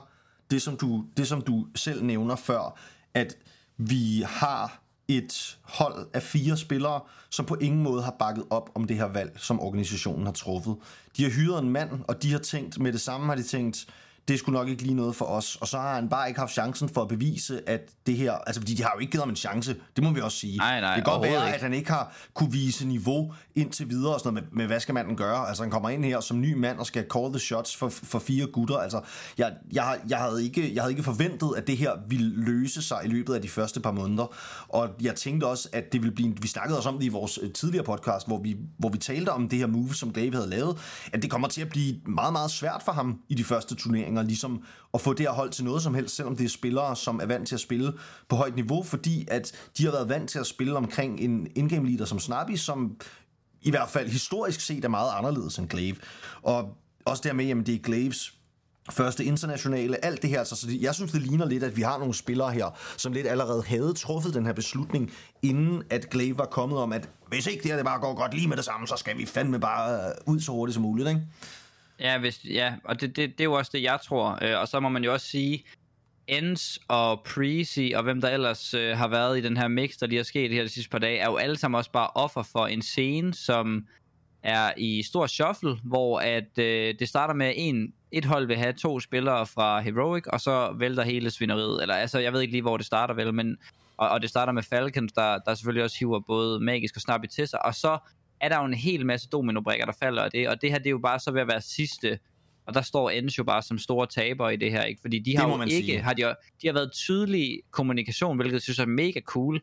det, 0.51 0.63
som 0.63 0.77
du, 0.77 1.05
det, 1.17 1.29
som 1.29 1.43
du 1.43 1.67
selv 1.75 2.05
nævner 2.05 2.37
før, 2.37 2.79
at 3.15 3.37
vi 3.77 4.23
har 4.27 4.83
et 5.09 5.59
hold 5.63 6.09
af 6.15 6.23
fire 6.23 6.57
spillere, 6.57 7.01
som 7.31 7.47
på 7.47 7.55
ingen 7.55 7.83
måde 7.83 8.03
har 8.03 8.17
bakket 8.19 8.45
op 8.51 8.71
om 8.75 8.85
det 8.85 8.97
her 8.97 9.05
valg, 9.05 9.33
som 9.37 9.61
organisationen 9.61 10.27
har 10.27 10.33
truffet. 10.33 10.77
De 11.17 11.23
har 11.23 11.31
hyret 11.31 11.63
en 11.63 11.71
mand, 11.71 11.91
og 12.09 12.23
de 12.23 12.33
har 12.33 12.39
tænkt, 12.39 12.79
med 12.79 12.93
det 12.93 13.01
samme 13.01 13.27
har 13.27 13.35
de 13.35 13.43
tænkt, 13.43 13.87
det 14.29 14.39
skulle 14.39 14.59
nok 14.59 14.69
ikke 14.69 14.83
lige 14.83 14.95
noget 14.95 15.17
for 15.17 15.25
os. 15.25 15.57
Og 15.57 15.69
så 15.69 15.79
har 15.79 15.95
han 15.95 16.09
bare 16.09 16.29
ikke 16.29 16.41
haft 16.41 16.53
chancen 16.53 16.89
for 16.89 17.03
at 17.03 17.09
bevise, 17.09 17.69
at 17.69 17.81
det 18.07 18.17
her... 18.17 18.33
Altså, 18.33 18.61
fordi 18.61 18.75
de 18.75 18.83
har 18.83 18.93
jo 18.95 19.01
ikke 19.01 19.11
givet 19.11 19.23
ham 19.23 19.31
en 19.31 19.37
chance, 19.37 19.77
det 19.97 20.05
må 20.05 20.11
vi 20.11 20.21
også 20.21 20.39
sige. 20.39 20.57
Nej, 20.57 20.81
nej, 20.81 20.95
det 20.95 21.05
kan 21.05 21.13
godt 21.13 21.23
være, 21.23 21.47
ikke. 21.47 21.55
at 21.55 21.63
han 21.63 21.75
ikke 21.75 21.91
har 21.91 22.13
kunne 22.35 22.53
vise 22.53 22.87
niveau 22.87 23.33
indtil 23.55 23.91
videre 23.91 24.15
og 24.15 24.21
sådan 24.21 24.35
noget 24.35 24.49
med, 24.51 24.57
med, 24.57 24.67
hvad 24.67 24.81
skal 24.81 24.95
manden 24.95 25.17
gøre? 25.17 25.49
Altså, 25.49 25.63
han 25.63 25.71
kommer 25.71 25.89
ind 25.89 26.05
her 26.05 26.21
som 26.21 26.41
ny 26.41 26.55
mand 26.55 26.79
og 26.79 26.87
skal 26.87 27.07
call 27.13 27.33
the 27.33 27.39
shots 27.39 27.77
for, 27.77 27.89
for 27.89 28.19
fire 28.19 28.47
gutter. 28.47 28.77
Altså, 28.77 29.01
jeg, 29.39 29.53
jeg, 29.73 29.99
jeg, 30.09 30.19
havde 30.19 30.45
ikke, 30.45 30.75
jeg 30.75 30.83
havde 30.83 30.93
ikke 30.93 31.03
forventet, 31.03 31.51
at 31.57 31.67
det 31.67 31.77
her 31.77 31.93
ville 32.09 32.45
løse 32.45 32.83
sig 32.83 33.01
i 33.05 33.09
løbet 33.09 33.35
af 33.35 33.43
de 33.43 33.49
første 33.49 33.81
par 33.81 33.93
måneder. 33.93 34.35
Og 34.69 34.89
jeg 35.01 35.15
tænkte 35.15 35.45
også, 35.45 35.69
at 35.73 35.93
det 35.93 36.03
ville 36.03 36.15
blive... 36.15 36.35
Vi 36.41 36.49
snakkede 36.49 36.79
også 36.79 36.89
om 36.89 36.99
det 36.99 37.05
i 37.05 37.09
vores 37.09 37.39
øh, 37.43 37.53
tidligere 37.53 37.85
podcast, 37.85 38.27
hvor 38.27 38.43
vi, 38.43 38.57
hvor 38.79 38.89
vi 38.89 38.99
talte 38.99 39.31
om 39.31 39.49
det 39.49 39.59
her 39.59 39.67
move, 39.67 39.95
som 39.95 40.11
Dave 40.11 40.35
havde 40.35 40.51
lavet, 40.51 40.79
at 41.13 41.23
det 41.23 41.31
kommer 41.31 41.49
til 41.49 41.61
at 41.61 41.69
blive 41.69 41.97
meget, 42.07 42.33
meget 42.33 42.51
svært 42.51 42.83
for 42.85 42.93
ham 42.93 43.21
i 43.29 43.35
de 43.35 43.45
første 43.45 43.75
turneringer 43.75 44.18
turneringer, 44.19 44.29
ligesom 44.29 44.63
at 44.95 45.01
få 45.01 45.13
det 45.13 45.27
her 45.27 45.33
hold 45.33 45.51
til 45.51 45.65
noget 45.65 45.83
som 45.83 45.95
helst, 45.95 46.17
selvom 46.17 46.37
det 46.37 46.45
er 46.45 46.49
spillere, 46.49 46.97
som 46.97 47.21
er 47.21 47.27
vant 47.27 47.49
til 47.49 47.55
at 47.55 47.61
spille 47.61 47.93
på 48.29 48.37
højt 48.37 48.55
niveau, 48.55 48.83
fordi 48.83 49.27
at 49.31 49.53
de 49.79 49.85
har 49.85 49.93
været 49.93 50.09
vant 50.09 50.31
til 50.31 50.39
at 50.39 50.47
spille 50.47 50.77
omkring 50.77 51.21
en 51.21 51.47
indgame 51.55 51.89
leader 51.89 52.05
som 52.05 52.19
Snappy, 52.19 52.57
som 52.57 52.97
i 53.63 53.71
hvert 53.71 53.89
fald 53.89 54.09
historisk 54.09 54.61
set 54.61 54.85
er 54.85 54.89
meget 54.89 55.11
anderledes 55.19 55.59
end 55.59 55.69
Glaive. 55.69 55.97
Og 56.43 56.77
også 57.05 57.23
dermed, 57.27 57.45
jamen 57.45 57.67
det 57.67 57.75
er 57.75 57.79
Glaives 57.79 58.35
første 58.91 59.25
internationale, 59.25 60.05
alt 60.05 60.23
det 60.23 60.31
her. 60.31 60.39
Altså, 60.39 60.57
så 60.57 60.67
jeg 60.81 60.95
synes, 60.95 61.13
det 61.13 61.23
ligner 61.23 61.47
lidt, 61.47 61.63
at 61.63 61.77
vi 61.77 61.83
har 61.83 61.99
nogle 61.99 62.15
spillere 62.15 62.53
her, 62.53 62.79
som 62.97 63.13
lidt 63.13 63.27
allerede 63.27 63.63
havde 63.63 63.95
truffet 63.95 64.35
den 64.35 64.47
her 64.47 64.53
beslutning, 64.53 65.11
inden 65.43 65.83
at 65.91 66.11
Glaive 66.11 66.39
var 66.39 66.45
kommet 66.45 66.79
om, 66.79 66.93
at 66.93 67.09
hvis 67.29 67.47
ikke 67.47 67.63
det 67.63 67.71
her 67.71 67.77
det 67.77 67.85
bare 67.85 68.01
går 68.01 68.15
godt 68.15 68.35
lige 68.35 68.49
med 68.49 68.57
det 68.57 68.65
samme, 68.65 68.87
så 68.87 68.97
skal 68.97 69.19
vi 69.19 69.27
fandme 69.27 69.61
bare 69.61 70.07
øh, 70.07 70.11
ud 70.27 70.41
så 70.41 70.53
hurtigt 70.53 70.75
som 70.75 70.83
muligt, 70.83 71.09
ikke? 71.09 71.21
Ja, 72.01 72.19
hvis, 72.19 72.45
ja 72.45 72.75
og 72.85 73.01
det, 73.01 73.17
det, 73.17 73.31
det 73.31 73.41
er 73.41 73.45
jo 73.45 73.53
også 73.53 73.71
det, 73.75 73.83
jeg 73.83 73.99
tror. 74.05 74.39
Øh, 74.43 74.61
og 74.61 74.69
så 74.69 74.81
må 74.81 74.89
man 74.89 75.05
jo 75.05 75.13
også 75.13 75.27
sige, 75.27 75.65
Ens 76.27 76.81
og 76.89 77.23
Prezi 77.23 77.93
og 77.97 78.03
hvem 78.03 78.21
der 78.21 78.29
ellers 78.29 78.75
øh, 78.75 78.97
har 78.97 79.09
været 79.09 79.39
i 79.39 79.41
den 79.41 79.57
her 79.57 79.69
mix, 79.69 79.91
der 80.01 80.07
lige 80.07 80.17
har 80.17 80.25
sket 80.25 80.51
her 80.51 80.63
de 80.63 80.69
sidste 80.69 80.91
par 80.91 80.99
dage, 80.99 81.19
er 81.19 81.27
jo 81.27 81.37
alle 81.37 81.57
sammen 81.57 81.79
også 81.79 81.91
bare 81.93 82.11
offer 82.15 82.43
for 82.43 82.67
en 82.67 82.83
scene, 82.83 83.35
som 83.35 83.87
er 84.43 84.73
i 84.77 85.03
stor 85.03 85.27
shuffle, 85.27 85.77
hvor 85.85 86.21
at 86.21 86.59
øh, 86.59 86.95
det 86.99 87.09
starter 87.09 87.35
med 87.35 87.53
en 87.57 87.93
et 88.13 88.25
hold 88.25 88.47
vil 88.47 88.57
have 88.57 88.73
to 88.73 89.01
spillere 89.01 89.47
fra 89.47 89.81
Heroic, 89.81 90.27
og 90.27 90.41
så 90.41 90.73
vælter 90.79 91.03
hele 91.03 91.31
svineriet. 91.31 91.83
Eller 91.83 91.95
altså, 91.95 92.19
jeg 92.19 92.33
ved 92.33 92.41
ikke 92.41 92.53
lige, 92.53 92.63
hvor 92.63 92.77
det 92.77 92.87
starter 92.87 93.15
vel, 93.15 93.35
men 93.35 93.57
og, 93.97 94.09
og 94.09 94.23
det 94.23 94.31
starter 94.31 94.53
med 94.53 94.63
Falcons, 94.63 95.13
der, 95.13 95.39
der 95.39 95.55
selvfølgelig 95.55 95.85
også 95.85 95.97
hiver 95.99 96.21
både 96.21 96.61
magisk 96.61 96.97
og 96.97 97.03
snappy 97.03 97.27
til 97.27 97.49
sig, 97.49 97.65
og 97.65 97.75
så 97.75 97.99
er 98.41 98.49
der 98.49 98.59
jo 98.59 98.65
en 98.65 98.75
hel 98.75 99.07
masse 99.07 99.29
dominobrikker, 99.29 99.87
der 99.87 99.93
falder 99.93 100.23
af 100.23 100.31
det, 100.31 100.49
og 100.49 100.63
det 100.63 100.71
her 100.71 100.79
det 100.79 100.87
er 100.87 100.91
jo 100.91 100.99
bare 100.99 101.19
så 101.19 101.31
ved 101.31 101.41
at 101.41 101.49
være 101.49 101.61
sidste, 101.61 102.19
og 102.67 102.75
der 102.75 102.83
står 102.83 103.11
Ens 103.11 103.39
jo 103.39 103.45
bare 103.45 103.63
som 103.63 103.79
store 103.79 104.07
tabere 104.07 104.55
i 104.55 104.57
det 104.57 104.71
her, 104.71 104.83
ikke? 104.83 105.01
fordi 105.01 105.19
de 105.19 105.37
har 105.37 105.49
jo 105.49 105.63
ikke, 105.63 106.01
har 106.01 106.13
de, 106.13 106.23
de 106.63 106.67
har 106.67 106.73
været 106.73 106.93
tydelig 106.93 107.61
kommunikation, 107.71 108.37
hvilket 108.37 108.53
jeg 108.53 108.63
synes 108.63 108.79
er 108.79 108.87
mega 108.87 109.21
cool, 109.21 109.55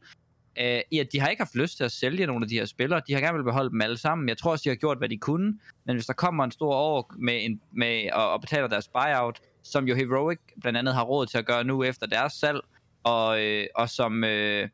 uh, 0.60 0.79
i 0.91 1.00
at 1.00 1.08
de 1.12 1.20
har 1.20 1.27
ikke 1.27 1.41
haft 1.41 1.55
lyst 1.55 1.77
til 1.77 1.84
at 1.84 1.91
sælge 1.91 2.25
nogle 2.25 2.46
af 2.46 2.50
de 2.50 2.55
her 2.55 2.65
spillere, 2.65 3.01
de 3.08 3.13
har 3.13 3.20
gerne 3.20 3.38
vil 3.38 3.44
beholde 3.44 3.70
dem 3.70 3.82
alle 3.82 3.98
sammen, 3.98 4.29
jeg 4.29 4.38
tror 4.38 4.51
også, 4.51 4.63
de 4.63 4.70
har 4.70 4.75
gjort, 4.75 4.98
hvad 4.98 5.10
de 5.10 5.17
kunne, 5.17 5.60
men 5.86 5.96
hvis 5.96 6.05
der 6.05 6.13
kommer 6.13 6.44
en 6.44 6.51
stor 6.51 6.74
år 6.75 7.13
med, 7.17 7.46
en, 7.46 7.62
med 7.72 8.10
og, 8.13 8.32
og 8.32 8.41
betaler 8.41 8.67
deres 8.67 8.88
buyout, 8.88 9.39
som 9.63 9.88
jo 9.88 9.96
Heroic 9.96 10.39
blandt 10.62 10.77
andet 10.77 10.94
har 10.94 11.03
råd 11.03 11.25
til 11.25 11.38
at 11.38 11.46
gøre 11.46 11.63
nu 11.63 11.84
efter 11.84 12.08
deres 12.08 12.34
salg, 12.34 12.60
og, 13.03 13.44
øh, 13.44 13.67
og 13.75 13.89
som, 13.89 14.24
øh, 14.24 14.70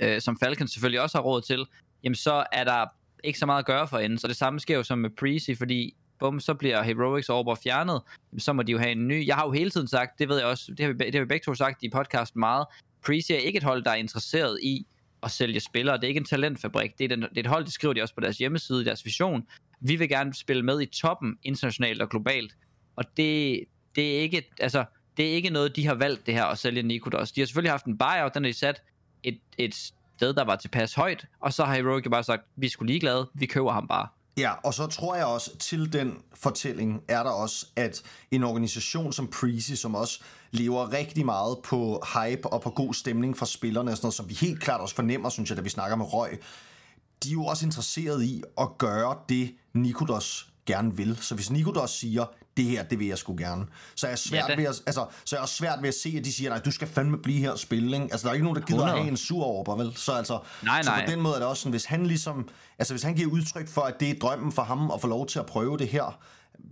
øh, 0.00 0.20
som 0.20 0.38
Falcons 0.38 0.72
selvfølgelig 0.72 1.00
også 1.00 1.18
har 1.18 1.22
råd 1.22 1.42
til, 1.42 1.66
jamen 2.04 2.14
så 2.14 2.44
er 2.52 2.64
der 2.64 2.86
ikke 3.24 3.38
så 3.38 3.46
meget 3.46 3.58
at 3.58 3.66
gøre 3.66 3.88
for 3.88 3.98
enden. 3.98 4.18
Så 4.18 4.28
det 4.28 4.36
samme 4.36 4.60
sker 4.60 4.76
jo 4.76 4.82
som 4.82 4.98
med 4.98 5.10
Prezi, 5.10 5.54
fordi 5.54 5.96
bum, 6.18 6.40
så 6.40 6.54
bliver 6.54 6.82
Heroics 6.82 7.28
over 7.28 7.54
fjernet, 7.54 8.02
så 8.38 8.52
må 8.52 8.62
de 8.62 8.72
jo 8.72 8.78
have 8.78 8.92
en 8.92 9.08
ny. 9.08 9.26
Jeg 9.26 9.36
har 9.36 9.44
jo 9.46 9.52
hele 9.52 9.70
tiden 9.70 9.88
sagt, 9.88 10.18
det 10.18 10.28
ved 10.28 10.36
jeg 10.36 10.46
også, 10.46 10.72
det 10.78 10.80
har 10.80 10.92
vi, 10.92 10.98
det 10.98 11.14
har 11.14 11.20
vi 11.20 11.26
begge 11.26 11.44
to 11.44 11.54
sagt 11.54 11.82
i 11.82 11.88
podcasten 11.88 12.40
meget, 12.40 12.66
Prezi 13.04 13.32
er 13.32 13.38
ikke 13.38 13.56
et 13.56 13.62
hold, 13.62 13.84
der 13.84 13.90
er 13.90 13.94
interesseret 13.94 14.58
i 14.62 14.86
at 15.22 15.30
sælge 15.30 15.60
spillere. 15.60 15.96
Det 15.96 16.04
er 16.04 16.08
ikke 16.08 16.18
en 16.18 16.24
talentfabrik. 16.24 16.98
Det 16.98 17.04
er, 17.04 17.08
den, 17.08 17.22
det 17.22 17.36
er 17.36 17.40
et 17.40 17.46
hold, 17.46 17.64
det 17.64 17.72
skriver 17.72 17.94
de 17.94 18.02
også 18.02 18.14
på 18.14 18.20
deres 18.20 18.38
hjemmeside, 18.38 18.82
i 18.82 18.84
deres 18.84 19.04
vision. 19.04 19.46
Vi 19.80 19.96
vil 19.96 20.08
gerne 20.08 20.34
spille 20.34 20.62
med 20.62 20.80
i 20.80 20.86
toppen, 20.86 21.38
internationalt 21.42 22.02
og 22.02 22.10
globalt. 22.10 22.56
Og 22.96 23.04
det, 23.16 23.60
det 23.96 24.16
er 24.16 24.20
ikke, 24.20 24.50
altså, 24.60 24.84
det 25.16 25.30
er 25.30 25.32
ikke 25.32 25.50
noget, 25.50 25.76
de 25.76 25.86
har 25.86 25.94
valgt 25.94 26.26
det 26.26 26.34
her 26.34 26.44
at 26.44 26.58
sælge 26.58 26.82
Nikodos. 26.82 27.32
De 27.32 27.40
har 27.40 27.46
selvfølgelig 27.46 27.72
haft 27.72 27.86
en 27.86 27.98
buyout, 27.98 28.34
den 28.34 28.44
har 28.44 28.50
de 28.50 28.58
sat 28.58 28.82
et, 29.22 29.38
et 29.58 29.92
sted, 30.16 30.34
der 30.34 30.44
var 30.44 30.56
tilpas 30.56 30.94
højt, 30.94 31.26
og 31.40 31.52
så 31.52 31.64
har 31.64 31.74
Heroic 31.74 32.04
bare 32.10 32.24
sagt, 32.24 32.42
vi 32.56 32.68
skulle 32.68 32.92
ligeglade, 32.92 33.30
vi 33.34 33.46
køber 33.46 33.72
ham 33.72 33.88
bare. 33.88 34.08
Ja, 34.36 34.52
og 34.64 34.74
så 34.74 34.86
tror 34.86 35.14
jeg 35.14 35.26
også, 35.26 35.58
til 35.58 35.92
den 35.92 36.18
fortælling 36.34 37.02
er 37.08 37.22
der 37.22 37.30
også, 37.30 37.66
at 37.76 38.02
en 38.30 38.44
organisation 38.44 39.12
som 39.12 39.28
Prezi, 39.28 39.76
som 39.76 39.94
også 39.94 40.20
lever 40.50 40.92
rigtig 40.92 41.24
meget 41.26 41.58
på 41.64 42.02
hype 42.14 42.48
og 42.48 42.62
på 42.62 42.70
god 42.70 42.94
stemning 42.94 43.36
for 43.36 43.46
spillerne, 43.46 43.90
og 43.90 43.96
sådan 43.96 44.06
noget, 44.06 44.14
som 44.14 44.28
vi 44.28 44.34
helt 44.34 44.60
klart 44.60 44.80
også 44.80 44.94
fornemmer, 44.94 45.28
synes 45.28 45.50
jeg, 45.50 45.56
da 45.56 45.62
vi 45.62 45.68
snakker 45.68 45.96
med 45.96 46.12
Røg, 46.12 46.38
de 47.22 47.28
er 47.28 47.32
jo 47.32 47.44
også 47.44 47.66
interesseret 47.66 48.22
i 48.22 48.42
at 48.60 48.68
gøre 48.78 49.16
det, 49.28 49.54
Nikodos 49.74 50.48
gerne 50.66 50.96
vil. 50.96 51.16
Så 51.16 51.34
hvis 51.34 51.50
Nikodos 51.50 51.90
siger, 51.90 52.24
det 52.56 52.64
her, 52.64 52.82
det 52.82 52.98
vil 52.98 53.06
jeg 53.06 53.18
sgu 53.18 53.36
gerne. 53.38 53.66
Så 53.94 54.06
er 54.06 54.10
jeg 54.10 54.18
svært, 54.18 54.48
ja, 54.48 54.56
ved, 54.56 54.64
at, 54.64 54.82
altså, 54.86 55.06
så 55.24 55.36
er 55.36 55.40
jeg 55.40 55.48
svært 55.48 55.78
ved 55.82 55.88
at 55.88 55.94
se, 55.94 56.14
at 56.18 56.24
de 56.24 56.32
siger, 56.32 56.50
nej, 56.50 56.58
du 56.58 56.70
skal 56.70 56.88
fandme 56.88 57.18
blive 57.18 57.40
her 57.40 57.50
og 57.50 57.58
spille. 57.58 57.96
Ikke? 57.96 58.08
Altså, 58.12 58.24
der 58.24 58.30
er 58.30 58.34
ikke 58.34 58.44
nogen, 58.44 58.60
der 58.60 58.66
gider 58.66 58.78
100. 58.78 58.98
at 58.98 59.04
have 59.04 59.10
en 59.10 59.16
sur 59.16 59.44
over, 59.44 59.76
vel? 59.76 59.92
Så, 59.96 60.12
altså, 60.12 60.38
nej, 60.62 60.82
så 60.82 60.90
nej. 60.90 61.06
på 61.06 61.10
den 61.10 61.20
måde 61.20 61.34
er 61.34 61.38
det 61.38 61.48
også 61.48 61.62
sådan, 61.62 61.70
hvis 61.70 61.84
han 61.84 62.06
ligesom, 62.06 62.48
altså 62.78 62.94
hvis 62.94 63.02
han 63.02 63.14
giver 63.14 63.30
udtryk 63.30 63.68
for, 63.68 63.80
at 63.80 64.00
det 64.00 64.10
er 64.10 64.14
drømmen 64.14 64.52
for 64.52 64.62
ham 64.62 64.90
at 64.90 65.00
få 65.00 65.06
lov 65.06 65.26
til 65.26 65.38
at 65.38 65.46
prøve 65.46 65.78
det 65.78 65.88
her, 65.88 66.20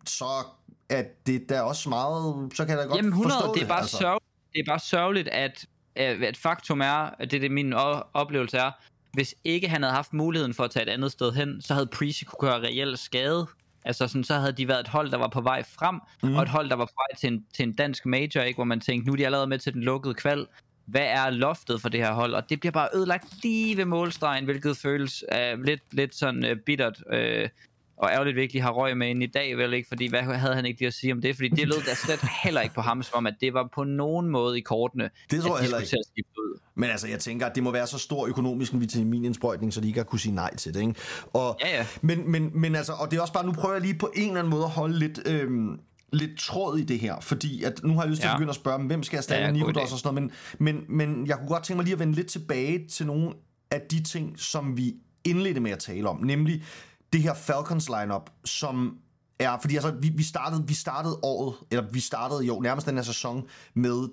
så 0.06 0.46
er 0.88 1.04
det 1.26 1.48
der 1.48 1.60
også 1.60 1.88
meget, 1.88 2.50
så 2.54 2.64
kan 2.64 2.70
jeg 2.70 2.78
da 2.78 2.88
godt 2.88 2.96
Jamen 2.96 3.08
100, 3.08 3.32
forstå 3.32 3.54
det. 3.54 3.62
Er 3.62 3.66
bare 3.66 3.80
altså. 3.80 3.96
sørgeligt, 3.96 4.52
det 4.52 4.60
er 4.60 4.70
bare 4.70 4.80
sørgeligt, 4.80 5.28
at, 5.28 5.66
at 5.96 6.36
faktum 6.36 6.80
er, 6.80 7.10
at 7.18 7.30
det 7.30 7.36
er 7.36 7.40
det 7.40 7.50
min 7.50 7.72
oplevelse 8.14 8.58
er, 8.58 8.70
hvis 9.12 9.34
ikke 9.44 9.68
han 9.68 9.82
havde 9.82 9.94
haft 9.94 10.12
muligheden 10.12 10.54
for 10.54 10.64
at 10.64 10.70
tage 10.70 10.82
et 10.82 10.88
andet 10.88 11.12
sted 11.12 11.32
hen, 11.32 11.62
så 11.62 11.74
havde 11.74 11.86
Prezi 11.86 12.24
kunne 12.24 12.50
gøre 12.50 12.60
reel 12.60 12.96
skade 12.96 13.46
Altså 13.84 14.08
sådan, 14.08 14.24
så 14.24 14.34
havde 14.34 14.52
de 14.52 14.68
været 14.68 14.80
et 14.80 14.88
hold, 14.88 15.10
der 15.10 15.18
var 15.18 15.28
på 15.28 15.40
vej 15.40 15.62
frem, 15.62 16.00
mm. 16.22 16.34
og 16.34 16.42
et 16.42 16.48
hold, 16.48 16.70
der 16.70 16.76
var 16.76 16.84
på 16.84 16.94
vej 16.96 17.18
til 17.18 17.32
en, 17.32 17.44
til 17.54 17.62
en 17.62 17.72
dansk 17.72 18.06
major, 18.06 18.40
ikke? 18.40 18.56
hvor 18.56 18.64
man 18.64 18.80
tænkte, 18.80 19.06
nu 19.06 19.12
er 19.12 19.16
de 19.16 19.26
allerede 19.26 19.46
med 19.46 19.58
til 19.58 19.74
den 19.74 19.82
lukkede 19.82 20.14
kval. 20.14 20.46
Hvad 20.86 21.06
er 21.06 21.30
loftet 21.30 21.80
for 21.80 21.88
det 21.88 22.00
her 22.00 22.12
hold? 22.12 22.34
Og 22.34 22.50
det 22.50 22.60
bliver 22.60 22.72
bare 22.72 22.88
ødelagt 22.94 23.42
lige 23.42 23.76
ved 23.76 23.84
målstregen, 23.84 24.44
hvilket 24.44 24.76
føles 24.76 25.24
uh, 25.32 25.62
lidt, 25.62 25.82
lidt 25.92 26.14
sådan 26.14 26.44
uh, 26.44 26.56
bittert. 26.66 27.02
Uh, 27.12 27.48
og 27.96 28.10
ærgerligt 28.10 28.36
virkelig 28.36 28.62
har 28.62 28.70
røg 28.70 28.96
med 28.96 29.08
ind 29.08 29.22
i 29.22 29.26
dag, 29.26 29.58
vel 29.58 29.74
ikke? 29.74 29.88
Fordi 29.88 30.08
hvad 30.08 30.22
havde 30.22 30.54
han 30.54 30.66
ikke 30.66 30.80
lige 30.80 30.86
at 30.86 30.94
sige 30.94 31.12
om 31.12 31.20
det? 31.20 31.36
Fordi 31.36 31.48
det 31.48 31.68
lød 31.68 31.82
da 31.86 31.94
slet 31.94 32.20
heller 32.44 32.60
ikke 32.60 32.74
på 32.74 32.80
ham, 32.80 33.02
som 33.02 33.16
om 33.16 33.26
at 33.26 33.34
det 33.40 33.54
var 33.54 33.68
på 33.74 33.84
nogen 33.84 34.28
måde 34.28 34.58
i 34.58 34.60
kortene, 34.60 35.10
det 35.30 35.42
tror 35.42 35.50
at 35.50 35.54
jeg 35.54 35.62
heller 35.62 35.78
ikke. 35.78 35.96
At 36.18 36.24
ud. 36.38 36.60
Men 36.74 36.90
altså, 36.90 37.08
jeg 37.08 37.18
tænker, 37.18 37.46
at 37.46 37.54
det 37.54 37.62
må 37.62 37.70
være 37.70 37.86
så 37.86 37.98
stor 37.98 38.26
økonomisk 38.26 38.72
en 38.72 38.80
vitaminindsprøjtning, 38.80 39.72
så 39.72 39.80
de 39.80 39.86
ikke 39.86 39.98
har 39.98 40.04
kunne 40.04 40.20
sige 40.20 40.34
nej 40.34 40.56
til 40.56 40.74
det, 40.74 40.80
ikke? 40.80 40.94
Og, 41.32 41.58
ja, 41.64 41.76
ja. 41.76 41.86
Men, 42.00 42.30
men, 42.30 42.50
men 42.54 42.74
altså, 42.74 42.92
og 42.92 43.10
det 43.10 43.16
er 43.16 43.20
også 43.20 43.32
bare, 43.32 43.46
nu 43.46 43.52
prøver 43.52 43.74
jeg 43.74 43.82
lige 43.82 43.94
på 43.94 44.12
en 44.16 44.28
eller 44.28 44.38
anden 44.38 44.50
måde 44.50 44.64
at 44.64 44.70
holde 44.70 44.98
lidt... 44.98 45.20
Øhm, 45.26 45.80
lidt 46.12 46.38
tråd 46.38 46.78
i 46.78 46.84
det 46.84 46.98
her, 46.98 47.20
fordi 47.20 47.62
at 47.62 47.80
nu 47.84 47.94
har 47.94 48.02
jeg 48.02 48.10
lyst 48.10 48.20
til 48.20 48.26
ja. 48.26 48.32
at 48.32 48.36
begynde 48.36 48.50
at 48.50 48.56
spørge, 48.56 48.84
hvem 48.86 49.02
skal 49.02 49.16
jeg 49.16 49.24
stadig 49.24 49.42
ja, 49.42 49.50
Nikodos 49.50 49.92
og 49.92 49.98
sådan 49.98 50.14
noget, 50.14 50.32
men, 50.58 50.74
men, 50.88 50.98
men 50.98 51.26
jeg 51.26 51.36
kunne 51.36 51.48
godt 51.48 51.64
tænke 51.64 51.76
mig 51.76 51.84
lige 51.84 51.92
at 51.92 51.98
vende 51.98 52.14
lidt 52.14 52.26
tilbage 52.26 52.88
til 52.88 53.06
nogle 53.06 53.32
af 53.70 53.80
de 53.90 54.02
ting, 54.02 54.38
som 54.38 54.76
vi 54.76 54.94
indledte 55.24 55.60
med 55.60 55.70
at 55.70 55.78
tale 55.78 56.08
om, 56.08 56.20
nemlig 56.24 56.62
det 57.12 57.22
her 57.22 57.34
Falcons 57.34 57.88
lineup, 57.88 58.30
som 58.44 58.98
er, 59.38 59.58
fordi 59.60 59.76
altså, 59.76 59.90
vi, 59.90 60.12
vi, 60.16 60.22
startede, 60.22 60.64
vi 60.66 60.74
startede 60.74 61.18
året, 61.22 61.54
eller 61.70 61.84
vi 61.90 62.00
startede 62.00 62.44
jo 62.44 62.60
nærmest 62.60 62.86
den 62.86 62.96
her 62.96 63.02
sæson 63.02 63.46
med 63.74 64.08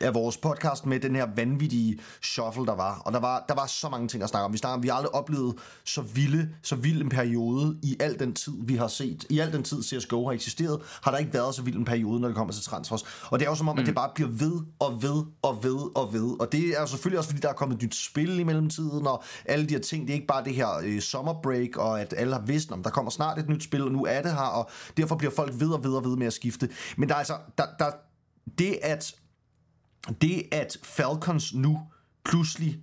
af 0.00 0.14
vores 0.14 0.36
podcast 0.36 0.86
med 0.86 1.00
den 1.00 1.16
her 1.16 1.26
vanvittige 1.36 1.98
shuffle, 2.22 2.66
der 2.66 2.74
var. 2.74 3.02
Og 3.04 3.12
der 3.12 3.20
var, 3.20 3.44
der 3.48 3.54
var 3.54 3.66
så 3.66 3.88
mange 3.88 4.08
ting 4.08 4.22
at 4.22 4.28
snakke 4.28 4.44
om. 4.44 4.52
Vi, 4.52 4.58
snakker, 4.58 4.80
vi 4.80 4.88
har 4.88 4.94
aldrig 4.94 5.14
oplevet 5.14 5.54
så 5.84 6.02
vilde, 6.02 6.48
så 6.62 6.76
vild 6.76 7.02
en 7.02 7.08
periode 7.08 7.78
i 7.82 7.96
al 8.00 8.18
den 8.18 8.34
tid, 8.34 8.52
vi 8.64 8.76
har 8.76 8.88
set. 8.88 9.24
I 9.30 9.38
al 9.38 9.52
den 9.52 9.62
tid 9.62 9.82
CSGO 9.82 10.26
har 10.26 10.32
eksisteret, 10.32 10.80
har 11.02 11.10
der 11.10 11.18
ikke 11.18 11.34
været 11.34 11.54
så 11.54 11.62
vild 11.62 11.76
en 11.76 11.84
periode, 11.84 12.20
når 12.20 12.28
det 12.28 12.36
kommer 12.36 12.54
til 12.54 12.62
transfers. 12.62 13.04
Og 13.30 13.38
det 13.38 13.46
er 13.46 13.50
jo 13.50 13.56
som 13.56 13.68
om, 13.68 13.76
mm. 13.76 13.80
at 13.80 13.86
det 13.86 13.94
bare 13.94 14.10
bliver 14.14 14.30
ved 14.30 14.60
og 14.78 15.02
ved 15.02 15.24
og 15.42 15.64
ved 15.64 15.96
og 15.96 16.12
ved. 16.12 16.40
Og 16.40 16.52
det 16.52 16.68
er 16.68 16.80
jo 16.80 16.86
selvfølgelig 16.86 17.18
også, 17.18 17.30
fordi 17.30 17.40
der 17.40 17.48
er 17.48 17.52
kommet 17.52 17.76
et 17.76 17.82
nyt 17.82 17.94
spil 17.94 18.38
i 18.38 18.42
mellemtiden, 18.42 19.06
og 19.06 19.22
alle 19.44 19.66
de 19.66 19.74
her 19.74 19.80
ting. 19.80 20.02
Det 20.02 20.10
er 20.10 20.14
ikke 20.14 20.26
bare 20.26 20.44
det 20.44 20.54
her 20.54 20.68
øh, 20.84 21.00
summer 21.00 21.34
break, 21.42 21.76
og 21.76 22.00
at 22.00 22.14
alle 22.16 22.32
har 22.32 22.42
vidst, 22.42 22.72
om 22.72 22.82
der 22.82 22.90
kommer 22.90 23.10
snart 23.10 23.38
et 23.38 23.48
nyt 23.48 23.64
spil, 23.64 23.82
og 23.82 23.92
nu 23.92 24.04
er 24.04 24.22
det 24.22 24.32
her, 24.32 24.38
og 24.38 24.70
derfor 24.96 25.16
bliver 25.16 25.32
folk 25.32 25.52
ved 25.60 25.70
og 25.70 25.84
ved 25.84 25.92
og 25.92 26.04
ved 26.04 26.16
med 26.16 26.26
at 26.26 26.32
skifte. 26.32 26.68
Men 26.96 27.08
der 27.08 27.14
er 27.14 27.18
altså, 27.18 27.36
der, 27.58 27.64
der, 27.78 27.90
det 28.58 28.78
at 28.82 29.14
det 30.14 30.42
at 30.52 30.76
Falcons 30.82 31.54
nu 31.54 31.80
pludselig 32.24 32.78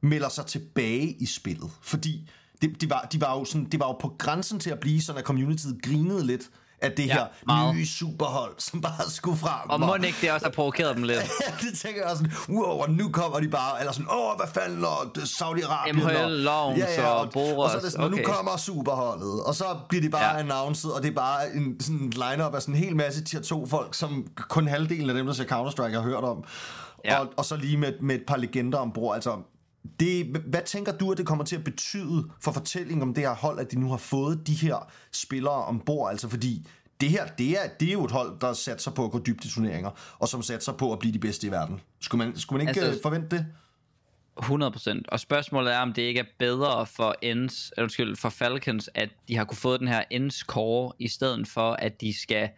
melder 0.00 0.28
sig 0.28 0.46
tilbage 0.46 1.12
i 1.12 1.26
spillet, 1.26 1.70
fordi 1.82 2.28
det, 2.62 2.80
det 2.80 2.90
var, 2.90 3.08
de 3.12 3.20
var 3.20 3.38
jo 3.38 3.44
sådan, 3.44 3.64
det 3.70 3.80
var 3.80 3.86
jo 3.86 3.92
på 3.92 4.14
grænsen 4.18 4.60
til 4.60 4.70
at 4.70 4.80
blive 4.80 5.00
sådan, 5.00 5.18
at 5.18 5.24
communityet 5.24 5.82
grinede 5.82 6.26
lidt 6.26 6.50
af 6.82 6.92
det 6.92 7.06
ja, 7.06 7.12
her 7.12 7.26
meget. 7.46 7.74
nye 7.74 7.86
superhold, 7.86 8.54
som 8.58 8.80
bare 8.80 9.10
skulle 9.10 9.38
frem. 9.38 9.70
Og 9.70 9.80
må 9.80 9.94
ikke 9.94 10.18
det 10.20 10.32
også 10.32 10.46
har 10.46 10.50
provokeret 10.50 10.96
dem 10.96 11.02
lidt? 11.02 11.18
ja, 11.18 11.52
det 11.70 11.78
tænker 11.78 12.08
jeg 12.08 12.16
sådan, 12.16 12.32
wow, 12.48 12.82
og 12.82 12.90
nu 12.90 13.08
kommer 13.08 13.40
de 13.40 13.48
bare, 13.48 13.80
eller 13.80 13.92
sådan, 13.92 14.10
åh, 14.10 14.36
hvad 14.36 14.46
fanden, 14.54 14.84
og 14.84 15.02
Saudi-Arabien. 15.18 15.92
MHL, 15.92 16.30
Lounge 16.30 16.78
ja, 16.78 17.02
ja, 17.02 17.08
og, 17.08 17.20
og 17.20 17.30
Boros. 17.32 17.64
Og 17.64 17.70
så 17.70 17.76
er 17.76 17.80
det 17.80 17.92
sådan, 17.92 18.06
okay. 18.06 18.22
nu 18.22 18.24
kommer 18.24 18.56
superholdet, 18.56 19.42
og 19.44 19.54
så 19.54 19.64
bliver 19.88 20.02
de 20.02 20.10
bare 20.10 20.34
ja. 20.34 20.38
announced, 20.38 20.90
og 20.90 21.02
det 21.02 21.08
er 21.08 21.14
bare 21.14 21.54
en 21.54 21.80
sådan 21.80 22.10
line-up 22.10 22.54
af 22.54 22.62
sådan 22.62 22.74
en 22.74 22.80
hel 22.80 22.96
masse 22.96 23.24
tier 23.24 23.40
2 23.40 23.66
folk, 23.66 23.94
som 23.94 24.26
kun 24.36 24.68
halvdelen 24.68 25.10
af 25.10 25.14
dem, 25.16 25.26
der 25.26 25.32
ser 25.32 25.44
Counter-Strike, 25.44 25.94
har 25.94 26.02
hørt 26.02 26.24
om. 26.24 26.44
Ja. 27.04 27.18
Og, 27.18 27.28
og 27.36 27.44
så 27.44 27.56
lige 27.56 27.76
med, 27.76 27.92
med 28.00 28.14
et 28.14 28.22
par 28.26 28.36
legender 28.36 28.78
ombord, 28.78 29.14
altså 29.14 29.38
det, 30.00 30.26
hvad 30.26 30.62
tænker 30.62 30.92
du, 30.92 31.12
at 31.12 31.18
det 31.18 31.26
kommer 31.26 31.44
til 31.44 31.56
at 31.56 31.64
betyde 31.64 32.30
for 32.40 32.52
fortællingen 32.52 33.02
om 33.02 33.14
det 33.14 33.22
her 33.22 33.34
hold, 33.34 33.58
at 33.58 33.70
de 33.72 33.80
nu 33.80 33.90
har 33.90 33.96
fået 33.96 34.46
de 34.46 34.54
her 34.54 34.90
spillere 35.12 35.64
ombord? 35.64 36.10
Altså 36.10 36.28
fordi 36.28 36.66
det 37.00 37.10
her, 37.10 37.26
det 37.26 37.50
er, 37.50 37.68
det 37.80 37.88
er 37.88 37.92
jo 37.92 38.04
et 38.04 38.10
hold, 38.10 38.40
der 38.40 38.52
satser 38.52 38.90
på 38.90 39.04
at 39.04 39.10
gå 39.10 39.18
dybt 39.18 39.44
i 39.44 39.50
turneringer, 39.50 39.90
og 40.18 40.28
som 40.28 40.42
satser 40.42 40.72
på 40.72 40.92
at 40.92 40.98
blive 40.98 41.12
de 41.12 41.18
bedste 41.18 41.46
i 41.46 41.50
verden. 41.50 41.80
Skulle 42.00 42.24
man, 42.26 42.36
skulle 42.36 42.64
man 42.64 42.68
ikke 42.68 42.80
altså, 42.80 42.96
øh, 42.96 43.02
forvente 43.02 43.36
det? 43.36 43.46
100%. 44.40 45.02
Og 45.08 45.20
spørgsmålet 45.20 45.74
er, 45.74 45.78
om 45.78 45.92
det 45.92 46.02
ikke 46.02 46.20
er 46.20 46.24
bedre 46.38 46.86
for 46.86 47.14
Ends, 47.22 47.72
undskyld, 47.78 48.16
for 48.16 48.28
Falcons, 48.28 48.90
at 48.94 49.08
de 49.28 49.36
har 49.36 49.44
kunne 49.44 49.56
få 49.56 49.76
den 49.76 49.88
her 49.88 50.04
Ends 50.10 50.38
core, 50.38 50.92
i 50.98 51.08
stedet 51.08 51.48
for, 51.48 51.72
at 51.72 52.00
de 52.00 52.20
skal 52.20 52.48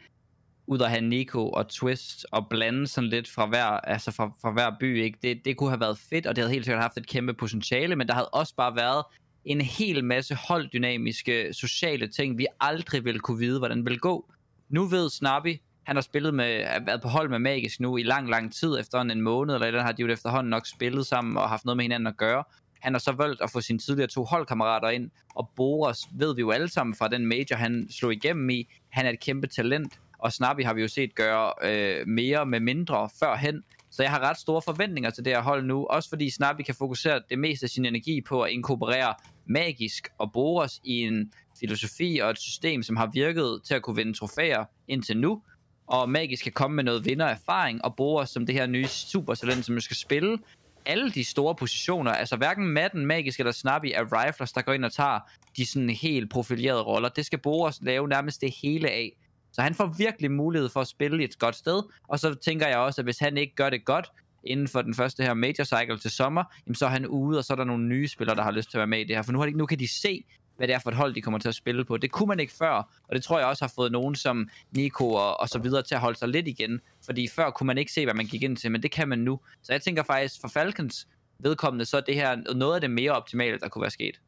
ud 0.67 0.81
at 0.81 0.91
have 0.91 1.01
Nico 1.01 1.51
og 1.51 1.69
Twist 1.69 2.27
og 2.33 2.49
blande 2.49 2.87
sådan 2.87 3.11
lidt 3.11 3.31
fra 3.31 3.47
hver, 3.47 3.65
altså 3.65 4.11
fra, 4.11 4.33
fra 4.43 4.53
hver 4.53 4.71
by. 4.81 5.03
Ikke? 5.03 5.19
Det, 5.23 5.45
det 5.45 5.57
kunne 5.57 5.71
have 5.71 5.81
været 5.81 5.99
fedt, 5.99 6.27
og 6.27 6.37
det 6.37 6.43
havde 6.43 6.53
helt 6.53 6.65
sikkert 6.65 6.83
haft 6.83 6.97
et 6.97 7.07
kæmpe 7.07 7.35
potentiale, 7.35 7.97
men 7.97 8.07
der 8.07 8.15
havde 8.15 8.29
også 8.29 8.55
bare 8.57 8.77
været 8.77 9.05
en 9.45 9.61
hel 9.61 10.05
masse 10.05 10.35
holddynamiske 10.35 11.49
sociale 11.53 12.09
ting, 12.09 12.39
vi 12.39 12.47
aldrig 12.61 13.05
ville 13.05 13.21
kunne 13.21 13.39
vide, 13.39 13.59
hvordan 13.59 13.79
det 13.79 13.85
ville 13.85 13.99
gå. 13.99 14.33
Nu 14.69 14.85
ved 14.85 15.11
Snappy, 15.11 15.57
han 15.87 15.97
har 15.97 16.01
spillet 16.01 16.35
med, 16.35 16.65
været 16.87 17.03
på 17.03 17.09
hold 17.09 17.29
med 17.29 17.39
Magisk 17.39 17.81
nu 17.81 17.97
i 17.97 18.03
lang, 18.03 18.31
lang 18.31 18.53
tid, 18.53 18.79
efter 18.81 19.01
en 19.01 19.21
måned, 19.21 19.55
eller 19.55 19.71
den 19.71 19.81
har 19.81 19.93
de 19.93 20.03
jo 20.03 20.09
efterhånden 20.09 20.51
nok 20.51 20.67
spillet 20.67 21.07
sammen 21.07 21.37
og 21.37 21.49
haft 21.49 21.65
noget 21.65 21.77
med 21.77 21.85
hinanden 21.85 22.07
at 22.07 22.17
gøre. 22.17 22.45
Han 22.81 22.93
har 22.93 22.99
så 22.99 23.13
valgt 23.13 23.43
at 23.43 23.51
få 23.51 23.61
sine 23.61 23.79
tidligere 23.79 24.09
to 24.09 24.25
holdkammerater 24.25 24.89
ind, 24.89 25.11
og 25.35 25.51
Boras 25.57 25.99
ved 26.15 26.35
vi 26.35 26.41
jo 26.41 26.51
alle 26.51 26.69
sammen 26.69 26.95
fra 26.95 27.09
den 27.09 27.27
major, 27.27 27.57
han 27.57 27.87
slog 27.91 28.13
igennem 28.13 28.51
i. 28.51 28.69
Han 28.89 29.07
er 29.07 29.11
et 29.11 29.21
kæmpe 29.21 29.47
talent 29.47 29.93
og 30.25 30.33
Snappy 30.33 30.65
har 30.65 30.75
vi 30.75 30.81
jo 30.81 30.89
set 30.89 31.15
gøre 31.15 31.53
øh, 31.63 32.09
mere 32.09 32.47
med 32.47 32.61
mindre 32.61 33.09
førhen. 33.21 33.63
Så 33.91 34.03
jeg 34.03 34.11
har 34.11 34.21
ret 34.21 34.39
store 34.39 34.63
forventninger 34.63 35.11
til 35.11 35.25
det 35.25 35.33
her 35.33 35.43
hold 35.43 35.65
nu, 35.65 35.87
også 35.87 36.09
fordi 36.09 36.31
Snappy 36.31 36.63
kan 36.63 36.75
fokusere 36.75 37.23
det 37.31 37.39
meste 37.39 37.65
af 37.65 37.71
sin 37.71 37.85
energi 37.85 38.21
på 38.21 38.43
at 38.43 38.51
inkorporere 38.51 39.15
magisk 39.47 40.09
og 40.19 40.33
Boros 40.33 40.81
i 40.85 41.01
en 41.01 41.33
filosofi 41.61 42.19
og 42.23 42.31
et 42.31 42.39
system, 42.39 42.83
som 42.83 42.97
har 42.97 43.11
virket 43.15 43.61
til 43.65 43.75
at 43.75 43.83
kunne 43.83 43.97
vinde 43.97 44.13
trofæer 44.13 44.65
indtil 44.89 45.17
nu. 45.17 45.43
Og 45.87 46.11
Magisk 46.11 46.43
kan 46.43 46.53
komme 46.53 46.75
med 46.75 46.85
noget 46.85 47.05
vindererfaring, 47.05 47.85
og 47.85 47.97
Boros 47.97 48.31
som 48.31 48.47
det 48.47 48.55
her 48.55 48.67
nye 48.67 48.87
supertalent, 48.87 49.65
som 49.65 49.81
skal 49.81 49.97
spille 49.97 50.39
alle 50.87 51.11
de 51.11 51.25
store 51.25 51.55
positioner. 51.55 52.13
Altså 52.13 52.37
hverken 52.37 52.67
Madden, 52.69 53.07
Magisk 53.07 53.39
eller 53.39 53.53
Snappy 53.53 53.87
er 53.95 54.25
riflers, 54.25 54.53
der 54.53 54.63
går 54.63 54.73
ind 54.73 54.85
og 54.85 54.93
tager 54.93 55.21
de 55.57 55.67
sådan 55.67 55.91
helt 55.91 56.31
profilerede 56.31 56.83
roller. 56.83 57.09
Det 57.09 57.27
skal 57.27 57.39
Boros 57.39 57.79
lave 57.83 58.09
nærmest 58.09 58.41
det 58.41 58.55
hele 58.63 58.91
af. 58.91 59.13
Så 59.55 59.63
han 59.63 59.75
får 59.75 59.95
virkelig 59.99 60.31
mulighed 60.31 60.69
for 60.69 60.81
at 60.81 60.87
spille 60.87 61.25
et 61.25 61.39
godt 61.39 61.57
sted, 61.57 61.83
og 62.09 62.19
så 62.19 62.35
tænker 62.35 62.67
jeg 62.67 62.79
også, 62.79 63.01
at 63.01 63.05
hvis 63.05 63.19
han 63.19 63.37
ikke 63.37 63.55
gør 63.55 63.71
det 63.71 63.85
godt, 63.85 64.13
inden 64.45 64.69
for 64.69 64.83
den 64.83 64.95
første 64.95 65.23
her 65.23 65.35
major 65.35 65.65
cycle 65.65 65.99
til 65.99 66.11
sommer, 66.11 66.45
jamen 66.67 66.75
så 66.75 66.87
er 66.87 66.91
han 66.91 67.07
ude, 67.07 67.39
og 67.39 67.45
så 67.45 67.53
er 67.53 67.57
der 67.57 67.65
nogle 67.65 67.85
nye 67.85 68.09
spillere, 68.09 68.37
der 68.37 68.43
har 68.43 68.51
lyst 68.51 68.71
til 68.71 68.77
at 68.77 68.81
være 68.81 68.87
med 68.87 68.99
i 69.01 69.05
det 69.05 69.17
her. 69.17 69.23
For 69.23 69.33
nu, 69.33 69.39
har 69.39 69.47
de, 69.47 69.53
nu 69.53 69.67
kan 69.67 69.79
de 69.79 69.89
se, 69.89 70.25
hvad 70.57 70.69
det 70.69 70.75
er 70.75 70.79
for 70.79 70.91
et 70.91 70.97
hold, 70.97 71.15
de 71.15 71.21
kommer 71.21 71.39
til 71.39 71.49
at 71.49 71.55
spille 71.55 71.85
på. 71.85 71.97
Det 71.97 72.11
kunne 72.11 72.27
man 72.27 72.41
ikke 72.41 72.53
før, 72.53 73.03
og 73.09 73.15
det 73.15 73.23
tror 73.23 73.39
jeg 73.39 73.49
også 73.49 73.65
har 73.65 73.73
fået 73.75 73.93
nogen 73.93 74.15
som 74.15 74.49
Nico 74.71 75.11
og, 75.13 75.41
og 75.41 75.49
så 75.49 75.59
videre 75.59 75.83
til 75.83 75.95
at 75.95 76.01
holde 76.01 76.19
sig 76.19 76.29
lidt 76.29 76.49
igen. 76.49 76.81
Fordi 77.05 77.29
før 77.29 77.51
kunne 77.51 77.67
man 77.67 77.79
ikke 77.79 77.93
se, 77.93 78.05
hvad 78.05 78.15
man 78.15 78.27
gik 78.27 78.43
ind 78.43 78.57
til, 78.57 78.71
men 78.73 78.83
det 78.83 78.91
kan 78.91 79.09
man 79.09 79.19
nu. 79.19 79.41
Så 79.63 79.73
jeg 79.73 79.83
tænker 79.83 80.03
faktisk, 80.03 80.41
for 80.41 80.49
Falcons 80.49 81.09
vedkommende, 81.39 81.85
så 81.85 81.97
er 81.97 82.01
det 82.01 82.15
her 82.15 82.55
noget 82.55 82.75
af 82.75 82.81
det 82.81 82.91
mere 82.91 83.13
optimale, 83.13 83.59
der 83.59 83.69
kunne 83.69 83.83
være 83.83 83.91
sket. 83.91 84.21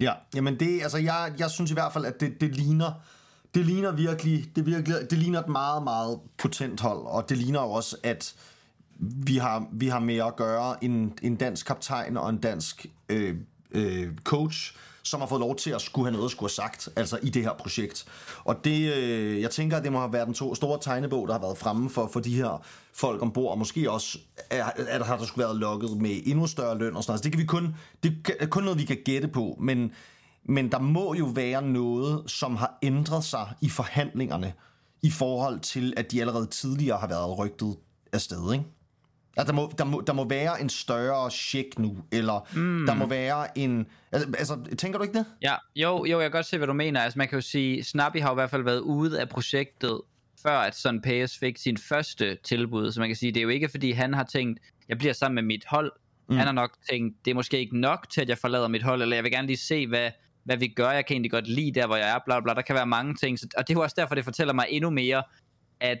Ja, 0.00 0.12
jamen 0.34 0.60
det, 0.60 0.82
altså 0.82 0.98
jeg, 0.98 1.32
jeg 1.38 1.50
synes 1.50 1.70
i 1.70 1.74
hvert 1.74 1.92
fald, 1.92 2.04
at 2.04 2.20
det, 2.20 2.40
det 2.40 2.56
ligner 2.56 2.92
det 3.54 3.66
ligner 3.66 3.92
virkelig, 3.92 4.50
det, 4.56 4.66
virkelig, 4.66 4.96
det 5.10 5.18
ligner 5.18 5.40
et 5.40 5.48
meget, 5.48 5.82
meget 5.82 6.20
potent 6.38 6.80
hold, 6.80 7.06
og 7.06 7.28
det 7.28 7.38
ligner 7.38 7.60
jo 7.60 7.70
også, 7.70 7.96
at 8.02 8.34
vi 9.00 9.36
har, 9.36 9.66
vi 9.72 9.88
har 9.88 9.98
mere 9.98 10.24
at 10.24 10.36
gøre 10.36 10.84
en, 10.84 11.12
en 11.22 11.36
dansk 11.36 11.66
kaptajn 11.66 12.16
og 12.16 12.30
en 12.30 12.38
dansk 12.38 12.86
øh, 13.08 13.36
øh, 13.70 14.08
coach, 14.24 14.76
som 15.02 15.20
har 15.20 15.26
fået 15.26 15.40
lov 15.40 15.56
til 15.56 15.70
at 15.70 15.80
skulle 15.80 16.06
have 16.06 16.12
noget 16.12 16.24
at 16.24 16.30
skulle 16.30 16.50
have 16.50 16.70
sagt, 16.70 16.88
altså 16.96 17.18
i 17.22 17.30
det 17.30 17.42
her 17.42 17.52
projekt. 17.52 18.04
Og 18.44 18.64
det, 18.64 18.94
øh, 18.94 19.40
jeg 19.40 19.50
tænker, 19.50 19.76
at 19.76 19.84
det 19.84 19.92
må 19.92 19.98
have 19.98 20.12
været 20.12 20.26
den 20.26 20.34
to, 20.34 20.54
store 20.54 20.78
tegnebog, 20.82 21.28
der 21.28 21.34
har 21.34 21.40
været 21.40 21.58
fremme 21.58 21.90
for, 21.90 22.10
for 22.12 22.20
de 22.20 22.36
her 22.36 22.62
folk 22.92 23.22
ombord, 23.22 23.50
og 23.50 23.58
måske 23.58 23.90
også, 23.90 24.18
at, 24.50 24.64
at 24.76 25.06
har 25.06 25.16
der 25.16 25.24
skulle 25.24 25.44
været 25.44 25.56
lukket 25.56 25.96
med 25.96 26.20
endnu 26.24 26.46
større 26.46 26.78
løn 26.78 26.96
og 26.96 27.02
sådan 27.04 27.10
noget. 27.10 27.18
Altså, 27.18 27.22
det 27.24 27.32
kan 27.32 27.40
vi 27.40 27.46
kun, 27.46 27.74
det 28.02 28.36
er 28.40 28.46
kun 28.46 28.62
noget, 28.62 28.78
vi 28.78 28.84
kan 28.84 28.98
gætte 29.04 29.28
på, 29.28 29.56
men, 29.60 29.92
men 30.44 30.72
der 30.72 30.78
må 30.78 31.14
jo 31.14 31.24
være 31.24 31.62
noget, 31.62 32.30
som 32.30 32.56
har 32.56 32.78
ændret 32.82 33.24
sig 33.24 33.52
i 33.60 33.68
forhandlingerne, 33.68 34.52
i 35.02 35.10
forhold 35.10 35.60
til, 35.60 35.94
at 35.96 36.12
de 36.12 36.20
allerede 36.20 36.46
tidligere 36.46 36.98
har 36.98 37.08
været 37.08 37.38
rygtet 37.38 37.76
afsted, 38.12 38.52
ikke? 38.52 38.64
At 39.36 39.46
der 39.46 39.52
må, 39.52 39.72
der, 39.78 39.84
må, 39.84 40.02
der 40.06 40.12
må 40.12 40.28
være 40.28 40.60
en 40.60 40.68
større 40.68 41.30
check 41.30 41.78
nu, 41.78 41.96
eller 42.12 42.48
mm. 42.54 42.86
der 42.86 42.94
må 42.94 43.06
være 43.06 43.58
en... 43.58 43.86
Altså, 44.12 44.28
altså, 44.38 44.76
tænker 44.78 44.98
du 44.98 45.04
ikke 45.04 45.18
det? 45.18 45.26
Ja, 45.42 45.54
jo, 45.76 46.04
jo, 46.04 46.20
jeg 46.20 46.30
kan 46.30 46.30
godt 46.30 46.46
se, 46.46 46.58
hvad 46.58 46.66
du 46.66 46.72
mener. 46.72 47.00
Altså, 47.00 47.18
man 47.18 47.28
kan 47.28 47.36
jo 47.36 47.42
sige, 47.42 47.84
Snappy 47.84 48.20
har 48.20 48.30
i 48.30 48.34
hvert 48.34 48.50
fald 48.50 48.62
været 48.62 48.80
ude 48.80 49.20
af 49.20 49.28
projektet, 49.28 50.00
før 50.42 50.58
at 50.58 50.76
Son 50.76 51.00
PS 51.00 51.38
fik 51.38 51.58
sin 51.58 51.76
første 51.76 52.38
tilbud. 52.44 52.92
Så 52.92 53.00
man 53.00 53.08
kan 53.08 53.16
sige, 53.16 53.32
det 53.32 53.40
er 53.40 53.42
jo 53.42 53.48
ikke, 53.48 53.68
fordi 53.68 53.90
han 53.90 54.14
har 54.14 54.24
tænkt, 54.24 54.60
jeg 54.88 54.98
bliver 54.98 55.12
sammen 55.12 55.34
med 55.34 55.42
mit 55.42 55.64
hold. 55.68 55.92
Mm. 56.28 56.36
Han 56.36 56.46
har 56.46 56.52
nok 56.52 56.76
tænkt, 56.90 57.24
det 57.24 57.30
er 57.30 57.34
måske 57.34 57.58
ikke 57.58 57.80
nok 57.80 58.06
til, 58.10 58.20
at 58.20 58.28
jeg 58.28 58.38
forlader 58.38 58.68
mit 58.68 58.82
hold, 58.82 59.02
eller 59.02 59.16
jeg 59.16 59.24
vil 59.24 59.32
gerne 59.32 59.46
lige 59.46 59.56
se, 59.56 59.86
hvad, 59.86 60.10
hvad 60.44 60.56
vi 60.56 60.68
gør. 60.68 60.90
Jeg 60.90 61.06
kan 61.06 61.14
egentlig 61.14 61.30
godt 61.30 61.48
lide 61.48 61.80
der, 61.80 61.86
hvor 61.86 61.96
jeg 61.96 62.10
er, 62.10 62.18
bla 62.26 62.40
bla. 62.40 62.54
Der 62.54 62.62
kan 62.62 62.74
være 62.74 62.86
mange 62.86 63.14
ting. 63.14 63.38
Så, 63.38 63.48
og 63.56 63.68
det 63.68 63.74
er 63.74 63.78
jo 63.78 63.82
også 63.82 63.96
derfor, 63.98 64.14
det 64.14 64.24
fortæller 64.24 64.54
mig 64.54 64.66
endnu 64.68 64.90
mere, 64.90 65.22
at 65.80 65.98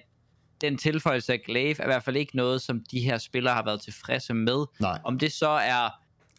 den 0.60 0.78
tilføjelse 0.78 1.32
af 1.32 1.42
Glaive 1.46 1.80
er 1.80 1.84
i 1.84 1.86
hvert 1.86 2.02
fald 2.02 2.16
ikke 2.16 2.36
noget, 2.36 2.62
som 2.62 2.84
de 2.90 3.00
her 3.00 3.18
spillere 3.18 3.54
har 3.54 3.64
været 3.64 3.80
tilfredse 3.80 4.34
med. 4.34 4.64
Nej. 4.80 4.98
Om 5.04 5.18
det 5.18 5.32
så 5.32 5.48
er, 5.48 5.88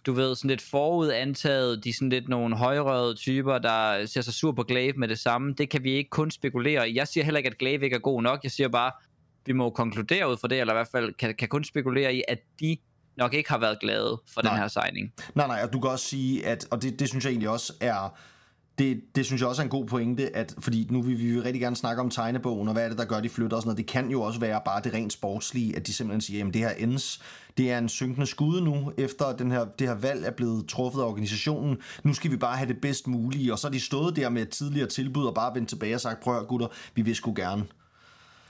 du 0.05 0.13
ved, 0.13 0.35
sådan 0.35 0.49
lidt 0.49 0.61
forudantaget, 0.61 1.83
de 1.83 1.89
er 1.89 1.93
sådan 1.93 2.09
lidt 2.09 2.29
nogle 2.29 2.57
højrøde 2.57 3.15
typer, 3.15 3.57
der 3.57 4.05
ser 4.05 4.21
sig 4.21 4.33
sur 4.33 4.51
på 4.51 4.63
Glaive 4.63 4.93
med 4.93 5.07
det 5.07 5.19
samme, 5.19 5.53
det 5.53 5.69
kan 5.69 5.83
vi 5.83 5.91
ikke 5.91 6.09
kun 6.09 6.31
spekulere 6.31 6.89
i. 6.89 6.95
Jeg 6.95 7.07
siger 7.07 7.23
heller 7.23 7.37
ikke, 7.37 7.49
at 7.49 7.57
Glaive 7.57 7.83
ikke 7.83 7.95
er 7.95 7.99
god 7.99 8.21
nok. 8.21 8.39
Jeg 8.43 8.51
siger 8.51 8.69
bare, 8.69 8.91
vi 9.45 9.53
må 9.53 9.69
konkludere 9.69 10.29
ud 10.31 10.37
fra 10.37 10.47
det, 10.47 10.59
eller 10.59 10.73
i 10.73 10.77
hvert 10.77 10.89
fald 10.91 11.13
kan, 11.13 11.35
kan 11.35 11.47
kun 11.47 11.63
spekulere 11.63 12.15
i, 12.15 12.23
at 12.27 12.39
de 12.59 12.77
nok 13.21 13.34
ikke 13.34 13.49
har 13.49 13.57
været 13.57 13.79
glade 13.79 14.21
for 14.34 14.41
nej. 14.41 14.51
den 14.51 14.62
her 14.62 14.67
signing. 14.67 15.13
Nej, 15.36 15.47
nej, 15.47 15.60
og 15.63 15.73
du 15.73 15.79
kan 15.79 15.89
også 15.89 16.05
sige, 16.05 16.45
at, 16.45 16.67
og 16.71 16.81
det, 16.81 16.99
det 16.99 17.10
synes 17.10 17.25
jeg 17.25 17.31
egentlig 17.31 17.49
også 17.49 17.73
er 17.79 18.17
det, 18.79 19.01
det 19.15 19.25
synes 19.25 19.41
jeg 19.41 19.49
også 19.49 19.62
er 19.62 19.63
en 19.63 19.69
god 19.69 19.86
pointe, 19.86 20.36
at, 20.36 20.55
fordi 20.60 20.88
nu 20.89 21.01
vil 21.01 21.19
vi 21.19 21.39
rigtig 21.39 21.62
gerne 21.62 21.75
snakke 21.75 22.01
om 22.01 22.10
tegnebogen, 22.10 22.67
og 22.67 22.73
hvad 22.73 22.84
er 22.84 22.89
det, 22.89 22.97
der 22.97 23.05
gør, 23.05 23.19
de 23.19 23.29
flytter 23.29 23.57
og 23.57 23.62
sådan 23.62 23.67
noget. 23.67 23.77
Det 23.77 23.88
kan 23.88 24.10
jo 24.10 24.21
også 24.21 24.39
være 24.39 24.62
bare 24.65 24.81
det 24.84 24.93
rent 24.93 25.13
sportslige, 25.13 25.75
at 25.75 25.88
de 25.88 25.93
simpelthen 25.93 26.21
siger, 26.21 26.47
at 26.47 26.53
det 26.53 26.62
her 26.62 26.69
ends, 26.69 27.21
det 27.57 27.71
er 27.71 27.77
en 27.77 27.89
synkende 27.89 28.27
skud 28.27 28.62
nu, 28.62 28.91
efter 28.97 29.36
den 29.36 29.51
her, 29.51 29.65
det 29.65 29.88
her 29.88 29.95
valg 29.95 30.25
er 30.25 30.31
blevet 30.31 30.67
truffet 30.67 31.01
af 31.01 31.05
organisationen. 31.05 31.77
Nu 32.03 32.13
skal 32.13 32.31
vi 32.31 32.38
bare 32.38 32.57
have 32.57 32.67
det 32.67 32.81
bedst 32.81 33.07
mulige, 33.07 33.53
og 33.53 33.60
så 33.60 33.67
er 33.67 33.71
de 33.71 33.79
stået 33.79 34.15
der 34.15 34.29
med 34.29 34.41
et 34.41 34.49
tidligere 34.49 34.88
tilbud 34.88 35.25
og 35.25 35.36
bare 35.36 35.55
vendt 35.55 35.69
tilbage 35.69 35.95
og 35.95 36.01
sagt, 36.01 36.23
prøv 36.23 36.38
at 36.39 36.47
gutter, 36.47 36.67
vi 36.95 37.01
vil 37.01 37.15
sgu 37.15 37.34
gerne. 37.36 37.65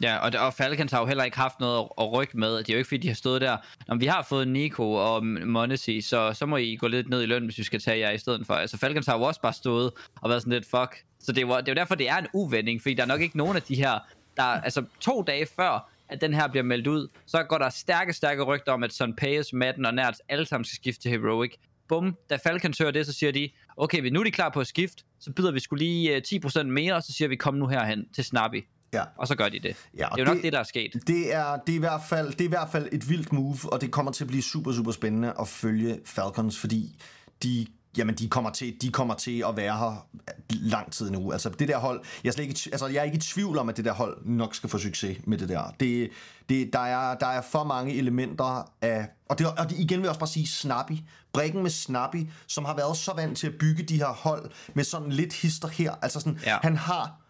Ja, 0.03 0.17
og, 0.17 0.31
og 0.45 0.53
Falcons 0.53 0.91
har 0.91 0.99
jo 0.99 1.05
heller 1.05 1.23
ikke 1.23 1.37
haft 1.37 1.59
noget 1.59 1.87
at 1.97 2.13
rykke 2.13 2.37
med. 2.37 2.57
Det 2.57 2.69
er 2.69 2.73
jo 2.73 2.77
ikke, 2.77 2.87
fordi 2.87 2.97
de 2.97 3.07
har 3.07 3.15
stået 3.15 3.41
der. 3.41 3.57
Når 3.87 3.95
vi 3.95 4.05
har 4.05 4.25
fået 4.29 4.47
Nico 4.47 4.93
og 4.93 5.25
Monesi, 5.25 6.01
så, 6.01 6.33
så 6.33 6.45
må 6.45 6.57
I 6.57 6.75
gå 6.75 6.87
lidt 6.87 7.09
ned 7.09 7.23
i 7.23 7.25
løn, 7.25 7.45
hvis 7.45 7.57
vi 7.57 7.63
skal 7.63 7.79
tage 7.79 7.99
jer 7.99 8.11
i 8.11 8.17
stedet 8.17 8.47
for. 8.47 8.53
Altså, 8.53 8.77
Falcons 8.77 9.05
har 9.05 9.17
jo 9.17 9.23
også 9.23 9.41
bare 9.41 9.53
stået 9.53 9.91
og 10.21 10.29
været 10.29 10.41
sådan 10.41 10.53
lidt 10.53 10.65
fuck. 10.65 11.03
Så 11.19 11.31
det, 11.31 11.47
var, 11.47 11.57
det 11.57 11.67
er 11.67 11.71
jo 11.71 11.75
derfor, 11.75 11.95
det 11.95 12.09
er 12.09 12.17
en 12.17 12.27
uvending, 12.33 12.81
fordi 12.81 12.93
der 12.93 13.03
er 13.03 13.07
nok 13.07 13.21
ikke 13.21 13.37
nogen 13.37 13.55
af 13.55 13.61
de 13.61 13.75
her, 13.75 13.99
der 14.37 14.43
altså 14.43 14.83
to 14.99 15.21
dage 15.21 15.47
før, 15.55 15.91
at 16.09 16.21
den 16.21 16.33
her 16.33 16.47
bliver 16.47 16.63
meldt 16.63 16.87
ud, 16.87 17.07
så 17.25 17.43
går 17.43 17.57
der 17.57 17.69
stærke, 17.69 18.13
stærke 18.13 18.43
rygter 18.43 18.71
om, 18.71 18.83
at 18.83 18.93
Son 18.93 19.15
Payes, 19.15 19.53
Madden 19.53 19.85
og 19.85 19.93
Nerds 19.93 20.19
alle 20.29 20.45
sammen 20.45 20.65
skal 20.65 20.75
skifte 20.75 21.01
til 21.01 21.11
Heroic. 21.11 21.51
Bum, 21.87 22.17
da 22.29 22.35
Falcons 22.35 22.77
hører 22.77 22.91
det, 22.91 23.05
så 23.05 23.13
siger 23.13 23.31
de, 23.31 23.49
okay, 23.77 24.09
nu 24.09 24.19
er 24.19 24.23
de 24.23 24.31
klar 24.31 24.49
på 24.49 24.59
at 24.59 24.67
skifte, 24.67 25.03
så 25.19 25.31
byder 25.31 25.51
vi 25.51 25.59
skulle 25.59 25.85
lige 25.85 26.15
øh, 26.15 26.21
10% 26.27 26.63
mere, 26.63 26.93
og 26.93 27.03
så 27.03 27.13
siger 27.13 27.27
vi, 27.27 27.35
kom 27.35 27.53
nu 27.53 27.67
herhen 27.67 28.05
til 28.13 28.23
Snappy. 28.23 28.63
Ja. 28.93 29.03
Og 29.17 29.27
så 29.27 29.35
gør 29.35 29.49
de 29.49 29.59
det. 29.59 29.75
Ja, 29.97 30.07
det 30.15 30.21
er 30.21 30.25
jo 30.25 30.33
nok 30.33 30.43
det, 30.43 30.53
der 30.53 30.59
er 30.59 30.63
sket. 30.63 30.93
Det 31.07 31.33
er, 31.33 31.57
det, 31.67 31.73
er 31.73 31.77
i 31.77 31.79
hvert 31.79 32.01
fald, 32.09 32.31
det 32.31 32.41
er 32.41 32.45
i 32.45 32.47
hvert 32.47 32.69
fald 32.71 32.89
et 32.91 33.09
vildt 33.09 33.33
move, 33.33 33.57
og 33.63 33.81
det 33.81 33.91
kommer 33.91 34.11
til 34.11 34.23
at 34.23 34.27
blive 34.27 34.43
super, 34.43 34.73
super 34.73 34.91
spændende 34.91 35.33
at 35.39 35.47
følge 35.47 35.99
Falcons, 36.05 36.59
fordi 36.59 36.95
de 37.43 37.67
jamen 37.97 38.15
de 38.15 38.29
kommer 38.29 38.49
til 38.49 38.81
de 38.81 38.91
kommer 38.91 39.13
til 39.13 39.43
at 39.47 39.57
være 39.57 39.77
her 39.77 40.07
lang 40.49 40.91
tid 40.91 41.11
nu. 41.11 41.31
Altså 41.31 41.49
det 41.49 41.67
der 41.67 41.77
hold, 41.77 42.03
jeg 42.23 42.29
er, 42.29 42.33
slet 42.33 42.43
ikke, 42.43 42.59
altså, 42.71 42.87
jeg 42.87 42.99
er 42.99 43.03
ikke 43.03 43.17
i 43.17 43.19
tvivl 43.19 43.57
om 43.57 43.69
at 43.69 43.77
det 43.77 43.85
der 43.85 43.93
hold 43.93 44.25
nok 44.25 44.55
skal 44.55 44.69
få 44.69 44.77
succes 44.77 45.17
med 45.23 45.37
det 45.37 45.49
der. 45.49 45.75
Det, 45.79 46.09
det 46.49 46.73
der 46.73 46.79
er 46.79 47.15
der 47.15 47.27
er 47.27 47.41
for 47.41 47.63
mange 47.63 47.95
elementer 47.95 48.71
af 48.81 49.07
og 49.29 49.39
det 49.39 49.47
og 49.47 49.69
det, 49.69 49.79
igen 49.79 49.97
vil 49.97 50.03
jeg 50.03 50.09
også 50.09 50.19
bare 50.19 50.29
sige 50.29 50.47
Snappy, 50.47 50.93
brikken 51.33 51.61
med 51.61 51.69
Snappy, 51.69 52.27
som 52.47 52.65
har 52.65 52.75
været 52.75 52.97
så 52.97 53.13
vant 53.15 53.37
til 53.37 53.47
at 53.47 53.53
bygge 53.59 53.83
de 53.83 53.97
her 53.97 54.13
hold 54.13 54.51
med 54.73 54.83
sådan 54.83 55.11
lidt 55.11 55.33
hister 55.33 55.67
her. 55.67 55.91
Altså 56.01 56.19
sådan 56.19 56.39
ja. 56.45 56.57
han 56.61 56.77
har 56.77 57.20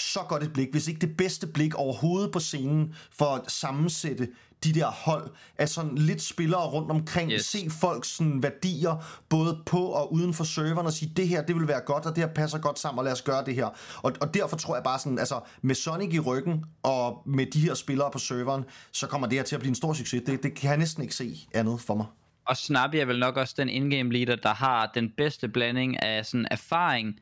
så 0.00 0.20
godt 0.28 0.42
et 0.42 0.52
blik, 0.52 0.68
hvis 0.70 0.88
ikke 0.88 1.00
det 1.00 1.16
bedste 1.16 1.46
blik 1.46 1.74
overhovedet 1.74 2.32
på 2.32 2.40
scenen 2.40 2.94
for 3.10 3.26
at 3.26 3.50
sammensætte 3.50 4.28
de 4.64 4.72
der 4.72 4.86
hold 4.86 5.30
af 5.58 5.68
sådan 5.68 5.94
lidt 5.94 6.22
spillere 6.22 6.66
rundt 6.66 6.90
omkring, 6.90 7.32
yes. 7.32 7.44
se 7.44 7.70
folks 7.70 8.08
sådan, 8.08 8.42
værdier, 8.42 9.04
både 9.28 9.62
på 9.66 9.78
og 9.78 10.12
uden 10.12 10.34
for 10.34 10.44
serveren, 10.44 10.86
og 10.86 10.92
sige, 10.92 11.12
det 11.16 11.28
her, 11.28 11.42
det 11.42 11.56
vil 11.56 11.68
være 11.68 11.80
godt, 11.80 12.06
og 12.06 12.16
det 12.16 12.24
her 12.24 12.34
passer 12.34 12.58
godt 12.58 12.78
sammen, 12.78 12.98
og 12.98 13.04
lad 13.04 13.12
os 13.12 13.22
gøre 13.22 13.44
det 13.44 13.54
her. 13.54 13.66
Og, 14.02 14.12
og 14.20 14.34
derfor 14.34 14.56
tror 14.56 14.76
jeg 14.76 14.84
bare 14.84 14.98
sådan, 14.98 15.18
altså 15.18 15.40
med 15.62 15.74
Sonic 15.74 16.14
i 16.14 16.18
ryggen, 16.18 16.64
og 16.82 17.22
med 17.26 17.46
de 17.46 17.60
her 17.60 17.74
spillere 17.74 18.10
på 18.10 18.18
serveren, 18.18 18.64
så 18.92 19.06
kommer 19.06 19.26
det 19.26 19.38
her 19.38 19.44
til 19.44 19.54
at 19.54 19.60
blive 19.60 19.68
en 19.68 19.74
stor 19.74 19.92
succes. 19.92 20.22
Det, 20.26 20.42
det 20.42 20.54
kan 20.54 20.70
jeg 20.70 20.78
næsten 20.78 21.02
ikke 21.02 21.14
se 21.14 21.48
andet 21.54 21.80
for 21.80 21.94
mig. 21.94 22.06
Og 22.46 22.56
Snappy 22.56 22.96
er 22.96 23.04
vel 23.04 23.18
nok 23.18 23.36
også 23.36 23.54
den 23.56 23.68
in-game 23.68 24.12
leader, 24.12 24.36
der 24.36 24.54
har 24.54 24.90
den 24.94 25.10
bedste 25.16 25.48
blanding 25.48 26.02
af 26.02 26.26
sådan 26.26 26.46
erfaring, 26.50 27.14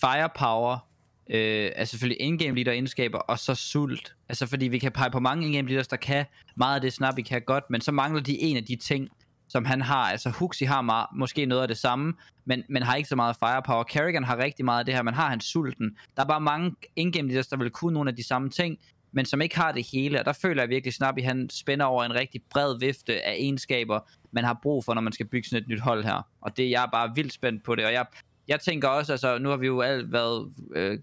firepower 0.00 0.91
øh, 1.30 1.70
er 1.76 1.84
selvfølgelig 1.84 2.22
in-game 2.22 2.54
leader 2.54 2.72
egenskaber, 2.72 3.18
og 3.18 3.38
så 3.38 3.54
sult. 3.54 4.14
Altså 4.28 4.46
fordi 4.46 4.68
vi 4.68 4.78
kan 4.78 4.92
pege 4.92 5.10
på 5.10 5.20
mange 5.20 5.46
in-game 5.46 5.68
leaders, 5.68 5.88
der 5.88 5.96
kan 5.96 6.24
meget 6.56 6.74
af 6.74 6.80
det 6.80 6.92
Snappy 6.92 7.20
kan 7.20 7.42
godt, 7.42 7.64
men 7.70 7.80
så 7.80 7.92
mangler 7.92 8.20
de 8.20 8.40
en 8.40 8.56
af 8.56 8.64
de 8.64 8.76
ting, 8.76 9.08
som 9.48 9.64
han 9.64 9.82
har. 9.82 10.10
Altså 10.10 10.30
Huxi 10.30 10.64
har 10.64 10.80
meget, 10.80 11.06
måske 11.16 11.46
noget 11.46 11.62
af 11.62 11.68
det 11.68 11.78
samme, 11.78 12.14
men, 12.44 12.62
men 12.68 12.82
har 12.82 12.94
ikke 12.94 13.08
så 13.08 13.16
meget 13.16 13.36
firepower. 13.36 13.82
Kerrigan 13.84 14.24
har 14.24 14.38
rigtig 14.38 14.64
meget 14.64 14.78
af 14.78 14.84
det 14.84 14.94
her, 14.94 15.02
men 15.02 15.14
har 15.14 15.28
han 15.28 15.40
sulten. 15.40 15.96
Der 16.16 16.22
er 16.22 16.26
bare 16.26 16.40
mange 16.40 16.74
in-game 16.96 17.28
leaders, 17.28 17.46
der 17.46 17.56
vil 17.56 17.70
kunne 17.70 17.94
nogle 17.94 18.10
af 18.10 18.16
de 18.16 18.26
samme 18.26 18.50
ting, 18.50 18.78
men 19.12 19.26
som 19.26 19.40
ikke 19.40 19.56
har 19.56 19.72
det 19.72 19.86
hele, 19.92 20.20
og 20.20 20.24
der 20.24 20.32
føler 20.32 20.62
jeg 20.62 20.68
virkelig, 20.68 20.94
Snappy 20.94 21.22
han 21.22 21.50
spænder 21.50 21.86
over 21.86 22.04
en 22.04 22.14
rigtig 22.14 22.40
bred 22.50 22.78
vifte 22.78 23.26
af 23.26 23.32
egenskaber, 23.32 24.00
man 24.32 24.44
har 24.44 24.58
brug 24.62 24.84
for, 24.84 24.94
når 24.94 25.02
man 25.02 25.12
skal 25.12 25.26
bygge 25.26 25.48
sådan 25.48 25.62
et 25.62 25.68
nyt 25.68 25.80
hold 25.80 26.04
her. 26.04 26.28
Og 26.40 26.56
det 26.56 26.70
jeg 26.70 26.82
er 26.82 26.90
bare 26.92 27.12
vildt 27.14 27.32
spændt 27.32 27.64
på 27.64 27.74
det, 27.74 27.84
og 27.84 27.92
jeg, 27.92 28.06
jeg 28.48 28.60
tænker 28.60 28.88
også, 28.88 29.12
altså 29.12 29.38
nu 29.38 29.48
har 29.48 29.56
vi 29.56 29.66
jo 29.66 29.80
alt 29.80 30.12
været 30.12 30.52
øh, 30.74 30.98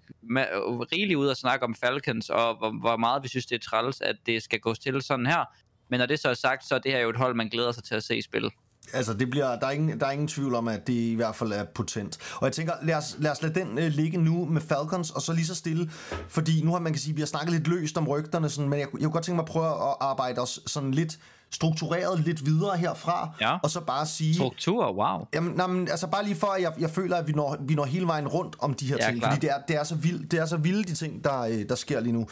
rigeligt 0.91 1.17
ude 1.17 1.31
at 1.31 1.37
snakke 1.37 1.65
om 1.65 1.75
Falcons, 1.75 2.29
og 2.29 2.57
hvor, 2.57 2.79
hvor 2.79 2.97
meget 2.97 3.23
vi 3.23 3.27
synes, 3.27 3.45
det 3.45 3.55
er 3.55 3.69
træls, 3.69 4.01
at 4.01 4.15
det 4.25 4.43
skal 4.43 4.59
gå 4.59 4.73
til 4.73 5.01
sådan 5.01 5.25
her. 5.25 5.45
Men 5.89 5.99
når 5.99 6.05
det 6.05 6.19
så 6.19 6.29
er 6.29 6.33
sagt, 6.33 6.67
så 6.67 6.75
er 6.75 6.79
det 6.79 6.91
her 6.91 6.99
jo 6.99 7.09
et 7.09 7.15
hold, 7.15 7.35
man 7.35 7.49
glæder 7.49 7.71
sig 7.71 7.83
til 7.83 7.95
at 7.95 8.03
se 8.03 8.17
i 8.17 8.21
spil. 8.21 8.51
Altså, 8.93 9.13
det 9.13 9.29
bliver, 9.29 9.59
der, 9.59 9.67
er 9.67 9.71
ingen, 9.71 9.99
der 9.99 10.05
er 10.05 10.11
ingen 10.11 10.27
tvivl 10.27 10.55
om, 10.55 10.67
at 10.67 10.87
det 10.87 10.93
i 10.93 11.13
hvert 11.13 11.35
fald 11.35 11.51
er 11.51 11.63
potent. 11.63 12.17
Og 12.35 12.45
jeg 12.45 12.53
tænker, 12.53 12.73
lad 12.83 12.95
os, 12.95 13.15
lad 13.19 13.31
os 13.31 13.41
lade 13.41 13.59
den 13.59 13.77
øh, 13.77 13.87
ligge 13.87 14.17
nu 14.17 14.45
med 14.45 14.61
Falcons, 14.61 15.11
og 15.11 15.21
så 15.21 15.33
lige 15.33 15.45
så 15.45 15.55
stille, 15.55 15.91
fordi 16.27 16.61
nu 16.63 16.71
har 16.71 16.79
man 16.79 16.93
kan 16.93 16.99
sige, 16.99 17.15
vi 17.15 17.21
har 17.21 17.25
snakket 17.27 17.53
lidt 17.53 17.67
løst 17.67 17.97
om 17.97 18.07
rygterne, 18.07 18.49
sådan, 18.49 18.69
men 18.69 18.79
jeg, 18.79 18.87
jeg 18.93 19.01
kunne 19.01 19.11
godt 19.11 19.23
tænke 19.23 19.35
mig 19.35 19.43
at 19.43 19.49
prøve 19.49 19.89
at 19.89 19.95
arbejde 19.99 20.41
os 20.41 20.59
sådan 20.65 20.91
lidt 20.91 21.19
struktureret 21.51 22.19
lidt 22.19 22.45
videre 22.45 22.77
herfra, 22.77 23.31
ja. 23.41 23.57
og 23.63 23.69
så 23.69 23.81
bare 23.81 24.05
sige... 24.05 24.33
Struktur, 24.33 24.93
wow. 24.93 25.27
Jamen, 25.33 25.53
nej, 25.55 25.67
men, 25.67 25.87
altså 25.87 26.07
bare 26.07 26.23
lige 26.23 26.35
for, 26.35 26.47
at 26.47 26.61
jeg, 26.61 26.73
jeg 26.79 26.89
føler, 26.89 27.17
at 27.17 27.27
vi 27.27 27.31
når, 27.31 27.57
vi 27.61 27.75
når 27.75 27.85
hele 27.85 28.07
vejen 28.07 28.27
rundt 28.27 28.55
om 28.59 28.73
de 28.73 28.87
her 28.87 28.97
ja, 28.99 29.07
ting, 29.07 29.19
klar. 29.19 29.31
fordi 29.31 29.47
det 29.47 29.53
er, 29.53 29.61
det, 29.67 29.75
er 29.75 29.83
så 29.83 29.95
vildt, 29.95 30.31
det 30.31 30.39
er 30.39 30.45
så 30.45 30.57
vilde 30.57 30.83
de 30.83 30.93
ting, 30.93 31.23
der, 31.23 31.41
øh, 31.41 31.69
der 31.69 31.75
sker 31.75 31.99
lige 31.99 32.13
nu. 32.13 32.27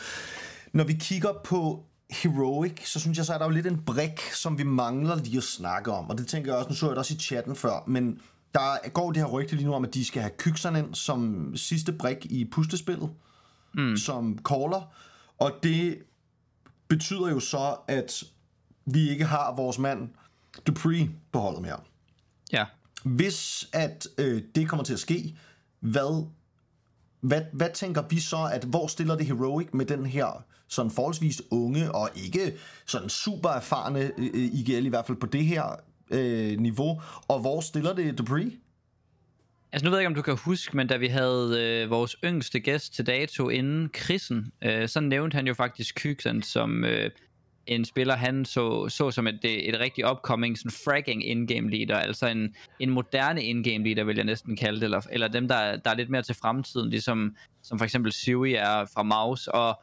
Når 0.73 0.83
vi 0.83 0.93
kigger 0.93 1.29
på 1.43 1.83
Heroic, 2.09 2.89
så 2.89 2.99
synes 2.99 3.17
jeg 3.17 3.25
så, 3.25 3.33
er 3.33 3.37
der 3.37 3.45
jo 3.45 3.51
lidt 3.51 3.67
en 3.67 3.81
brik, 3.85 4.21
som 4.21 4.57
vi 4.57 4.63
mangler 4.63 5.15
lige 5.15 5.37
at 5.37 5.43
snakke 5.43 5.91
om, 5.91 6.09
og 6.09 6.17
det 6.17 6.27
tænker 6.27 6.51
jeg 6.51 6.57
også, 6.57 6.69
nu 6.69 6.75
så 6.75 6.85
jeg 6.85 6.89
det 6.89 6.97
også 6.97 7.13
i 7.13 7.17
chatten 7.17 7.55
før, 7.55 7.83
men 7.87 8.19
der 8.53 8.89
går 8.89 9.11
det 9.11 9.21
her 9.21 9.29
rygte 9.29 9.55
lige 9.55 9.65
nu 9.65 9.73
om, 9.73 9.85
at 9.85 9.93
de 9.93 10.05
skal 10.05 10.21
have 10.21 10.31
Kykserne 10.37 10.79
ind 10.79 10.95
som 10.95 11.51
sidste 11.55 11.91
brik 11.91 12.25
i 12.25 12.45
puslespillet, 12.51 13.09
mm. 13.73 13.97
som 13.97 14.37
caller, 14.49 14.93
og 15.37 15.51
det 15.63 15.97
betyder 16.87 17.29
jo 17.29 17.39
så, 17.39 17.75
at 17.87 18.23
vi 18.87 19.09
ikke 19.09 19.25
har 19.25 19.55
vores 19.55 19.79
mand 19.79 20.09
Dupree 20.67 21.09
på 21.31 21.39
holdet 21.39 21.61
mere. 21.61 21.79
Ja. 22.53 22.65
Hvis 23.03 23.69
at 23.73 24.07
øh, 24.17 24.41
det 24.55 24.69
kommer 24.69 24.83
til 24.83 24.93
at 24.93 24.99
ske, 24.99 25.37
hvad, 25.79 26.25
hvad, 27.21 27.41
hvad 27.53 27.69
tænker 27.73 28.01
vi 28.09 28.19
så, 28.19 28.49
at 28.53 28.63
hvor 28.63 28.87
stiller 28.87 29.15
det 29.15 29.25
Heroic 29.25 29.67
med 29.73 29.85
den 29.85 30.05
her 30.05 30.43
sådan 30.67 30.91
forholdsvis 30.91 31.41
unge 31.51 31.91
og 31.91 32.09
ikke 32.15 32.53
sådan 32.85 33.09
super 33.09 33.49
erfarne 33.49 34.11
øh, 34.17 34.33
IGL 34.33 34.85
i 34.85 34.89
hvert 34.89 35.05
fald 35.05 35.17
på 35.17 35.27
det 35.27 35.45
her 35.45 35.75
øh, 36.11 36.59
niveau, 36.59 37.01
og 37.27 37.39
hvor 37.39 37.61
stiller 37.61 37.93
det 37.93 38.17
Dupree? 38.17 38.51
Altså 39.71 39.85
nu 39.85 39.89
ved 39.89 39.97
jeg 39.97 40.01
ikke, 40.01 40.07
om 40.07 40.15
du 40.15 40.21
kan 40.21 40.37
huske, 40.37 40.77
men 40.77 40.87
da 40.87 40.97
vi 40.97 41.07
havde 41.07 41.55
øh, 41.63 41.89
vores 41.89 42.15
yngste 42.23 42.59
gæst 42.59 42.93
til 42.93 43.07
dato 43.07 43.49
inden 43.49 43.89
krisen, 43.93 44.51
øh, 44.61 44.87
så 44.89 44.99
nævnte 44.99 45.35
han 45.35 45.47
jo 45.47 45.53
faktisk 45.53 45.95
Kyksen 45.95 46.43
som... 46.43 46.83
Øh, 46.83 47.11
en 47.67 47.85
spiller, 47.85 48.15
han 48.15 48.45
så, 48.45 48.89
så 48.89 49.11
som 49.11 49.27
et, 49.27 49.39
et 49.43 49.79
rigtig 49.79 50.11
upcoming 50.11 50.57
sådan 50.57 50.71
fragging 50.71 51.27
in-game 51.27 51.69
leader, 51.69 51.97
altså 51.97 52.27
en, 52.27 52.55
en 52.79 52.89
moderne 52.89 53.43
in-game 53.43 53.83
leader, 53.83 54.03
vil 54.03 54.15
jeg 54.15 54.25
næsten 54.25 54.55
kalde 54.55 54.79
det, 54.79 54.83
eller, 54.83 55.01
eller 55.11 55.27
dem, 55.27 55.47
der, 55.47 55.75
der 55.75 55.91
er 55.91 55.95
lidt 55.95 56.09
mere 56.09 56.21
til 56.21 56.35
fremtiden, 56.35 56.89
ligesom 56.89 57.35
som 57.63 57.77
for 57.77 57.85
eksempel 57.85 58.11
Siri 58.11 58.53
er 58.53 58.85
fra 58.93 59.03
Maus, 59.03 59.47
og 59.47 59.79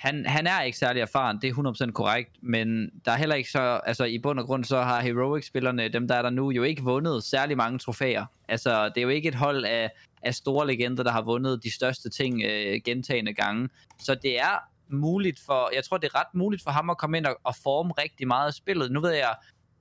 han, 0.00 0.26
han 0.26 0.46
er 0.46 0.62
ikke 0.62 0.78
særlig 0.78 1.00
erfaren, 1.00 1.38
det 1.42 1.48
er 1.48 1.86
100% 1.88 1.92
korrekt, 1.92 2.30
men 2.42 2.90
der 3.04 3.12
er 3.12 3.16
heller 3.16 3.34
ikke 3.34 3.50
så, 3.50 3.80
altså 3.86 4.04
i 4.04 4.18
bund 4.18 4.38
og 4.38 4.46
grund, 4.46 4.64
så 4.64 4.82
har 4.82 5.00
Heroic-spillerne, 5.00 5.88
dem 5.88 6.08
der 6.08 6.14
er 6.14 6.22
der 6.22 6.30
nu, 6.30 6.50
jo 6.50 6.62
ikke 6.62 6.82
vundet 6.82 7.24
særlig 7.24 7.56
mange 7.56 7.78
trofæer. 7.78 8.24
Altså, 8.48 8.88
det 8.88 8.98
er 8.98 9.02
jo 9.02 9.08
ikke 9.08 9.28
et 9.28 9.34
hold 9.34 9.64
af, 9.64 9.90
af 10.22 10.34
store 10.34 10.66
legender, 10.66 11.02
der 11.02 11.10
har 11.10 11.22
vundet 11.22 11.64
de 11.64 11.74
største 11.74 12.10
ting 12.10 12.42
øh, 12.44 12.80
gentagende 12.84 13.34
gange. 13.34 13.68
Så 13.98 14.14
det 14.14 14.40
er 14.40 14.70
muligt 14.92 15.40
for, 15.46 15.70
jeg 15.74 15.84
tror, 15.84 15.98
det 15.98 16.10
er 16.14 16.20
ret 16.20 16.34
muligt 16.34 16.62
for 16.62 16.70
ham 16.70 16.90
at 16.90 16.98
komme 16.98 17.16
ind 17.16 17.26
og, 17.26 17.36
og 17.44 17.54
forme 17.62 17.92
rigtig 17.92 18.26
meget 18.26 18.46
af 18.46 18.54
spillet. 18.54 18.92
Nu 18.92 19.00
ved 19.00 19.10
jeg, 19.10 19.34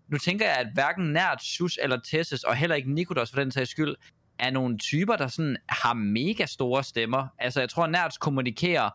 nu 0.08 0.18
tænker 0.18 0.46
jeg, 0.46 0.56
at 0.56 0.68
hverken 0.74 1.14
Nært, 1.14 1.44
Sus 1.44 1.80
eller 1.82 2.00
Tessus, 2.12 2.44
og 2.44 2.56
heller 2.56 2.76
ikke 2.76 2.94
Nikodos 2.94 3.32
for 3.32 3.40
den 3.40 3.52
sags 3.52 3.70
skyld, 3.70 3.96
er 4.40 4.52
nogle 4.52 4.78
typer, 4.78 5.16
der 5.16 5.28
sådan 5.28 5.58
har 5.70 5.94
mega 5.94 6.46
store 6.46 6.84
stemmer. 6.84 7.28
Altså, 7.40 7.60
jeg 7.60 7.70
tror, 7.70 7.84
at 7.84 7.92
Nærts 7.92 8.18
kommunikerer 8.18 8.90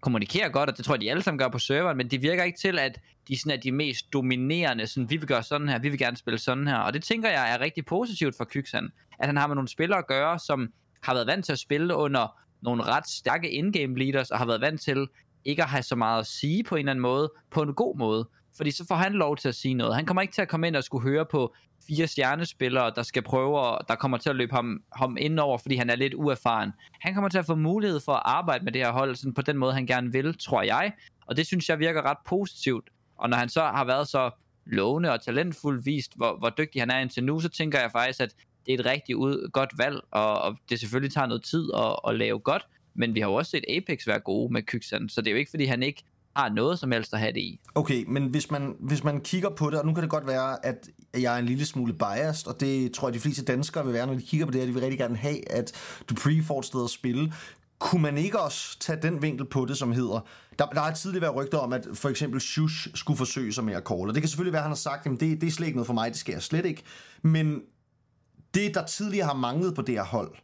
kommunikerer 0.00 0.48
godt, 0.48 0.70
og 0.70 0.76
det 0.76 0.84
tror 0.84 0.94
jeg, 0.94 1.00
de 1.00 1.10
alle 1.10 1.22
sammen 1.22 1.38
gør 1.38 1.48
på 1.48 1.58
serveren, 1.58 1.96
men 1.96 2.10
det 2.10 2.22
virker 2.22 2.44
ikke 2.44 2.58
til, 2.58 2.78
at 2.78 3.00
de 3.28 3.38
sådan 3.38 3.58
er 3.58 3.60
de 3.60 3.72
mest 3.72 4.12
dominerende, 4.12 4.86
sådan, 4.86 5.10
vi 5.10 5.16
vil 5.16 5.28
gøre 5.28 5.42
sådan 5.42 5.68
her, 5.68 5.78
vi 5.78 5.88
vil 5.88 5.98
gerne 5.98 6.16
spille 6.16 6.38
sådan 6.38 6.66
her, 6.66 6.76
og 6.76 6.94
det 6.94 7.04
tænker 7.04 7.30
jeg 7.30 7.52
er 7.52 7.60
rigtig 7.60 7.86
positivt 7.86 8.36
for 8.36 8.44
Kyksan, 8.44 8.90
at 9.18 9.26
han 9.26 9.36
har 9.36 9.46
med 9.46 9.54
nogle 9.54 9.68
spillere 9.68 9.98
at 9.98 10.06
gøre, 10.06 10.38
som 10.38 10.68
har 11.02 11.14
været 11.14 11.26
vant 11.26 11.44
til 11.44 11.52
at 11.52 11.58
spille 11.58 11.94
under 11.94 12.38
nogle 12.62 12.82
ret 12.82 13.08
stærke 13.08 13.50
in-game 13.50 13.98
leaders, 13.98 14.30
og 14.30 14.38
har 14.38 14.46
været 14.46 14.60
vant 14.60 14.80
til 14.80 15.08
ikke 15.44 15.62
at 15.62 15.68
have 15.68 15.82
så 15.82 15.96
meget 15.96 16.20
at 16.20 16.26
sige 16.26 16.64
på 16.64 16.74
en 16.74 16.78
eller 16.78 16.90
anden 16.90 17.02
måde, 17.02 17.32
på 17.50 17.62
en 17.62 17.74
god 17.74 17.98
måde, 17.98 18.28
fordi 18.56 18.70
så 18.70 18.84
får 18.88 18.94
han 18.94 19.12
lov 19.12 19.36
til 19.36 19.48
at 19.48 19.54
sige 19.54 19.74
noget. 19.74 19.94
Han 19.94 20.06
kommer 20.06 20.22
ikke 20.22 20.34
til 20.34 20.42
at 20.42 20.48
komme 20.48 20.66
ind 20.66 20.76
og 20.76 20.84
skulle 20.84 21.02
høre 21.02 21.26
på 21.26 21.54
fire 21.86 22.06
stjernespillere, 22.06 22.92
der 22.96 23.02
skal 23.02 23.22
prøve, 23.22 23.60
og 23.60 23.88
der 23.88 23.94
kommer 23.94 24.18
til 24.18 24.30
at 24.30 24.36
løbe 24.36 24.54
ham, 24.54 24.82
ham 24.96 25.16
indover, 25.20 25.58
fordi 25.58 25.76
han 25.76 25.90
er 25.90 25.96
lidt 25.96 26.14
uerfaren. 26.14 26.72
Han 27.00 27.14
kommer 27.14 27.28
til 27.28 27.38
at 27.38 27.46
få 27.46 27.54
mulighed 27.54 28.00
for 28.00 28.12
at 28.12 28.22
arbejde 28.24 28.64
med 28.64 28.72
det 28.72 28.84
her 28.84 28.92
hold, 28.92 29.16
sådan 29.16 29.34
på 29.34 29.42
den 29.42 29.56
måde, 29.56 29.72
han 29.72 29.86
gerne 29.86 30.12
vil, 30.12 30.38
tror 30.38 30.62
jeg. 30.62 30.92
Og 31.26 31.36
det 31.36 31.46
synes 31.46 31.68
jeg 31.68 31.78
virker 31.78 32.02
ret 32.02 32.18
positivt. 32.26 32.90
Og 33.18 33.30
når 33.30 33.36
han 33.36 33.48
så 33.48 33.60
har 33.60 33.84
været 33.84 34.08
så 34.08 34.30
lovende 34.66 35.12
og 35.12 35.22
talentfuld 35.24 35.84
vist, 35.84 36.16
hvor, 36.16 36.38
hvor 36.38 36.50
dygtig 36.58 36.82
han 36.82 36.90
er 36.90 36.98
indtil 36.98 37.24
nu, 37.24 37.40
så 37.40 37.48
tænker 37.48 37.80
jeg 37.80 37.90
faktisk, 37.92 38.20
at 38.20 38.34
det 38.66 38.74
er 38.74 38.78
et 38.78 38.86
rigtig 38.86 39.16
ud, 39.16 39.50
godt 39.52 39.78
valg, 39.78 40.00
og, 40.10 40.42
og 40.42 40.56
det 40.70 40.80
selvfølgelig 40.80 41.12
tager 41.12 41.26
noget 41.26 41.42
tid 41.42 41.70
at, 41.74 41.96
at 42.08 42.14
lave 42.18 42.38
godt, 42.38 42.66
men 42.98 43.14
vi 43.14 43.20
har 43.20 43.28
jo 43.28 43.34
også 43.34 43.50
set 43.50 43.64
Apex 43.68 44.06
være 44.06 44.20
gode 44.20 44.52
med 44.52 44.62
Kyksan, 44.62 45.08
så 45.08 45.20
det 45.20 45.26
er 45.26 45.32
jo 45.32 45.38
ikke, 45.38 45.50
fordi 45.50 45.64
han 45.64 45.82
ikke 45.82 46.04
har 46.36 46.48
noget 46.48 46.78
som 46.78 46.92
helst 46.92 47.14
at 47.14 47.20
have 47.20 47.32
det 47.32 47.40
i. 47.40 47.60
Okay, 47.74 48.04
men 48.08 48.26
hvis 48.26 48.50
man, 48.50 48.74
hvis 48.80 49.04
man 49.04 49.20
kigger 49.20 49.50
på 49.50 49.70
det, 49.70 49.78
og 49.78 49.86
nu 49.86 49.94
kan 49.94 50.02
det 50.02 50.10
godt 50.10 50.26
være, 50.26 50.66
at 50.66 50.88
jeg 51.14 51.34
er 51.34 51.38
en 51.38 51.46
lille 51.46 51.66
smule 51.66 51.92
biased, 51.92 52.46
og 52.46 52.60
det 52.60 52.92
tror 52.92 53.08
jeg, 53.08 53.14
de 53.14 53.20
fleste 53.20 53.44
danskere 53.44 53.84
vil 53.84 53.94
være, 53.94 54.06
når 54.06 54.14
de 54.14 54.22
kigger 54.22 54.46
på 54.46 54.52
det 54.52 54.60
her, 54.60 54.66
de 54.66 54.72
vil 54.72 54.82
rigtig 54.82 54.98
gerne 54.98 55.16
have, 55.16 55.52
at 55.52 55.72
Dupree 56.10 56.42
får 56.42 56.58
et 56.58 56.64
sted 56.64 56.84
at 56.84 56.90
spille. 56.90 57.32
Kunne 57.78 58.02
man 58.02 58.18
ikke 58.18 58.40
også 58.40 58.78
tage 58.78 59.02
den 59.02 59.22
vinkel 59.22 59.46
på 59.46 59.64
det, 59.64 59.76
som 59.76 59.92
hedder, 59.92 60.26
der, 60.58 60.66
der 60.66 60.80
har 60.80 60.92
tidligere 60.92 61.22
været 61.22 61.34
rygter 61.34 61.58
om, 61.58 61.72
at 61.72 61.86
for 61.94 62.08
eksempel 62.08 62.40
Shush 62.40 62.88
skulle 62.94 63.18
forsøge 63.18 63.52
sig 63.52 63.64
med 63.64 63.74
at 63.74 63.82
call, 63.88 64.08
og 64.08 64.14
det 64.14 64.22
kan 64.22 64.28
selvfølgelig 64.28 64.52
være, 64.52 64.60
at 64.60 64.64
han 64.64 64.70
har 64.70 64.76
sagt, 64.76 65.06
at 65.06 65.20
det, 65.20 65.40
det 65.40 65.46
er 65.46 65.50
slet 65.50 65.66
ikke 65.66 65.76
noget 65.76 65.86
for 65.86 65.94
mig, 65.94 66.10
det 66.10 66.18
sker 66.18 66.32
jeg 66.32 66.42
slet 66.42 66.66
ikke. 66.66 66.82
Men 67.22 67.60
det, 68.54 68.74
der 68.74 68.86
tidligere 68.86 69.26
har 69.26 69.34
manglet 69.34 69.74
på 69.74 69.82
det 69.82 69.94
her 69.94 70.04
hold, 70.04 70.34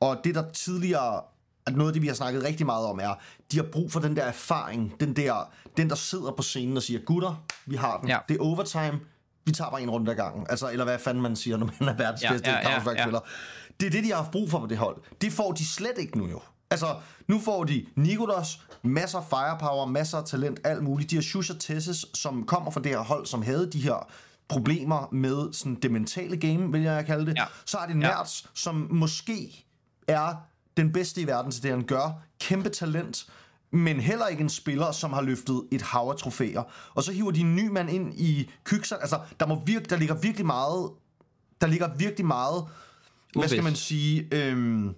og 0.00 0.20
det, 0.24 0.34
der 0.34 0.50
tidligere 0.50 1.20
at 1.68 1.76
noget 1.76 1.90
af 1.90 1.92
det, 1.92 2.02
vi 2.02 2.06
har 2.06 2.14
snakket 2.14 2.44
rigtig 2.44 2.66
meget 2.66 2.86
om, 2.86 3.00
er, 3.00 3.14
de 3.52 3.56
har 3.56 3.66
brug 3.72 3.92
for 3.92 4.00
den 4.00 4.16
der 4.16 4.24
erfaring, 4.24 5.00
den 5.00 5.16
der, 5.16 5.50
den 5.76 5.90
der 5.90 5.96
sidder 5.96 6.30
på 6.30 6.42
scenen 6.42 6.76
og 6.76 6.82
siger, 6.82 7.00
gutter, 7.00 7.44
vi 7.66 7.76
har 7.76 7.98
den, 7.98 8.08
ja. 8.08 8.18
det 8.28 8.36
er 8.36 8.42
overtime, 8.42 9.00
vi 9.44 9.52
tager 9.52 9.70
bare 9.70 9.82
en 9.82 9.90
runde 9.90 10.10
ad 10.10 10.16
gangen. 10.16 10.46
Altså, 10.50 10.70
eller 10.70 10.84
hvad 10.84 10.98
fanden 10.98 11.22
man 11.22 11.36
siger, 11.36 11.56
når 11.62 11.70
man 11.80 11.88
er 11.88 11.96
verdens 11.96 12.22
ja, 12.22 12.32
bedste 12.32 12.50
ja, 12.50 12.70
ja, 12.70 13.10
ja. 13.12 13.18
Det 13.80 13.86
er 13.86 13.90
det, 13.90 14.04
de 14.04 14.08
har 14.08 14.16
haft 14.16 14.30
brug 14.30 14.50
for 14.50 14.58
på 14.58 14.66
det 14.66 14.78
hold. 14.78 14.96
Det 15.20 15.32
får 15.32 15.52
de 15.52 15.66
slet 15.66 15.98
ikke 15.98 16.18
nu 16.18 16.28
jo. 16.28 16.40
Altså, 16.70 16.96
nu 17.28 17.40
får 17.40 17.64
de 17.64 17.86
Nikolas, 17.96 18.60
masser 18.82 19.18
af 19.18 19.24
firepower, 19.24 19.86
masser 19.86 20.18
af 20.18 20.24
talent, 20.24 20.60
alt 20.64 20.82
muligt. 20.82 21.10
De 21.10 21.16
har 21.16 21.22
Shusha 21.22 21.54
Tesses, 21.60 22.06
som 22.14 22.46
kommer 22.46 22.70
fra 22.70 22.80
det 22.80 22.90
her 22.90 22.98
hold, 22.98 23.26
som 23.26 23.42
havde 23.42 23.70
de 23.72 23.80
her 23.80 24.06
problemer 24.48 25.08
med 25.12 25.52
sådan 25.52 25.74
det 25.74 25.90
mentale 25.90 26.36
game, 26.36 26.72
vil 26.72 26.82
jeg 26.82 27.06
kalde 27.06 27.26
det. 27.26 27.34
Ja. 27.36 27.44
Så 27.64 27.78
er 27.78 27.86
det 27.86 27.96
Nerds, 27.96 28.42
ja. 28.44 28.48
som 28.54 28.88
måske 28.90 29.64
er 30.08 30.47
den 30.82 30.92
bedste 30.92 31.20
i 31.20 31.26
verden 31.26 31.52
til 31.52 31.62
det, 31.62 31.70
han 31.70 31.82
gør. 31.82 32.22
Kæmpe 32.40 32.68
talent 32.68 33.26
men 33.70 34.00
heller 34.00 34.26
ikke 34.26 34.42
en 34.42 34.48
spiller, 34.48 34.92
som 34.92 35.12
har 35.12 35.22
løftet 35.22 35.62
et 35.72 35.82
hav 35.82 36.08
af 36.10 36.16
trofæer. 36.16 36.62
Og 36.94 37.02
så 37.02 37.12
hiver 37.12 37.30
de 37.30 37.40
en 37.40 37.56
ny 37.56 37.68
mand 37.68 37.90
ind 37.90 38.14
i 38.14 38.50
Kykser. 38.64 38.96
Altså, 38.96 39.20
der, 39.40 39.46
må 39.46 39.62
virke, 39.66 39.84
der 39.84 39.96
ligger 39.96 40.14
virkelig 40.14 40.46
meget... 40.46 40.90
Der 41.60 41.66
ligger 41.66 41.94
virkelig 41.96 42.26
meget... 42.26 42.64
Hvad 43.34 43.48
skal 43.48 43.64
man 43.64 43.76
sige... 43.76 44.28
Øhm, 44.32 44.94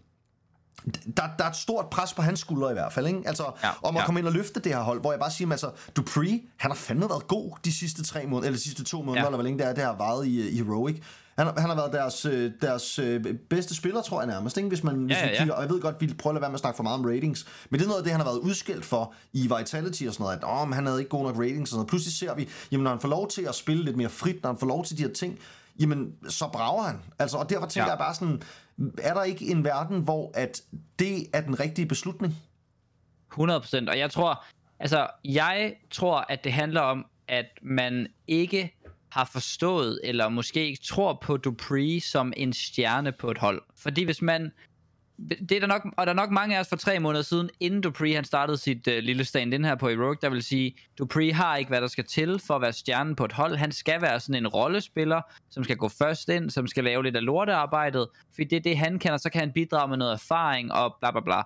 der, 1.17 1.23
der 1.39 1.45
er 1.45 1.49
et 1.49 1.57
stort 1.57 1.91
pres 1.91 2.15
på 2.15 2.23
hans 2.23 2.41
skuldre 2.41 2.71
i 2.71 2.73
hvert 2.73 2.93
fald, 2.93 3.07
ikke? 3.07 3.23
Altså, 3.27 3.53
ja, 3.63 3.71
om 3.83 3.97
at 3.97 4.01
ja. 4.01 4.07
komme 4.07 4.21
ind 4.21 4.27
og 4.27 4.33
løfte 4.33 4.61
det 4.61 4.75
her 4.75 4.83
hold, 4.83 5.01
hvor 5.01 5.13
jeg 5.13 5.21
bare 5.21 5.31
siger, 5.31 5.51
altså, 5.51 5.71
Dupree, 5.97 6.41
han 6.57 6.71
har 6.71 6.77
fandme 6.77 7.09
været 7.09 7.29
god 7.29 7.51
de 7.65 7.73
sidste 7.73 8.05
tre 8.05 8.27
måneder, 8.27 8.47
eller 8.47 8.57
de 8.57 8.63
sidste 8.63 8.85
to 8.85 9.03
måneder, 9.03 9.23
ja. 9.23 9.27
eller 9.27 9.37
hvor 9.37 9.45
længe 9.45 9.59
det 9.59 9.67
er, 9.67 9.73
det 9.73 9.85
har 9.85 9.97
varet 9.97 10.27
i, 10.27 10.49
i 10.49 10.57
Heroic. 10.57 11.03
Han, 11.41 11.59
han 11.59 11.69
har 11.69 11.77
været 11.77 11.93
deres, 11.93 12.25
øh, 12.25 12.53
deres 12.61 12.99
øh, 12.99 13.25
bedste 13.51 13.75
spiller, 13.75 14.03
tror 14.03 14.21
jeg 14.21 14.27
nærmest, 14.27 14.57
ikke? 14.57 14.69
hvis 14.69 14.85
man, 14.85 14.97
hvis 15.05 15.17
ja, 15.17 15.27
ja, 15.27 15.33
ja. 15.33 15.39
kigger. 15.39 15.55
Og 15.55 15.63
jeg 15.63 15.71
ved 15.71 15.81
godt, 15.81 16.01
vi 16.01 16.07
prøver 16.07 16.33
at 16.33 16.35
lade 16.35 16.43
være 16.43 16.51
med 16.51 16.55
at 16.57 16.61
snakke 16.61 16.77
for 16.77 16.83
meget 16.83 16.99
om 16.99 17.05
ratings, 17.05 17.47
men 17.71 17.81
det 17.81 17.85
er 17.85 17.89
noget 17.89 17.99
af 17.99 18.05
det, 18.05 18.13
han 18.13 18.21
har 18.21 18.29
været 18.29 18.39
udskilt 18.39 18.85
for 18.85 19.15
i 19.33 19.43
Vitality 19.43 20.05
og 20.05 20.13
sådan 20.15 20.25
noget, 20.25 20.37
at 20.37 20.45
oh, 20.45 20.73
han 20.73 20.87
havde 20.87 20.99
ikke 20.99 21.09
god 21.09 21.25
nok 21.25 21.37
ratings 21.37 21.61
og 21.61 21.69
sådan 21.69 21.79
noget. 21.79 21.89
Pludselig 21.89 22.13
ser 22.13 22.35
vi, 22.35 22.49
jamen 22.73 22.85
når 22.85 22.91
han 22.91 23.01
får 23.01 23.09
lov 23.09 23.29
til 23.29 23.43
at 23.43 23.55
spille 23.55 23.85
lidt 23.85 23.97
mere 23.97 24.09
frit, 24.09 24.43
når 24.43 24.51
han 24.51 24.59
får 24.59 24.67
lov 24.67 24.85
til 24.85 24.99
de 24.99 25.03
her 25.03 25.13
ting, 25.13 25.39
jamen 25.81 26.15
så 26.29 26.49
brager 26.53 26.83
han. 26.83 27.01
Altså, 27.19 27.37
og 27.37 27.51
derfor 27.51 27.67
tænker 27.67 27.87
ja. 27.87 27.91
jeg 27.91 27.99
bare 27.99 28.15
sådan, 28.15 28.43
er 28.99 29.15
der 29.15 29.23
ikke 29.23 29.47
en 29.47 29.65
verden, 29.65 30.01
hvor 30.01 30.31
at 30.35 30.63
det 30.99 31.27
er 31.33 31.41
den 31.41 31.61
rigtige 31.61 31.87
beslutning? 31.87 32.37
100%, 33.33 33.89
og 33.89 33.99
jeg 33.99 34.11
tror, 34.11 34.45
altså, 34.79 35.07
jeg 35.25 35.75
tror, 35.91 36.25
at 36.29 36.45
det 36.45 36.53
handler 36.53 36.81
om, 36.81 37.07
at 37.29 37.47
man 37.63 38.07
ikke 38.27 38.80
har 39.13 39.31
forstået, 39.33 40.01
eller 40.05 40.29
måske 40.29 40.67
ikke 40.67 40.83
tror 40.83 41.19
på 41.23 41.37
Dupree 41.37 42.01
som 42.01 42.33
en 42.37 42.53
stjerne 42.53 43.13
på 43.13 43.31
et 43.31 43.39
hold. 43.39 43.63
Fordi 43.79 44.05
hvis 44.05 44.23
man, 44.23 44.53
det 45.29 45.53
er 45.53 45.61
der 45.61 45.67
nok, 45.67 45.87
og 45.97 46.07
der 46.07 46.13
er 46.13 46.17
nok 46.17 46.31
mange 46.31 46.57
af 46.57 46.61
os 46.61 46.69
for 46.69 46.77
tre 46.77 46.99
måneder 46.99 47.23
siden, 47.23 47.51
inden 47.61 47.81
Dupree 47.81 48.15
han 48.15 48.25
startede 48.25 48.59
sit 48.59 48.89
øh, 48.89 49.03
lille 49.03 49.25
stand-in 49.25 49.65
her 49.65 49.75
på 49.75 49.89
Heroic, 49.89 50.19
der 50.19 50.31
vil 50.31 50.43
sige, 50.43 50.77
Dupree 50.99 51.33
har 51.33 51.57
ikke, 51.57 51.69
hvad 51.69 51.81
der 51.81 51.87
skal 51.87 52.05
til 52.05 52.39
for 52.47 52.55
at 52.55 52.63
være 52.63 52.73
stjernen 52.73 53.17
på 53.17 53.25
et 53.25 53.33
hold. 53.33 53.57
Han 53.57 53.73
skal 53.73 54.03
være 54.03 54.21
sådan 54.21 54.35
en 54.35 54.49
rollespiller, 54.49 55.21
som 55.51 55.65
skal 55.65 55.77
gå 55.77 55.89
først 55.89 56.29
ind, 56.29 56.51
som 56.51 56.67
skal 56.67 56.85
lave 56.85 57.03
lidt 57.03 57.17
af 57.17 57.25
lortearbejdet, 57.25 58.09
fordi 58.35 58.45
det 58.45 58.57
er 58.57 58.61
det, 58.61 58.79
han 58.79 58.99
kan, 58.99 59.13
og 59.13 59.21
så 59.21 59.31
kan 59.31 59.41
han 59.41 59.53
bidrage 59.53 59.89
med 59.89 59.97
noget 59.97 60.13
erfaring 60.13 60.73
og 60.73 60.97
bla 61.01 61.11
bla 61.11 61.21
bla. 61.21 61.43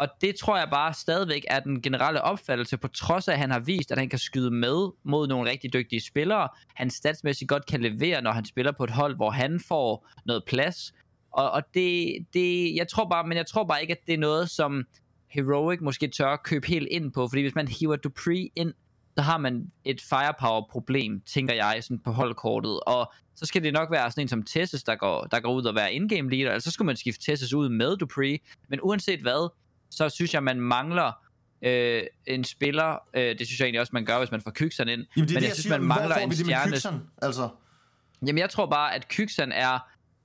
Og 0.00 0.08
det 0.20 0.36
tror 0.36 0.58
jeg 0.58 0.68
bare 0.70 0.94
stadigvæk 0.94 1.44
er 1.48 1.60
den 1.60 1.82
generelle 1.82 2.22
opfattelse, 2.22 2.76
på 2.76 2.88
trods 2.88 3.28
af, 3.28 3.32
at 3.32 3.38
han 3.38 3.50
har 3.50 3.58
vist, 3.58 3.92
at 3.92 3.98
han 3.98 4.08
kan 4.08 4.18
skyde 4.18 4.50
med 4.50 4.92
mod 5.04 5.28
nogle 5.28 5.50
rigtig 5.50 5.72
dygtige 5.72 6.00
spillere. 6.00 6.48
Han 6.74 6.90
statsmæssigt 6.90 7.48
godt 7.48 7.66
kan 7.66 7.80
levere, 7.80 8.22
når 8.22 8.32
han 8.32 8.44
spiller 8.44 8.72
på 8.72 8.84
et 8.84 8.90
hold, 8.90 9.16
hvor 9.16 9.30
han 9.30 9.60
får 9.68 10.08
noget 10.26 10.42
plads. 10.46 10.92
Og, 11.32 11.50
og 11.50 11.62
det, 11.74 12.16
det, 12.34 12.74
jeg 12.74 12.88
tror 12.88 13.08
bare, 13.08 13.26
men 13.26 13.36
jeg 13.36 13.46
tror 13.46 13.64
bare 13.64 13.82
ikke, 13.82 13.92
at 13.92 14.06
det 14.06 14.14
er 14.14 14.18
noget, 14.18 14.50
som 14.50 14.84
Heroic 15.28 15.80
måske 15.80 16.08
tør 16.08 16.36
købe 16.36 16.66
helt 16.66 16.88
ind 16.90 17.12
på, 17.12 17.28
fordi 17.28 17.42
hvis 17.42 17.54
man 17.54 17.68
hiver 17.68 17.96
Dupree 17.96 18.50
ind, 18.56 18.72
så 19.16 19.22
har 19.22 19.38
man 19.38 19.70
et 19.84 20.00
firepower-problem, 20.00 21.20
tænker 21.26 21.54
jeg, 21.54 21.78
sådan 21.80 21.98
på 21.98 22.12
holdkortet. 22.12 22.80
Og 22.80 23.12
så 23.34 23.46
skal 23.46 23.62
det 23.62 23.72
nok 23.72 23.90
være 23.90 24.10
sådan 24.10 24.22
en 24.22 24.28
som 24.28 24.42
Tessus, 24.42 24.82
der 24.82 24.96
går, 24.96 25.24
der 25.24 25.40
går 25.40 25.54
ud 25.54 25.64
og 25.64 25.74
være 25.74 25.92
in-game 25.92 26.30
leader, 26.30 26.50
eller 26.50 26.60
så 26.60 26.70
skulle 26.70 26.86
man 26.86 26.96
skifte 26.96 27.24
Tessus 27.24 27.52
ud 27.52 27.68
med 27.68 27.96
Dupree. 27.96 28.38
Men 28.68 28.78
uanset 28.82 29.20
hvad, 29.20 29.50
så 29.90 30.08
synes 30.08 30.34
jeg, 30.34 30.42
man 30.42 30.60
mangler 30.60 31.12
øh, 31.62 32.02
en 32.26 32.44
spiller. 32.44 32.98
Øh, 33.14 33.38
det 33.38 33.46
synes 33.46 33.60
jeg 33.60 33.66
egentlig 33.66 33.80
også, 33.80 33.90
man 33.92 34.04
gør, 34.04 34.18
hvis 34.18 34.30
man 34.30 34.40
får 34.40 34.50
Kyksan 34.50 34.88
ind. 34.88 35.06
Jamen, 35.16 35.28
det 35.28 35.34
Men 35.34 35.42
jeg, 35.42 35.42
jeg 35.42 35.52
synes, 35.52 35.62
siger, 35.62 35.78
man 35.78 35.86
mangler 35.86 36.16
en 36.16 36.34
stjerne. 36.34 36.72
Kyksan, 36.72 37.00
altså? 37.22 37.48
Jamen, 38.26 38.38
jeg 38.38 38.50
tror 38.50 38.66
bare, 38.66 38.94
at 38.94 39.08
Kyksan 39.08 39.52
er 39.52 39.78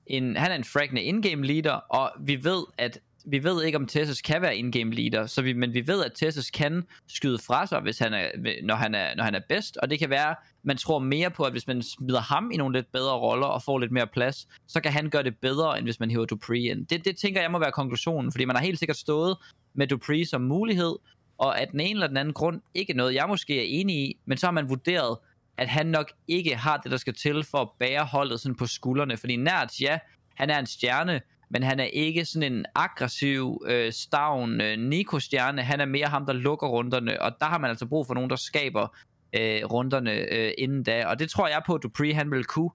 en, 0.06 0.36
han 0.36 0.50
er 0.50 0.54
en 0.54 0.64
fraggende 0.64 1.02
in-game 1.02 1.46
leader, 1.46 1.72
og 1.72 2.12
vi 2.20 2.44
ved, 2.44 2.64
at 2.78 2.98
vi 3.26 3.44
ved 3.44 3.64
ikke, 3.64 3.78
om 3.78 3.86
Tessus 3.86 4.22
kan 4.22 4.42
være 4.42 4.56
in-game 4.56 4.94
leader, 4.94 5.26
så 5.26 5.42
vi, 5.42 5.52
men 5.52 5.74
vi 5.74 5.86
ved, 5.86 6.04
at 6.04 6.12
Tessus 6.14 6.50
kan 6.50 6.82
skyde 7.08 7.38
fra 7.38 7.66
sig, 7.66 7.80
hvis 7.80 7.98
han 7.98 8.14
er, 8.14 8.28
når, 8.62 8.74
han 8.74 8.94
er, 8.94 9.14
når 9.14 9.24
han 9.24 9.34
er 9.34 9.40
bedst, 9.48 9.76
og 9.76 9.90
det 9.90 9.98
kan 9.98 10.10
være, 10.10 10.34
man 10.62 10.76
tror 10.76 10.98
mere 10.98 11.30
på, 11.30 11.42
at 11.42 11.52
hvis 11.52 11.66
man 11.66 11.82
smider 11.82 12.20
ham 12.20 12.50
i 12.50 12.56
nogle 12.56 12.78
lidt 12.78 12.92
bedre 12.92 13.18
roller 13.18 13.46
og 13.46 13.62
får 13.62 13.78
lidt 13.78 13.92
mere 13.92 14.06
plads, 14.06 14.48
så 14.68 14.80
kan 14.80 14.92
han 14.92 15.10
gøre 15.10 15.22
det 15.22 15.36
bedre, 15.36 15.78
end 15.78 15.86
hvis 15.86 16.00
man 16.00 16.10
hiver 16.10 16.24
Dupree 16.24 16.70
ind. 16.70 16.86
Det, 16.86 17.04
det 17.04 17.16
tænker 17.16 17.40
jeg 17.40 17.50
må 17.50 17.58
være 17.58 17.72
konklusionen, 17.72 18.32
fordi 18.32 18.44
man 18.44 18.56
har 18.56 18.62
helt 18.62 18.78
sikkert 18.78 18.96
stået 18.96 19.36
med 19.74 19.86
Dupree 19.86 20.26
som 20.26 20.40
mulighed, 20.40 20.96
og 21.38 21.60
at 21.60 21.70
den 21.72 21.80
ene 21.80 21.90
eller 21.90 22.06
den 22.06 22.16
anden 22.16 22.34
grund 22.34 22.60
ikke 22.74 22.92
noget, 22.92 23.14
jeg 23.14 23.24
måske 23.28 23.58
er 23.58 23.80
enig 23.80 23.96
i, 23.96 24.16
men 24.26 24.38
så 24.38 24.46
har 24.46 24.52
man 24.52 24.68
vurderet, 24.68 25.18
at 25.58 25.68
han 25.68 25.86
nok 25.86 26.12
ikke 26.28 26.56
har 26.56 26.76
det, 26.76 26.90
der 26.90 26.96
skal 26.96 27.14
til 27.14 27.44
for 27.44 27.58
at 27.58 27.68
bære 27.78 28.04
holdet 28.04 28.40
sådan 28.40 28.56
på 28.56 28.66
skuldrene, 28.66 29.16
fordi 29.16 29.36
Nærts, 29.36 29.80
ja, 29.80 29.98
han 30.34 30.50
er 30.50 30.58
en 30.58 30.66
stjerne, 30.66 31.20
men 31.48 31.62
han 31.62 31.80
er 31.80 31.84
ikke 31.84 32.24
sådan 32.24 32.52
en 32.52 32.66
aggressiv, 32.74 33.64
øh, 33.66 33.92
stavn 33.92 34.60
øh, 34.60 34.78
Nico-stjerne. 34.78 35.62
Han 35.62 35.80
er 35.80 35.84
mere 35.84 36.06
ham, 36.06 36.26
der 36.26 36.32
lukker 36.32 36.66
runderne, 36.66 37.22
og 37.22 37.32
der 37.40 37.46
har 37.46 37.58
man 37.58 37.70
altså 37.70 37.86
brug 37.86 38.06
for 38.06 38.14
nogen, 38.14 38.30
der 38.30 38.36
skaber 38.36 38.96
øh, 39.32 39.64
runderne 39.64 40.12
øh, 40.12 40.52
inden 40.58 40.82
da. 40.82 41.06
Og 41.06 41.18
det 41.18 41.30
tror 41.30 41.48
jeg 41.48 41.62
på, 41.66 41.74
at 41.74 41.82
Dupree 41.82 42.14
han 42.14 42.30
vil 42.30 42.44
kunne. 42.44 42.70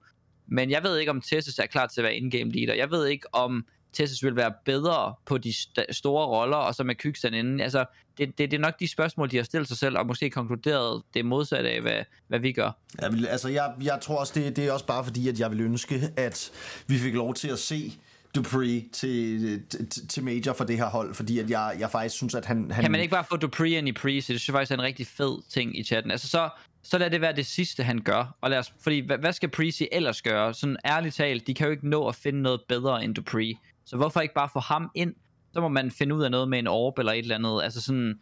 Men 0.46 0.70
jeg 0.70 0.82
ved 0.82 0.98
ikke, 0.98 1.10
om 1.10 1.20
Tessus 1.20 1.58
er 1.58 1.66
klar 1.66 1.86
til 1.86 2.00
at 2.00 2.04
være 2.04 2.14
in-game 2.14 2.50
leader. 2.50 2.74
Jeg 2.74 2.90
ved 2.90 3.06
ikke, 3.06 3.34
om 3.34 3.66
Tessus 3.92 4.24
vil 4.24 4.36
være 4.36 4.52
bedre 4.64 5.14
på 5.26 5.38
de 5.38 5.50
st- 5.50 5.92
store 5.92 6.26
roller, 6.26 6.56
og 6.56 6.74
så 6.74 6.84
med 6.84 6.94
Kykstand 6.94 7.34
inden. 7.34 7.60
Altså, 7.60 7.84
det, 8.18 8.38
det, 8.38 8.50
det 8.50 8.56
er 8.56 8.60
nok 8.60 8.80
de 8.80 8.88
spørgsmål, 8.88 9.30
de 9.30 9.36
har 9.36 9.44
stillet 9.44 9.68
sig 9.68 9.76
selv, 9.76 9.98
og 9.98 10.06
måske 10.06 10.30
konkluderet 10.30 11.02
det 11.14 11.24
modsatte 11.24 11.70
af, 11.70 11.80
hvad, 11.80 12.04
hvad 12.28 12.38
vi 12.38 12.52
gør. 12.52 12.70
Jeg 13.00 13.12
vil, 13.12 13.26
altså, 13.26 13.48
jeg, 13.48 13.72
jeg 13.84 13.98
tror 14.02 14.16
også, 14.16 14.32
det, 14.36 14.56
det 14.56 14.66
er 14.66 14.72
også 14.72 14.86
bare 14.86 15.04
fordi, 15.04 15.28
at 15.28 15.40
jeg 15.40 15.50
vil 15.50 15.60
ønske, 15.60 16.00
at 16.16 16.50
vi 16.86 16.98
fik 16.98 17.14
lov 17.14 17.34
til 17.34 17.48
at 17.48 17.58
se 17.58 17.92
Dupree 18.34 18.88
til, 18.92 19.62
til, 19.68 20.08
til 20.08 20.24
major 20.24 20.52
for 20.52 20.64
det 20.64 20.76
her 20.76 20.86
hold, 20.86 21.14
fordi 21.14 21.38
at 21.38 21.50
jeg, 21.50 21.76
jeg 21.78 21.90
faktisk 21.90 22.14
synes, 22.14 22.34
at 22.34 22.44
han... 22.44 22.70
han... 22.70 22.82
Kan 22.82 22.92
man 22.92 23.00
ikke 23.00 23.10
bare 23.10 23.24
få 23.24 23.36
Dupree 23.36 23.70
ind 23.70 23.88
i 23.88 23.92
pre, 23.92 24.10
det 24.10 24.24
synes 24.24 24.48
jeg 24.48 24.54
faktisk 24.54 24.70
er 24.70 24.74
en 24.74 24.82
rigtig 24.82 25.06
fed 25.06 25.50
ting 25.50 25.78
i 25.78 25.82
chatten. 25.82 26.10
Altså 26.10 26.28
så, 26.28 26.48
så 26.82 26.98
lad 26.98 27.10
det 27.10 27.20
være 27.20 27.36
det 27.36 27.46
sidste, 27.46 27.82
han 27.82 27.98
gør. 27.98 28.36
Og 28.40 28.50
lad 28.50 28.58
os, 28.58 28.72
fordi 28.82 29.06
hvad, 29.06 29.18
hvad 29.18 29.32
skal 29.32 29.48
Prezi 29.48 29.88
ellers 29.92 30.22
gøre? 30.22 30.54
Sådan 30.54 30.76
ærligt 30.84 31.14
talt, 31.14 31.46
de 31.46 31.54
kan 31.54 31.66
jo 31.66 31.70
ikke 31.70 31.88
nå 31.88 32.08
at 32.08 32.14
finde 32.14 32.42
noget 32.42 32.60
bedre 32.68 33.04
end 33.04 33.14
Dupree. 33.14 33.54
Så 33.84 33.96
hvorfor 33.96 34.20
ikke 34.20 34.34
bare 34.34 34.48
få 34.52 34.60
ham 34.60 34.90
ind? 34.94 35.14
Så 35.52 35.60
må 35.60 35.68
man 35.68 35.90
finde 35.90 36.14
ud 36.14 36.22
af 36.22 36.30
noget 36.30 36.48
med 36.48 36.58
en 36.58 36.66
orb 36.66 36.98
eller 36.98 37.12
et 37.12 37.18
eller 37.18 37.34
andet. 37.34 37.62
Altså 37.62 37.80
sådan, 37.80 38.20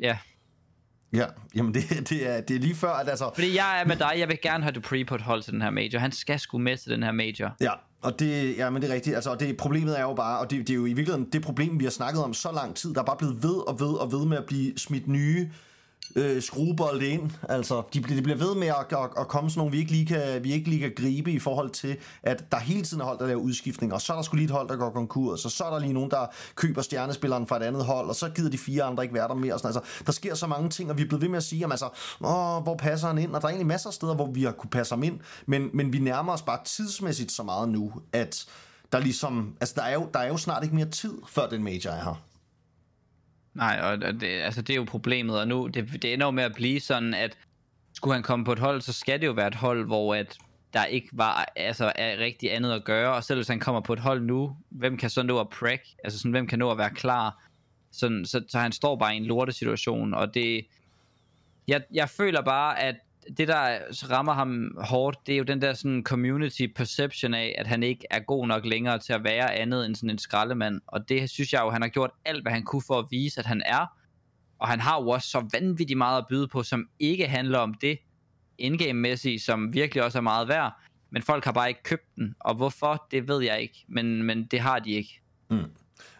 ja. 0.00 0.18
Ja, 1.14 1.26
jamen 1.54 1.74
det, 1.74 2.08
det, 2.08 2.28
er, 2.28 2.40
det 2.40 2.56
er 2.56 2.60
lige 2.60 2.74
før, 2.74 2.92
at 2.92 3.08
altså... 3.08 3.30
Fordi 3.34 3.56
jeg 3.56 3.80
er 3.80 3.86
med 3.86 3.96
dig, 3.96 4.12
jeg 4.18 4.28
vil 4.28 4.38
gerne 4.42 4.62
have 4.62 4.72
Dupree 4.72 5.04
på 5.04 5.14
et 5.14 5.20
hold 5.20 5.42
til 5.42 5.52
den 5.52 5.62
her 5.62 5.70
major. 5.70 5.98
Han 5.98 6.12
skal 6.12 6.38
sgu 6.38 6.58
med 6.58 6.76
til 6.76 6.92
den 6.92 7.02
her 7.02 7.12
major. 7.12 7.56
Ja, 7.60 7.72
og 8.02 8.18
det, 8.18 8.56
ja, 8.56 8.70
men 8.70 8.82
det 8.82 8.90
er 8.90 8.94
rigtigt. 8.94 9.14
Altså, 9.14 9.30
og 9.30 9.40
det, 9.40 9.56
problemet 9.56 9.98
er 9.98 10.02
jo 10.02 10.14
bare, 10.14 10.38
og 10.38 10.50
det, 10.50 10.58
det 10.58 10.70
er 10.70 10.74
jo 10.74 10.86
i 10.86 10.92
virkeligheden 10.92 11.28
det 11.32 11.42
problem, 11.42 11.78
vi 11.78 11.84
har 11.84 11.90
snakket 11.90 12.24
om 12.24 12.34
så 12.34 12.52
lang 12.52 12.74
tid, 12.76 12.94
der 12.94 13.00
er 13.00 13.04
bare 13.04 13.16
blevet 13.16 13.42
ved 13.42 13.68
og 13.68 13.80
ved 13.80 13.94
og 13.94 14.12
ved 14.12 14.26
med 14.26 14.36
at 14.36 14.44
blive 14.46 14.78
smidt 14.78 15.08
nye 15.08 15.40
øh, 15.40 15.71
Øh, 16.16 16.42
skruebold 16.42 17.02
ind. 17.02 17.30
Altså, 17.48 17.82
de, 17.94 18.02
de 18.02 18.22
bliver 18.22 18.38
ved 18.38 18.54
med 18.54 18.66
at, 18.66 18.74
at, 18.90 19.10
at 19.18 19.28
komme 19.28 19.50
sådan 19.50 19.60
nogle, 19.60 19.72
vi 19.72 19.78
ikke, 19.78 19.90
lige 19.90 20.06
kan, 20.06 20.44
vi 20.44 20.52
ikke 20.52 20.70
lige 20.70 20.80
kan 20.80 20.92
gribe 20.96 21.32
i 21.32 21.38
forhold 21.38 21.70
til, 21.70 21.96
at 22.22 22.44
der 22.52 22.58
hele 22.58 22.82
tiden 22.82 23.00
er 23.00 23.04
hold, 23.04 23.18
der 23.18 23.26
laver 23.26 23.40
udskiftninger, 23.40 23.94
og 23.94 24.00
så 24.02 24.12
er 24.12 24.16
der 24.16 24.22
skulle 24.22 24.38
lige 24.40 24.46
et 24.46 24.50
hold, 24.50 24.68
der 24.68 24.76
går 24.76 24.90
konkurs, 24.90 25.44
og 25.44 25.50
så 25.50 25.64
er 25.64 25.70
der 25.70 25.78
lige 25.78 25.92
nogen, 25.92 26.10
der 26.10 26.26
køber 26.54 26.82
stjernespilleren 26.82 27.46
fra 27.46 27.56
et 27.56 27.62
andet 27.62 27.84
hold, 27.84 28.08
og 28.08 28.14
så 28.14 28.28
gider 28.28 28.50
de 28.50 28.58
fire 28.58 28.82
andre 28.84 29.02
ikke 29.02 29.14
være 29.14 29.28
der 29.28 29.34
mere. 29.34 29.58
Sådan, 29.58 29.76
altså, 29.76 30.04
der 30.06 30.12
sker 30.12 30.34
så 30.34 30.46
mange 30.46 30.68
ting, 30.68 30.90
og 30.90 30.96
vi 30.96 31.02
er 31.02 31.06
blevet 31.06 31.22
ved 31.22 31.28
med 31.28 31.36
at 31.36 31.44
sige, 31.44 31.60
jamen, 31.60 31.72
altså, 31.72 31.88
Åh, 32.20 32.62
hvor 32.62 32.76
passer 32.78 33.06
han 33.06 33.18
ind? 33.18 33.34
Og 33.34 33.40
der 33.40 33.46
er 33.46 33.50
egentlig 33.50 33.66
masser 33.66 33.88
af 33.88 33.94
steder, 33.94 34.14
hvor 34.14 34.30
vi 34.30 34.42
har 34.42 34.52
kunne 34.52 34.70
passe 34.70 34.94
ham 34.94 35.02
ind, 35.02 35.20
men, 35.46 35.70
men 35.74 35.92
vi 35.92 35.98
nærmer 35.98 36.32
os 36.32 36.42
bare 36.42 36.58
tidsmæssigt 36.64 37.32
så 37.32 37.42
meget 37.42 37.68
nu, 37.68 37.92
at 38.12 38.46
der 38.92 38.98
ligesom, 38.98 39.56
altså 39.60 39.74
der 39.76 39.82
er 39.82 39.94
jo, 39.94 40.08
der 40.14 40.20
er 40.20 40.28
jo 40.28 40.36
snart 40.36 40.62
ikke 40.62 40.74
mere 40.74 40.90
tid, 40.90 41.14
før 41.28 41.48
den 41.48 41.64
major 41.64 41.90
er 41.90 42.04
her. 42.04 42.22
Nej, 43.54 43.80
og 43.82 44.00
det, 44.00 44.22
altså, 44.22 44.62
det 44.62 44.72
er 44.72 44.76
jo 44.76 44.84
problemet, 44.84 45.40
og 45.40 45.48
nu, 45.48 45.66
det, 45.66 46.02
det 46.02 46.12
ender 46.12 46.26
jo 46.26 46.30
med 46.30 46.44
at 46.44 46.54
blive 46.54 46.80
sådan, 46.80 47.14
at 47.14 47.38
skulle 47.94 48.14
han 48.14 48.22
komme 48.22 48.44
på 48.44 48.52
et 48.52 48.58
hold, 48.58 48.80
så 48.80 48.92
skal 48.92 49.20
det 49.20 49.26
jo 49.26 49.32
være 49.32 49.48
et 49.48 49.54
hold, 49.54 49.86
hvor 49.86 50.14
at 50.14 50.38
der 50.72 50.84
ikke 50.84 51.08
var 51.12 51.52
altså, 51.56 51.92
er 51.96 52.18
rigtig 52.18 52.54
andet 52.54 52.72
at 52.72 52.84
gøre, 52.84 53.14
og 53.14 53.24
selv 53.24 53.38
hvis 53.38 53.48
han 53.48 53.60
kommer 53.60 53.80
på 53.80 53.92
et 53.92 53.98
hold 53.98 54.22
nu, 54.22 54.56
hvem 54.70 54.96
kan 54.96 55.10
så 55.10 55.22
nå 55.22 55.40
at 55.40 55.48
præk? 55.48 55.80
Altså 56.04 56.18
sådan, 56.18 56.30
hvem 56.30 56.46
kan 56.46 56.58
nå 56.58 56.70
at 56.70 56.78
være 56.78 56.90
klar? 56.90 57.42
Sådan, 57.92 58.26
så, 58.26 58.44
så 58.48 58.58
han 58.58 58.72
står 58.72 58.96
bare 58.96 59.14
i 59.14 59.16
en 59.16 59.24
lortesituation, 59.24 60.14
og 60.14 60.34
det, 60.34 60.66
jeg, 61.68 61.82
jeg 61.92 62.08
føler 62.08 62.42
bare, 62.42 62.80
at 62.80 62.96
det, 63.38 63.48
der 63.48 63.78
rammer 64.10 64.32
ham 64.32 64.76
hårdt, 64.78 65.18
det 65.26 65.32
er 65.32 65.36
jo 65.36 65.44
den 65.44 65.62
der 65.62 65.74
sådan 65.74 66.02
community 66.02 66.66
perception 66.76 67.34
af, 67.34 67.54
at 67.58 67.66
han 67.66 67.82
ikke 67.82 68.06
er 68.10 68.20
god 68.20 68.46
nok 68.46 68.64
længere 68.64 68.98
til 68.98 69.12
at 69.12 69.24
være 69.24 69.54
andet 69.54 69.86
end 69.86 69.94
sådan 69.94 70.10
en 70.10 70.18
skraldemand. 70.18 70.80
Og 70.86 71.08
det 71.08 71.30
synes 71.30 71.52
jeg 71.52 71.60
jo, 71.64 71.70
han 71.70 71.82
har 71.82 71.88
gjort 71.88 72.10
alt, 72.24 72.42
hvad 72.42 72.52
han 72.52 72.62
kunne 72.62 72.82
for 72.86 72.98
at 72.98 73.06
vise, 73.10 73.40
at 73.40 73.46
han 73.46 73.62
er. 73.66 73.86
Og 74.58 74.68
han 74.68 74.80
har 74.80 75.02
jo 75.02 75.08
også 75.08 75.28
så 75.28 75.48
vanvittigt 75.52 75.98
meget 75.98 76.18
at 76.18 76.26
byde 76.28 76.48
på, 76.48 76.62
som 76.62 76.88
ikke 76.98 77.26
handler 77.26 77.58
om 77.58 77.74
det 77.74 77.98
indgame-mæssige, 78.58 79.40
som 79.40 79.74
virkelig 79.74 80.04
også 80.04 80.18
er 80.18 80.22
meget 80.22 80.48
værd. 80.48 80.72
Men 81.10 81.22
folk 81.22 81.44
har 81.44 81.52
bare 81.52 81.68
ikke 81.68 81.82
købt 81.82 82.16
den. 82.16 82.34
Og 82.40 82.54
hvorfor, 82.54 83.06
det 83.10 83.28
ved 83.28 83.42
jeg 83.42 83.60
ikke. 83.60 83.84
Men, 83.88 84.22
men 84.22 84.44
det 84.44 84.60
har 84.60 84.78
de 84.78 84.90
ikke. 84.90 85.20
Mm. 85.50 85.64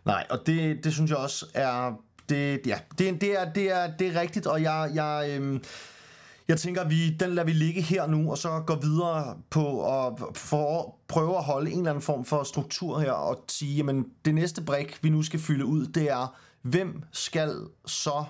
Nej, 0.05 0.27
og 0.31 0.47
det, 0.47 0.85
det 0.85 0.93
synes 0.93 1.11
jeg 1.11 1.19
også 1.19 1.47
er... 1.55 2.01
Det, 2.29 2.67
ja, 2.67 2.79
det, 2.99 3.21
det, 3.21 3.41
er, 3.41 3.53
det, 3.53 3.71
er, 3.73 3.97
det 3.97 4.17
er 4.17 4.21
rigtigt, 4.21 4.47
og 4.47 4.62
jeg... 4.62 4.91
jeg 4.95 5.31
øhm 5.31 5.62
jeg 6.49 6.59
tænker, 6.59 6.89
vi, 6.89 7.11
den 7.11 7.31
lader 7.31 7.47
vi 7.47 7.53
ligge 7.53 7.83
her 7.83 8.07
nu, 8.07 8.31
og 8.31 8.39
så 8.39 8.63
gå 8.67 8.75
videre 8.75 9.37
på 9.51 9.97
at 10.07 10.13
for, 10.35 10.99
prøve 11.09 11.37
at 11.37 11.45
holde 11.45 11.71
en 11.71 11.79
eller 11.79 11.91
anden 11.91 12.03
form 12.03 12.25
for 12.25 12.43
struktur 12.43 13.01
her, 13.01 13.13
og 13.13 13.45
sige, 13.49 13.77
jamen 13.77 14.07
det 14.25 14.35
næste 14.35 14.63
brik, 14.63 15.05
vi 15.05 15.11
nu 15.11 15.23
skal 15.23 15.41
fylde 15.41 15.65
ud, 15.65 15.87
det 15.87 16.11
er, 16.11 16.37
hvem 16.63 17.03
skal 17.13 17.57
så 17.87 18.25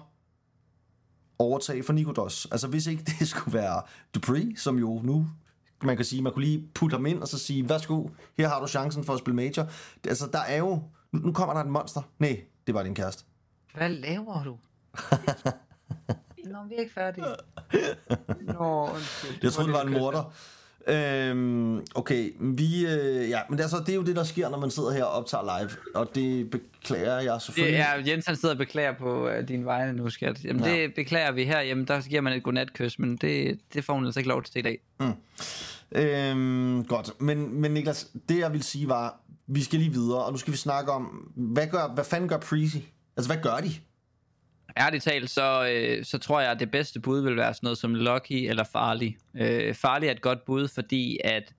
overtage 1.38 1.82
for 1.82 1.92
Nikodos? 1.92 2.48
Altså 2.50 2.68
hvis 2.68 2.86
ikke 2.86 3.04
det 3.04 3.28
skulle 3.28 3.58
være 3.58 3.82
Dupree, 4.14 4.56
som 4.56 4.78
jo 4.78 5.00
nu 5.04 5.26
man 5.84 5.96
kan 5.96 6.04
sige, 6.04 6.22
man 6.22 6.32
kunne 6.32 6.44
lige 6.44 6.68
putte 6.74 6.94
ham 6.94 7.06
ind 7.06 7.22
og 7.22 7.28
så 7.28 7.38
sige, 7.38 7.68
værsgo, 7.68 8.08
her 8.38 8.48
har 8.48 8.60
du 8.60 8.66
chancen 8.66 9.04
for 9.04 9.12
at 9.12 9.18
spille 9.18 9.36
major. 9.36 9.70
Altså, 10.08 10.28
der 10.32 10.38
er 10.38 10.56
jo, 10.56 10.82
nu, 11.12 11.18
nu 11.18 11.32
kommer 11.32 11.54
der 11.54 11.60
et 11.60 11.70
monster. 11.70 12.02
Nej, 12.18 12.40
det 12.66 12.74
var 12.74 12.82
din 12.82 12.94
kæreste. 12.94 13.24
Hvad 13.74 13.88
laver 13.88 14.44
du? 14.44 14.56
Nå, 16.52 16.58
vi 16.68 16.74
er 16.74 16.80
ikke 16.80 16.92
færdige. 16.92 17.24
Nå, 18.58 18.88
undskyld. 18.94 19.38
Jeg 19.42 19.52
troede, 19.52 19.68
det 19.68 19.76
var 19.76 19.82
en 19.82 19.92
morder. 19.92 20.32
Øhm, 20.86 21.86
okay, 21.94 22.32
vi, 22.40 22.86
øh, 22.86 23.28
ja, 23.28 23.40
men 23.48 23.58
det 23.58 23.64
er, 23.64 23.68
så, 23.68 23.76
det 23.78 23.88
er 23.88 23.94
jo 23.94 24.02
det, 24.02 24.16
der 24.16 24.24
sker, 24.24 24.48
når 24.48 24.58
man 24.58 24.70
sidder 24.70 24.90
her 24.90 25.04
og 25.04 25.10
optager 25.10 25.58
live, 25.58 25.70
og 25.94 26.14
det 26.14 26.50
beklager 26.50 27.20
jeg 27.20 27.40
selvfølgelig. 27.40 27.78
Det 27.78 28.06
er, 28.06 28.10
Jens 28.10 28.26
han 28.26 28.36
sidder 28.36 28.54
og 28.54 28.58
beklager 28.58 28.92
på 28.92 29.28
uh, 29.28 29.48
din 29.48 29.64
vegne 29.66 29.92
nu, 29.92 30.10
skat. 30.10 30.44
Jamen, 30.44 30.64
ja. 30.64 30.70
det 30.70 30.94
beklager 30.94 31.32
vi 31.32 31.44
her. 31.44 31.60
Jamen, 31.60 31.84
der 31.84 32.00
giver 32.00 32.20
man 32.20 32.32
et 32.32 32.42
godnatkys, 32.42 32.98
men 32.98 33.16
det, 33.16 33.60
det 33.74 33.84
får 33.84 33.94
hun 33.94 34.04
altså 34.04 34.20
ikke 34.20 34.28
lov 34.28 34.42
til 34.42 34.58
i 34.58 34.62
dag. 34.62 34.78
Mm. 35.00 35.12
Øhm, 35.92 36.84
godt, 36.84 37.20
men, 37.20 37.60
men 37.60 37.70
Niklas, 37.70 38.10
det 38.28 38.38
jeg 38.38 38.52
vil 38.52 38.62
sige 38.62 38.88
var, 38.88 39.20
vi 39.46 39.62
skal 39.62 39.78
lige 39.78 39.92
videre, 39.92 40.24
og 40.24 40.32
nu 40.32 40.38
skal 40.38 40.52
vi 40.52 40.58
snakke 40.58 40.92
om, 40.92 41.32
hvad, 41.34 41.66
gør, 41.66 41.94
hvad 41.94 42.04
fanden 42.04 42.28
gør 42.28 42.38
Prezi? 42.38 42.92
Altså, 43.16 43.32
hvad 43.32 43.42
gør 43.42 43.56
de? 43.56 43.72
Ærligt 44.76 45.04
talt, 45.04 45.30
så, 45.30 45.68
øh, 45.72 46.04
så 46.04 46.18
tror 46.18 46.40
jeg, 46.40 46.50
at 46.50 46.60
det 46.60 46.70
bedste 46.70 47.00
bud 47.00 47.22
vil 47.22 47.36
være 47.36 47.54
sådan 47.54 47.66
noget 47.66 47.78
som 47.78 47.94
Lucky 47.94 48.48
eller 48.48 48.64
Farlig. 48.64 49.16
Øh, 49.36 49.74
Farlig 49.74 50.06
er 50.06 50.12
et 50.12 50.20
godt 50.20 50.44
bud, 50.44 50.68
fordi 50.68 51.18
at 51.24 51.54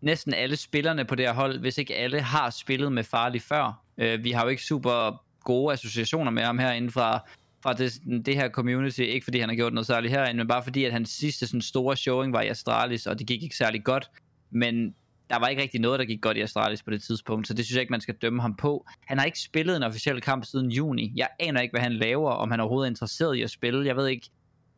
næsten 0.00 0.34
alle 0.34 0.56
spillerne 0.56 1.04
på 1.04 1.14
det 1.14 1.26
her 1.26 1.34
hold, 1.34 1.58
hvis 1.58 1.78
ikke 1.78 1.96
alle 1.96 2.20
har 2.20 2.50
spillet 2.50 2.92
med 2.92 3.04
Farlig 3.04 3.42
før. 3.42 3.84
Øh, 3.98 4.24
vi 4.24 4.30
har 4.30 4.42
jo 4.42 4.48
ikke 4.48 4.62
super 4.62 5.22
gode 5.44 5.72
associationer 5.72 6.30
med 6.30 6.42
ham 6.42 6.58
herinde 6.58 6.90
fra, 6.90 7.28
fra 7.62 7.72
det, 7.72 7.92
det 8.26 8.36
her 8.36 8.48
community. 8.48 9.00
Ikke 9.00 9.24
fordi 9.24 9.38
han 9.38 9.48
har 9.48 9.56
gjort 9.56 9.72
noget 9.72 9.86
særligt 9.86 10.12
herinde, 10.12 10.38
men 10.38 10.48
bare 10.48 10.62
fordi, 10.62 10.84
at 10.84 10.92
hans 10.92 11.10
sidste 11.10 11.46
sådan, 11.46 11.62
store 11.62 11.96
showing 11.96 12.32
var 12.32 12.42
i 12.42 12.48
Astralis, 12.48 13.06
og 13.06 13.18
det 13.18 13.26
gik 13.26 13.42
ikke 13.42 13.56
særlig 13.56 13.84
godt. 13.84 14.10
Men 14.50 14.94
der 15.30 15.38
var 15.38 15.48
ikke 15.48 15.62
rigtig 15.62 15.80
noget, 15.80 15.98
der 15.98 16.04
gik 16.04 16.20
godt 16.20 16.36
i 16.36 16.40
Astralis 16.40 16.82
på 16.82 16.90
det 16.90 17.02
tidspunkt, 17.02 17.48
så 17.48 17.54
det 17.54 17.64
synes 17.64 17.74
jeg 17.74 17.80
ikke, 17.80 17.90
man 17.90 18.00
skal 18.00 18.14
dømme 18.14 18.42
ham 18.42 18.56
på. 18.56 18.86
Han 19.06 19.18
har 19.18 19.24
ikke 19.24 19.40
spillet 19.40 19.76
en 19.76 19.82
officiel 19.82 20.20
kamp 20.20 20.44
siden 20.44 20.70
juni. 20.70 21.12
Jeg 21.16 21.28
aner 21.40 21.60
ikke, 21.60 21.72
hvad 21.72 21.80
han 21.80 21.92
laver, 21.92 22.30
om 22.30 22.50
han 22.50 22.60
overhovedet 22.60 22.86
er 22.86 22.90
interesseret 22.90 23.36
i 23.36 23.42
at 23.42 23.50
spille. 23.50 23.86
Jeg 23.86 23.96
ved 23.96 24.06
ikke, 24.06 24.30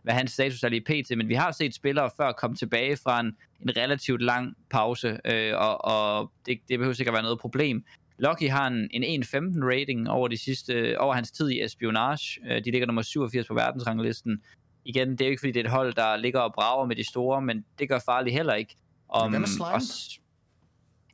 hvad 0.03 0.15
hans 0.15 0.33
status 0.33 0.63
er 0.63 0.69
lige 0.69 0.81
pt, 0.81 1.17
men 1.17 1.29
vi 1.29 1.35
har 1.35 1.53
set 1.53 1.75
spillere 1.75 2.11
før 2.17 2.33
komme 2.33 2.57
tilbage 2.57 2.97
fra 2.97 3.21
en, 3.21 3.37
en 3.61 3.77
relativt 3.77 4.23
lang 4.23 4.57
pause, 4.71 5.19
øh, 5.25 5.53
og, 5.57 5.85
og 5.85 6.33
det, 6.47 6.59
det 6.69 6.79
behøver 6.79 6.95
sikkert 6.95 7.13
være 7.13 7.23
noget 7.23 7.39
problem. 7.39 7.85
Lucky 8.19 8.49
har 8.51 8.67
en, 8.67 8.89
en 8.91 9.23
1.15 9.23 9.37
rating 9.65 10.11
over, 10.11 10.29
de 10.29 10.39
sidste, 10.39 11.01
over 11.01 11.15
hans 11.15 11.31
tid 11.31 11.51
i 11.51 11.63
espionage. 11.63 12.41
Øh, 12.51 12.65
de 12.65 12.71
ligger 12.71 12.87
nummer 12.87 13.03
87 13.03 13.47
på 13.47 13.55
verdensranglisten. 13.55 14.43
Igen, 14.85 15.11
det 15.11 15.21
er 15.21 15.25
jo 15.27 15.31
ikke 15.31 15.41
fordi, 15.41 15.53
det 15.53 15.61
er 15.61 15.65
et 15.65 15.71
hold, 15.71 15.95
der 15.95 16.17
ligger 16.17 16.41
og 16.41 16.53
brager 16.55 16.87
med 16.87 16.97
de 16.97 17.05
store, 17.05 17.43
men 17.43 17.65
det 17.79 17.89
gør 17.89 17.99
farligt 18.07 18.37
heller 18.37 18.55
ikke. 18.55 18.77
Om, 19.09 19.31
Hvad 19.31 19.41
med 19.41 19.49
Slime? 19.49 19.75
Og, 19.75 19.81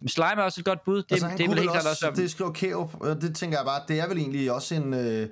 Slime 0.07 0.29
er 0.37 0.43
også 0.43 0.61
et 0.61 0.65
godt 0.65 0.85
bud. 0.85 1.03
Det, 1.03 1.13
altså, 1.13 1.29
det 1.39 1.45
er 1.45 1.49
vel 1.49 1.59
helt 1.59 1.71
klart 1.71 1.87
også... 1.87 2.13
Det 2.17 2.31
skriver 2.31 2.53
Kærup, 2.53 3.01
og 3.01 3.23
det 3.23 3.37
tænker 3.37 3.59
jeg 3.59 3.67
bare, 3.67 3.83
det 3.89 4.01
er 4.01 4.09
vel 4.09 4.19
egentlig 4.19 4.53
også 4.53 4.75
en... 4.75 4.95
Øh, 4.95 5.29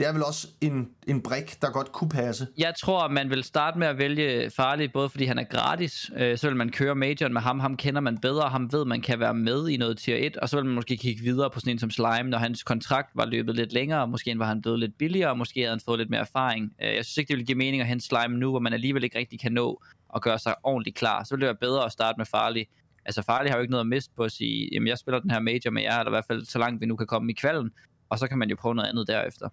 det 0.00 0.08
er 0.08 0.12
vel 0.12 0.24
også 0.24 0.48
en, 0.60 0.88
en 1.06 1.22
brik, 1.22 1.62
der 1.62 1.70
godt 1.70 1.92
kunne 1.92 2.10
passe. 2.10 2.46
Jeg 2.58 2.74
tror, 2.78 3.08
man 3.08 3.30
vil 3.30 3.44
starte 3.44 3.78
med 3.78 3.86
at 3.86 3.98
vælge 3.98 4.50
Farlig, 4.50 4.92
både 4.92 5.08
fordi 5.08 5.24
han 5.24 5.38
er 5.38 5.44
gratis, 5.44 6.10
øh, 6.16 6.38
så 6.38 6.46
vil 6.48 6.56
man 6.56 6.70
køre 6.70 6.94
majoren 6.94 7.32
med 7.32 7.40
ham, 7.40 7.60
ham 7.60 7.76
kender 7.76 8.00
man 8.00 8.18
bedre, 8.18 8.48
ham 8.48 8.72
ved, 8.72 8.84
man 8.84 9.00
kan 9.00 9.20
være 9.20 9.34
med 9.34 9.68
i 9.68 9.76
noget 9.76 9.98
tier 9.98 10.16
1, 10.16 10.36
og 10.36 10.48
så 10.48 10.56
vil 10.56 10.64
man 10.64 10.74
måske 10.74 10.96
kigge 10.96 11.22
videre 11.22 11.50
på 11.50 11.60
sådan 11.60 11.72
en 11.72 11.78
som 11.78 11.90
Slime, 11.90 12.30
når 12.30 12.38
hans 12.38 12.62
kontrakt 12.62 13.10
var 13.14 13.26
løbet 13.26 13.56
lidt 13.56 13.72
længere, 13.72 14.08
måske 14.08 14.38
var 14.38 14.46
han 14.46 14.62
blevet 14.62 14.78
lidt 14.78 14.98
billigere, 14.98 15.36
måske 15.36 15.60
havde 15.60 15.70
han 15.70 15.80
fået 15.84 15.98
lidt 15.98 16.10
mere 16.10 16.20
erfaring. 16.20 16.72
Øh, 16.82 16.94
jeg 16.96 17.04
synes 17.04 17.16
ikke, 17.16 17.28
det 17.28 17.36
vil 17.36 17.46
give 17.46 17.58
mening 17.58 17.80
at 17.80 17.88
hente 17.88 18.06
Slime 18.06 18.38
nu, 18.38 18.50
hvor 18.50 18.60
man 18.60 18.72
alligevel 18.72 19.04
ikke 19.04 19.18
rigtig 19.18 19.40
kan 19.40 19.52
nå 19.52 19.82
at 20.14 20.22
gøre 20.22 20.38
sig 20.38 20.54
ordentligt 20.62 20.96
klar. 20.96 21.24
Så 21.24 21.34
vil 21.34 21.40
det 21.40 21.46
være 21.46 21.54
bedre 21.54 21.84
at 21.84 21.92
starte 21.92 22.18
med 22.18 22.26
Farlig 22.26 22.66
altså 23.04 23.22
Farley 23.22 23.50
har 23.50 23.56
jo 23.56 23.60
ikke 23.60 23.70
noget 23.70 23.84
at 23.84 23.88
miste 23.88 24.10
på 24.16 24.24
at 24.24 24.32
sige, 24.32 24.68
jamen 24.72 24.88
jeg 24.88 24.98
spiller 24.98 25.20
den 25.20 25.30
her 25.30 25.40
major 25.40 25.70
med 25.70 25.82
jer, 25.82 25.98
eller 25.98 26.10
i 26.10 26.14
hvert 26.14 26.26
fald 26.26 26.44
så 26.44 26.58
langt 26.58 26.80
vi 26.80 26.86
nu 26.86 26.96
kan 26.96 27.06
komme 27.06 27.32
i 27.32 27.34
kvalden, 27.34 27.70
og 28.08 28.18
så 28.18 28.28
kan 28.28 28.38
man 28.38 28.50
jo 28.50 28.56
prøve 28.56 28.74
noget 28.74 28.88
andet 28.88 29.08
derefter. 29.08 29.48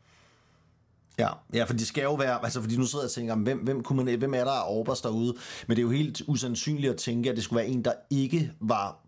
Ja, 1.20 1.30
ja, 1.54 1.64
for 1.64 1.74
det 1.74 1.88
skal 1.88 2.04
jo 2.04 2.14
være, 2.14 2.44
altså 2.44 2.62
fordi 2.62 2.78
nu 2.78 2.86
sidder 2.86 3.04
jeg 3.04 3.08
og 3.08 3.12
tænker, 3.12 3.36
hvem, 3.36 3.58
hvem, 3.58 3.84
kunne 3.84 4.04
man, 4.04 4.18
hvem 4.18 4.34
er 4.34 4.44
der 4.44 4.52
af 4.52 4.64
Orbers 4.68 5.02
derude? 5.02 5.36
Men 5.68 5.78
det 5.78 5.82
er 5.82 5.84
jo 5.84 5.90
helt 5.90 6.22
usandsynligt 6.28 6.94
at 6.94 6.98
tænke, 6.98 7.30
at 7.30 7.36
det 7.36 7.44
skulle 7.44 7.58
være 7.58 7.68
en, 7.68 7.86
der 7.86 7.94
ikke 8.10 8.52
var 8.60 9.00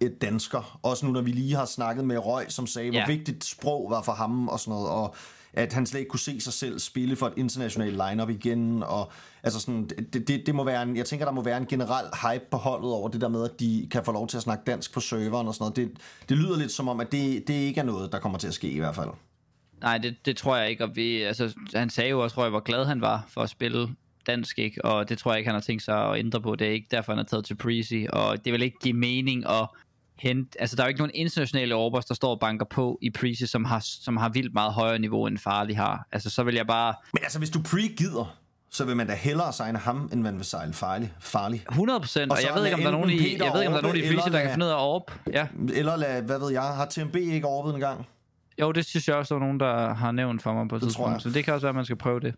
et 0.00 0.22
dansker. 0.22 0.78
Også 0.82 1.06
nu, 1.06 1.12
når 1.12 1.22
vi 1.22 1.30
lige 1.30 1.54
har 1.54 1.64
snakket 1.64 2.04
med 2.04 2.18
Røg, 2.18 2.52
som 2.52 2.66
sagde, 2.66 2.90
ja. 2.90 3.04
hvor 3.04 3.14
vigtigt 3.14 3.44
sprog 3.44 3.90
var 3.90 4.02
for 4.02 4.12
ham 4.12 4.48
og 4.48 4.60
sådan 4.60 4.70
noget. 4.70 4.88
Og 4.88 5.14
at 5.58 5.72
han 5.72 5.86
slet 5.86 6.00
ikke 6.00 6.10
kunne 6.10 6.20
se 6.20 6.40
sig 6.40 6.52
selv 6.52 6.78
spille 6.78 7.16
for 7.16 7.26
et 7.26 7.32
internationalt 7.36 8.00
lineup 8.08 8.30
igen, 8.30 8.82
og 8.82 9.12
altså 9.42 9.60
sådan, 9.60 9.88
det, 10.12 10.28
det, 10.28 10.46
det 10.46 10.54
må 10.54 10.64
være 10.64 10.82
en, 10.82 10.96
jeg 10.96 11.06
tænker, 11.06 11.26
der 11.26 11.32
må 11.32 11.42
være 11.42 11.56
en 11.56 11.66
generel 11.66 12.06
hype 12.22 12.44
på 12.50 12.56
holdet 12.56 12.90
over 12.90 13.08
det 13.08 13.20
der 13.20 13.28
med, 13.28 13.44
at 13.44 13.60
de 13.60 13.88
kan 13.90 14.04
få 14.04 14.12
lov 14.12 14.28
til 14.28 14.36
at 14.36 14.42
snakke 14.42 14.64
dansk 14.66 14.94
på 14.94 15.00
serveren 15.00 15.48
og 15.48 15.54
sådan 15.54 15.62
noget. 15.62 15.76
Det, 15.76 16.02
det 16.28 16.36
lyder 16.36 16.58
lidt 16.58 16.72
som 16.72 16.88
om, 16.88 17.00
at 17.00 17.12
det, 17.12 17.48
det 17.48 17.54
ikke 17.54 17.80
er 17.80 17.84
noget, 17.84 18.12
der 18.12 18.18
kommer 18.18 18.38
til 18.38 18.48
at 18.48 18.54
ske 18.54 18.70
i 18.70 18.78
hvert 18.78 18.94
fald. 18.94 19.10
Nej, 19.80 19.98
det, 19.98 20.16
det 20.26 20.36
tror 20.36 20.56
jeg 20.56 20.70
ikke, 20.70 20.84
og 20.84 20.96
vi, 20.96 21.22
altså, 21.22 21.54
han 21.74 21.90
sagde 21.90 22.10
jo 22.10 22.20
også, 22.20 22.34
tror 22.34 22.44
jeg, 22.44 22.50
hvor 22.50 22.60
glad 22.60 22.84
han 22.84 23.00
var 23.00 23.26
for 23.28 23.40
at 23.40 23.50
spille 23.50 23.88
dansk, 24.26 24.58
ikke? 24.58 24.84
og 24.84 25.08
det 25.08 25.18
tror 25.18 25.32
jeg 25.32 25.38
ikke, 25.38 25.48
han 25.48 25.54
har 25.54 25.60
tænkt 25.60 25.82
sig 25.82 26.10
at 26.10 26.18
ændre 26.18 26.40
på. 26.40 26.54
Det 26.54 26.66
er 26.66 26.72
ikke 26.72 26.88
derfor, 26.90 27.12
han 27.12 27.18
er 27.18 27.24
taget 27.24 27.44
til 27.44 27.56
Prezi, 27.56 28.06
og 28.12 28.44
det 28.44 28.52
vil 28.52 28.62
ikke 28.62 28.78
give 28.82 28.94
mening 28.94 29.46
at 29.48 29.68
hente, 30.18 30.60
altså 30.60 30.76
der 30.76 30.82
er 30.82 30.86
jo 30.86 30.88
ikke 30.88 31.00
nogen 31.00 31.10
internationale 31.14 31.74
orbers, 31.74 32.04
der 32.04 32.14
står 32.14 32.30
og 32.30 32.40
banker 32.40 32.66
på 32.66 32.98
i 33.02 33.10
Prezi, 33.10 33.46
som 33.46 33.64
har, 33.64 33.80
som 33.80 34.16
har 34.16 34.28
vildt 34.28 34.54
meget 34.54 34.72
højere 34.72 34.98
niveau, 34.98 35.26
end 35.26 35.38
Farley 35.38 35.74
har. 35.74 36.06
Altså 36.12 36.30
så 36.30 36.42
vil 36.42 36.54
jeg 36.54 36.66
bare... 36.66 36.94
Men 37.12 37.22
altså, 37.22 37.38
hvis 37.38 37.50
du 37.50 37.62
pre 37.62 37.88
gider, 37.96 38.38
så 38.70 38.84
vil 38.84 38.96
man 38.96 39.06
da 39.06 39.14
hellere 39.14 39.52
signe 39.52 39.78
ham, 39.78 40.10
end 40.12 40.22
man 40.22 40.36
vil 40.36 40.44
sejle 40.44 40.72
Farley. 40.72 41.06
Farley. 41.20 41.58
100 41.70 42.00
procent, 42.00 42.32
og, 42.32 42.38
og 42.38 42.44
jeg 42.44 42.54
ved 42.54 42.64
ikke, 42.64 42.74
om 42.74 42.80
der 42.80 42.88
er 42.88 42.92
nogen 42.92 43.10
i, 43.10 43.36
jeg 43.38 43.52
ved 43.54 43.60
ikke, 43.60 43.68
om 43.68 43.72
der 43.72 43.78
er 43.78 43.82
nogen 43.82 43.96
i 43.96 44.14
Prezi, 44.14 44.30
der 44.30 44.42
kan 44.42 44.50
finde 44.50 44.66
ud 44.66 44.70
af 44.70 44.96
at. 44.96 45.02
Ja. 45.34 45.46
Eller 45.74 45.96
lad, 45.96 46.22
hvad 46.22 46.38
ved 46.38 46.52
jeg, 46.52 46.62
har 46.62 46.86
TMB 46.86 47.16
ikke 47.16 47.46
orbet 47.46 47.74
en 47.74 47.80
gang? 47.80 48.06
Jo, 48.60 48.72
det 48.72 48.84
synes 48.86 49.08
jeg 49.08 49.16
også, 49.16 49.34
der 49.34 49.40
er 49.40 49.44
nogen, 49.44 49.60
der 49.60 49.94
har 49.94 50.12
nævnt 50.12 50.42
for 50.42 50.52
mig 50.52 50.68
på 50.68 50.76
et 50.76 50.82
tidspunkt. 50.82 51.22
Så 51.22 51.30
det 51.30 51.44
kan 51.44 51.54
også 51.54 51.64
være, 51.64 51.70
at 51.70 51.74
man 51.74 51.84
skal 51.84 51.96
prøve 51.96 52.20
det. 52.20 52.34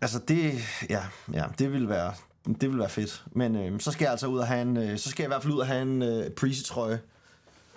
Altså 0.00 0.18
det, 0.28 0.52
ja, 0.90 1.02
ja 1.32 1.44
det 1.58 1.72
vil 1.72 1.88
være, 1.88 2.12
det 2.60 2.70
vil 2.70 2.78
være 2.78 2.88
fedt. 2.88 3.24
Men 3.32 3.56
øh, 3.56 3.80
så 3.80 3.92
skal 3.92 4.04
jeg 4.04 4.10
altså 4.10 4.26
ud 4.26 4.38
og 4.38 4.46
have 4.46 4.62
en, 4.62 4.76
øh, 4.76 4.98
så 4.98 5.10
skal 5.10 5.22
jeg 5.22 5.28
i 5.28 5.32
hvert 5.32 5.42
fald 5.42 5.54
ud 5.54 5.58
og 5.58 5.66
have 5.66 5.82
en 5.82 6.02
øh, 6.02 6.30
Prezi-trøje. 6.30 6.98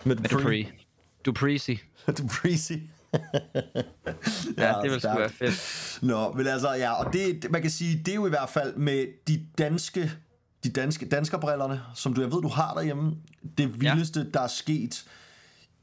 Med, 0.07 0.15
med 0.15 0.29
Dupree. 0.29 0.67
Dupree. 1.25 1.59
Dupree. 2.07 2.57
ja, 4.57 4.73
det 4.83 4.91
vil 4.91 5.01
sgu 5.01 5.17
være 5.17 5.29
fedt. 5.29 5.99
Nå, 6.01 6.33
men 6.33 6.47
altså, 6.47 6.73
ja, 6.73 6.91
og 6.91 7.13
det, 7.13 7.47
man 7.51 7.61
kan 7.61 7.71
sige, 7.71 8.03
det 8.05 8.11
er 8.11 8.15
jo 8.15 8.25
i 8.25 8.29
hvert 8.29 8.49
fald 8.49 8.75
med 8.75 9.07
de 9.27 9.45
danske, 9.57 10.11
de 10.63 10.69
danske 10.69 11.09
danskerbrillerne, 11.09 11.81
som 11.95 12.13
du, 12.13 12.21
jeg 12.21 12.31
ved, 12.31 12.41
du 12.41 12.47
har 12.47 12.73
derhjemme, 12.73 13.15
det 13.57 13.81
vildeste, 13.81 14.19
ja. 14.19 14.25
der 14.33 14.41
er 14.41 14.47
sket 14.47 15.05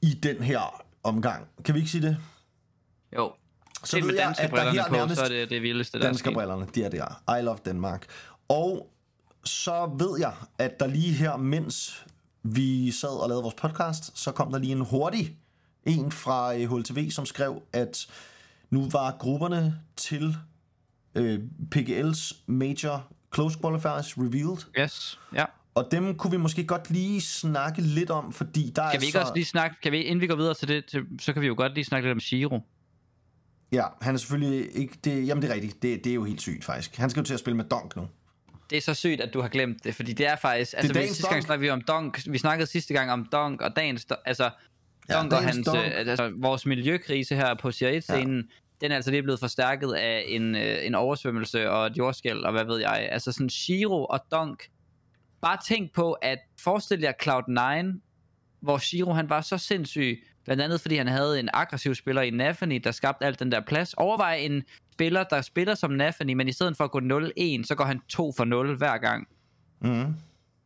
i 0.02 0.14
den 0.22 0.42
her 0.42 0.84
omgang. 1.02 1.46
Kan 1.64 1.74
vi 1.74 1.80
ikke 1.80 1.90
sige 1.90 2.02
det? 2.02 2.16
Jo. 3.16 3.32
Så 3.84 4.00
ved 4.00 4.14
jeg, 4.14 4.34
at 4.38 4.50
der 4.50 4.70
her 4.70 5.06
på, 5.06 5.14
så 5.14 5.22
er 5.22 5.28
det 5.28 5.50
det 5.50 5.62
vildeste, 5.62 5.98
der 5.98 6.04
Danskerbrillerne, 6.04 6.66
det 6.74 6.84
er 6.84 6.88
der. 6.88 7.36
I 7.38 7.42
love 7.42 7.58
Denmark. 7.64 8.06
Og 8.48 8.90
så 9.44 9.96
ved 9.98 10.18
jeg, 10.18 10.32
at 10.58 10.80
der 10.80 10.86
lige 10.86 11.12
her, 11.12 11.36
mens 11.36 12.04
vi 12.44 12.90
sad 12.90 13.22
og 13.22 13.28
lavede 13.28 13.42
vores 13.42 13.54
podcast, 13.54 14.18
så 14.18 14.32
kom 14.32 14.52
der 14.52 14.58
lige 14.58 14.72
en 14.72 14.80
hurtig 14.80 15.36
en 15.86 16.12
fra 16.12 16.56
HLTV, 16.56 17.10
som 17.10 17.26
skrev, 17.26 17.62
at 17.72 18.06
nu 18.70 18.88
var 18.92 19.16
grupperne 19.18 19.80
til 19.96 20.36
øh, 21.14 21.40
PGL's 21.74 22.36
Major 22.46 23.12
Close 23.34 23.58
Qualifiers 23.58 24.18
revealed. 24.18 24.58
Yes, 24.78 25.20
ja. 25.34 25.44
Og 25.74 25.88
dem 25.90 26.16
kunne 26.16 26.30
vi 26.30 26.36
måske 26.36 26.64
godt 26.64 26.90
lige 26.90 27.20
snakke 27.20 27.82
lidt 27.82 28.10
om, 28.10 28.32
fordi 28.32 28.72
der 28.76 28.82
kan 28.82 28.96
er 28.96 29.00
vi 29.00 29.06
ikke 29.06 29.18
så... 29.18 29.20
også 29.20 29.34
lige 29.34 29.44
snakke, 29.44 29.76
kan 29.82 29.92
vi, 29.92 30.02
inden 30.02 30.20
vi 30.20 30.26
går 30.26 30.36
videre 30.36 30.54
til 30.54 30.68
det, 30.68 30.84
til, 30.86 31.02
så 31.20 31.32
kan 31.32 31.42
vi 31.42 31.46
jo 31.46 31.54
godt 31.56 31.74
lige 31.74 31.84
snakke 31.84 32.08
lidt 32.08 32.16
om 32.16 32.20
Shiro. 32.20 32.60
Ja, 33.72 33.84
han 34.00 34.14
er 34.14 34.18
selvfølgelig 34.18 34.76
ikke, 34.76 34.98
det, 35.04 35.26
jamen 35.26 35.42
det 35.42 35.50
er 35.50 35.54
rigtigt, 35.54 35.82
det, 35.82 36.04
det 36.04 36.10
er 36.10 36.14
jo 36.14 36.24
helt 36.24 36.40
sygt 36.40 36.64
faktisk. 36.64 36.96
Han 36.96 37.10
skal 37.10 37.20
jo 37.20 37.24
til 37.24 37.34
at 37.34 37.40
spille 37.40 37.56
med 37.56 37.64
Donk 37.64 37.96
nu. 37.96 38.08
Det 38.74 38.78
er 38.78 38.82
så 38.82 38.94
sygt, 38.94 39.20
at 39.20 39.34
du 39.34 39.40
har 39.40 39.48
glemt 39.48 39.84
det, 39.84 39.94
fordi 39.94 40.12
det 40.12 40.26
er 40.26 40.36
faktisk, 40.36 40.70
det 40.72 40.78
altså 40.78 40.92
vi, 40.92 41.06
sidste 41.06 41.28
gang 41.28 41.42
snakkede 41.42 41.60
vi 41.60 41.70
om 41.70 41.80
Donk, 41.80 42.20
vi 42.26 42.38
snakkede 42.38 42.70
sidste 42.70 42.94
gang 42.94 43.10
om 43.10 43.24
Donk 43.32 43.60
og 43.62 43.76
dagens, 43.76 44.06
altså 44.24 44.50
Donk 45.12 45.32
ja, 45.32 45.38
og 45.38 45.44
hans, 45.44 45.66
Donk. 45.66 45.78
Øh, 45.78 45.92
altså, 45.94 46.32
vores 46.36 46.66
miljøkrise 46.66 47.34
her 47.34 47.54
på 47.54 47.70
Serie 47.70 47.98
1-scenen, 47.98 48.36
ja. 48.36 48.42
den 48.80 48.92
er 48.92 48.96
altså 48.96 49.10
lige 49.10 49.22
blevet 49.22 49.40
forstærket 49.40 49.92
af 49.92 50.24
en, 50.26 50.56
øh, 50.56 50.86
en 50.86 50.94
oversvømmelse 50.94 51.70
og 51.70 51.86
et 51.86 51.98
jordskæld, 51.98 52.38
og 52.38 52.52
hvad 52.52 52.64
ved 52.64 52.80
jeg. 52.80 53.08
Altså 53.10 53.32
sådan 53.32 53.50
Shiro 53.50 54.04
og 54.04 54.20
Donk, 54.30 54.68
bare 55.42 55.58
tænk 55.68 55.92
på, 55.92 56.12
at 56.12 56.38
forestil 56.60 57.00
jer 57.00 57.12
Cloud9, 57.22 58.00
hvor 58.60 58.78
Shiro 58.78 59.12
han 59.12 59.30
var 59.30 59.40
så 59.40 59.58
sindssyg, 59.58 60.24
blandt 60.44 60.62
andet 60.62 60.80
fordi 60.80 60.96
han 60.96 61.08
havde 61.08 61.40
en 61.40 61.48
aggressiv 61.52 61.94
spiller 61.94 62.22
i 62.22 62.30
Nafani, 62.30 62.78
der 62.78 62.90
skabte 62.90 63.26
alt 63.26 63.38
den 63.38 63.52
der 63.52 63.60
plads. 63.60 63.94
Overvej 63.94 64.34
en 64.34 64.62
spiller, 64.94 65.24
der 65.24 65.42
spiller 65.42 65.74
som 65.74 65.90
Nafani, 65.90 66.34
men 66.34 66.48
i 66.48 66.52
stedet 66.52 66.76
for 66.76 66.84
at 66.84 66.90
gå 66.90 67.00
0-1, 67.00 67.64
så 67.64 67.74
går 67.74 67.84
han 67.84 68.00
2 68.08 68.32
for 68.36 68.44
0 68.44 68.76
hver 68.76 68.98
gang. 68.98 69.28
Mm. 69.80 70.14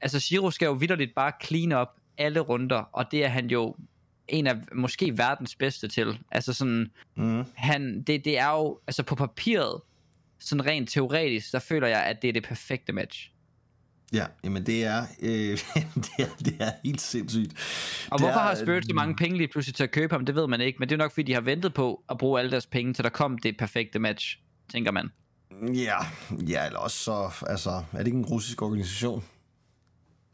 Altså 0.01 0.21
Shiro 0.21 0.51
skal 0.51 0.67
jo 0.67 0.73
vidderligt 0.73 1.15
bare 1.15 1.33
clean 1.45 1.73
up 1.73 1.89
alle 2.19 2.41
runder, 2.41 2.83
og 2.93 3.11
det 3.11 3.25
er 3.25 3.29
han 3.29 3.47
jo 3.47 3.77
en 4.29 4.47
af 4.47 4.57
måske 4.75 5.19
verdens 5.19 5.55
bedste 5.55 5.89
til. 5.89 6.19
Altså 6.31 6.53
sådan, 6.53 6.91
mm. 7.17 7.45
han, 7.55 8.03
det, 8.03 8.25
det 8.25 8.39
er 8.39 8.51
jo, 8.51 8.79
altså 8.87 9.03
på 9.03 9.15
papiret, 9.15 9.81
sådan 10.39 10.67
rent 10.67 10.91
teoretisk, 10.91 11.53
der 11.53 11.59
føler 11.59 11.87
jeg, 11.89 12.03
at 12.03 12.23
det 12.23 12.29
er 12.29 12.33
det 12.33 12.43
perfekte 12.45 12.93
match. 12.93 13.33
Ja, 14.13 14.27
jamen 14.45 14.67
det 14.67 14.85
er, 14.85 15.03
øh, 15.23 15.31
det 16.05 16.11
er, 16.19 16.29
det 16.39 16.57
er 16.61 16.71
helt 16.85 17.01
sindssygt. 17.01 17.53
Og 18.11 18.19
hvorfor 18.19 18.39
er, 18.39 18.43
har 18.43 18.55
Spurs 18.55 18.85
så 18.85 18.95
mange 18.95 19.17
penge 19.17 19.37
lige 19.37 19.49
pludselig 19.49 19.75
til 19.75 19.85
at 19.85 19.91
købe 19.91 20.15
ham, 20.15 20.27
det 20.27 20.35
ved 20.35 20.47
man 20.47 20.61
ikke, 20.61 20.79
men 20.79 20.89
det 20.89 20.95
er 20.95 20.99
nok 20.99 21.13
fordi, 21.13 21.23
de 21.23 21.35
har 21.35 21.41
ventet 21.41 21.75
på 21.75 22.03
at 22.11 22.19
bruge 22.19 22.39
alle 22.39 22.51
deres 22.51 22.67
penge, 22.67 22.95
til 22.95 23.05
der 23.05 23.11
kom 23.11 23.39
det 23.39 23.57
perfekte 23.59 23.99
match, 23.99 24.39
tænker 24.73 24.93
man. 24.93 25.11
Ja, 25.75 25.97
ja 26.49 26.67
eller 26.67 26.79
også 26.79 26.97
så, 26.97 27.45
altså, 27.47 27.71
er 27.71 27.99
det 27.99 28.07
ikke 28.07 28.19
en 28.19 28.27
russisk 28.27 28.63
organisation? 28.63 29.25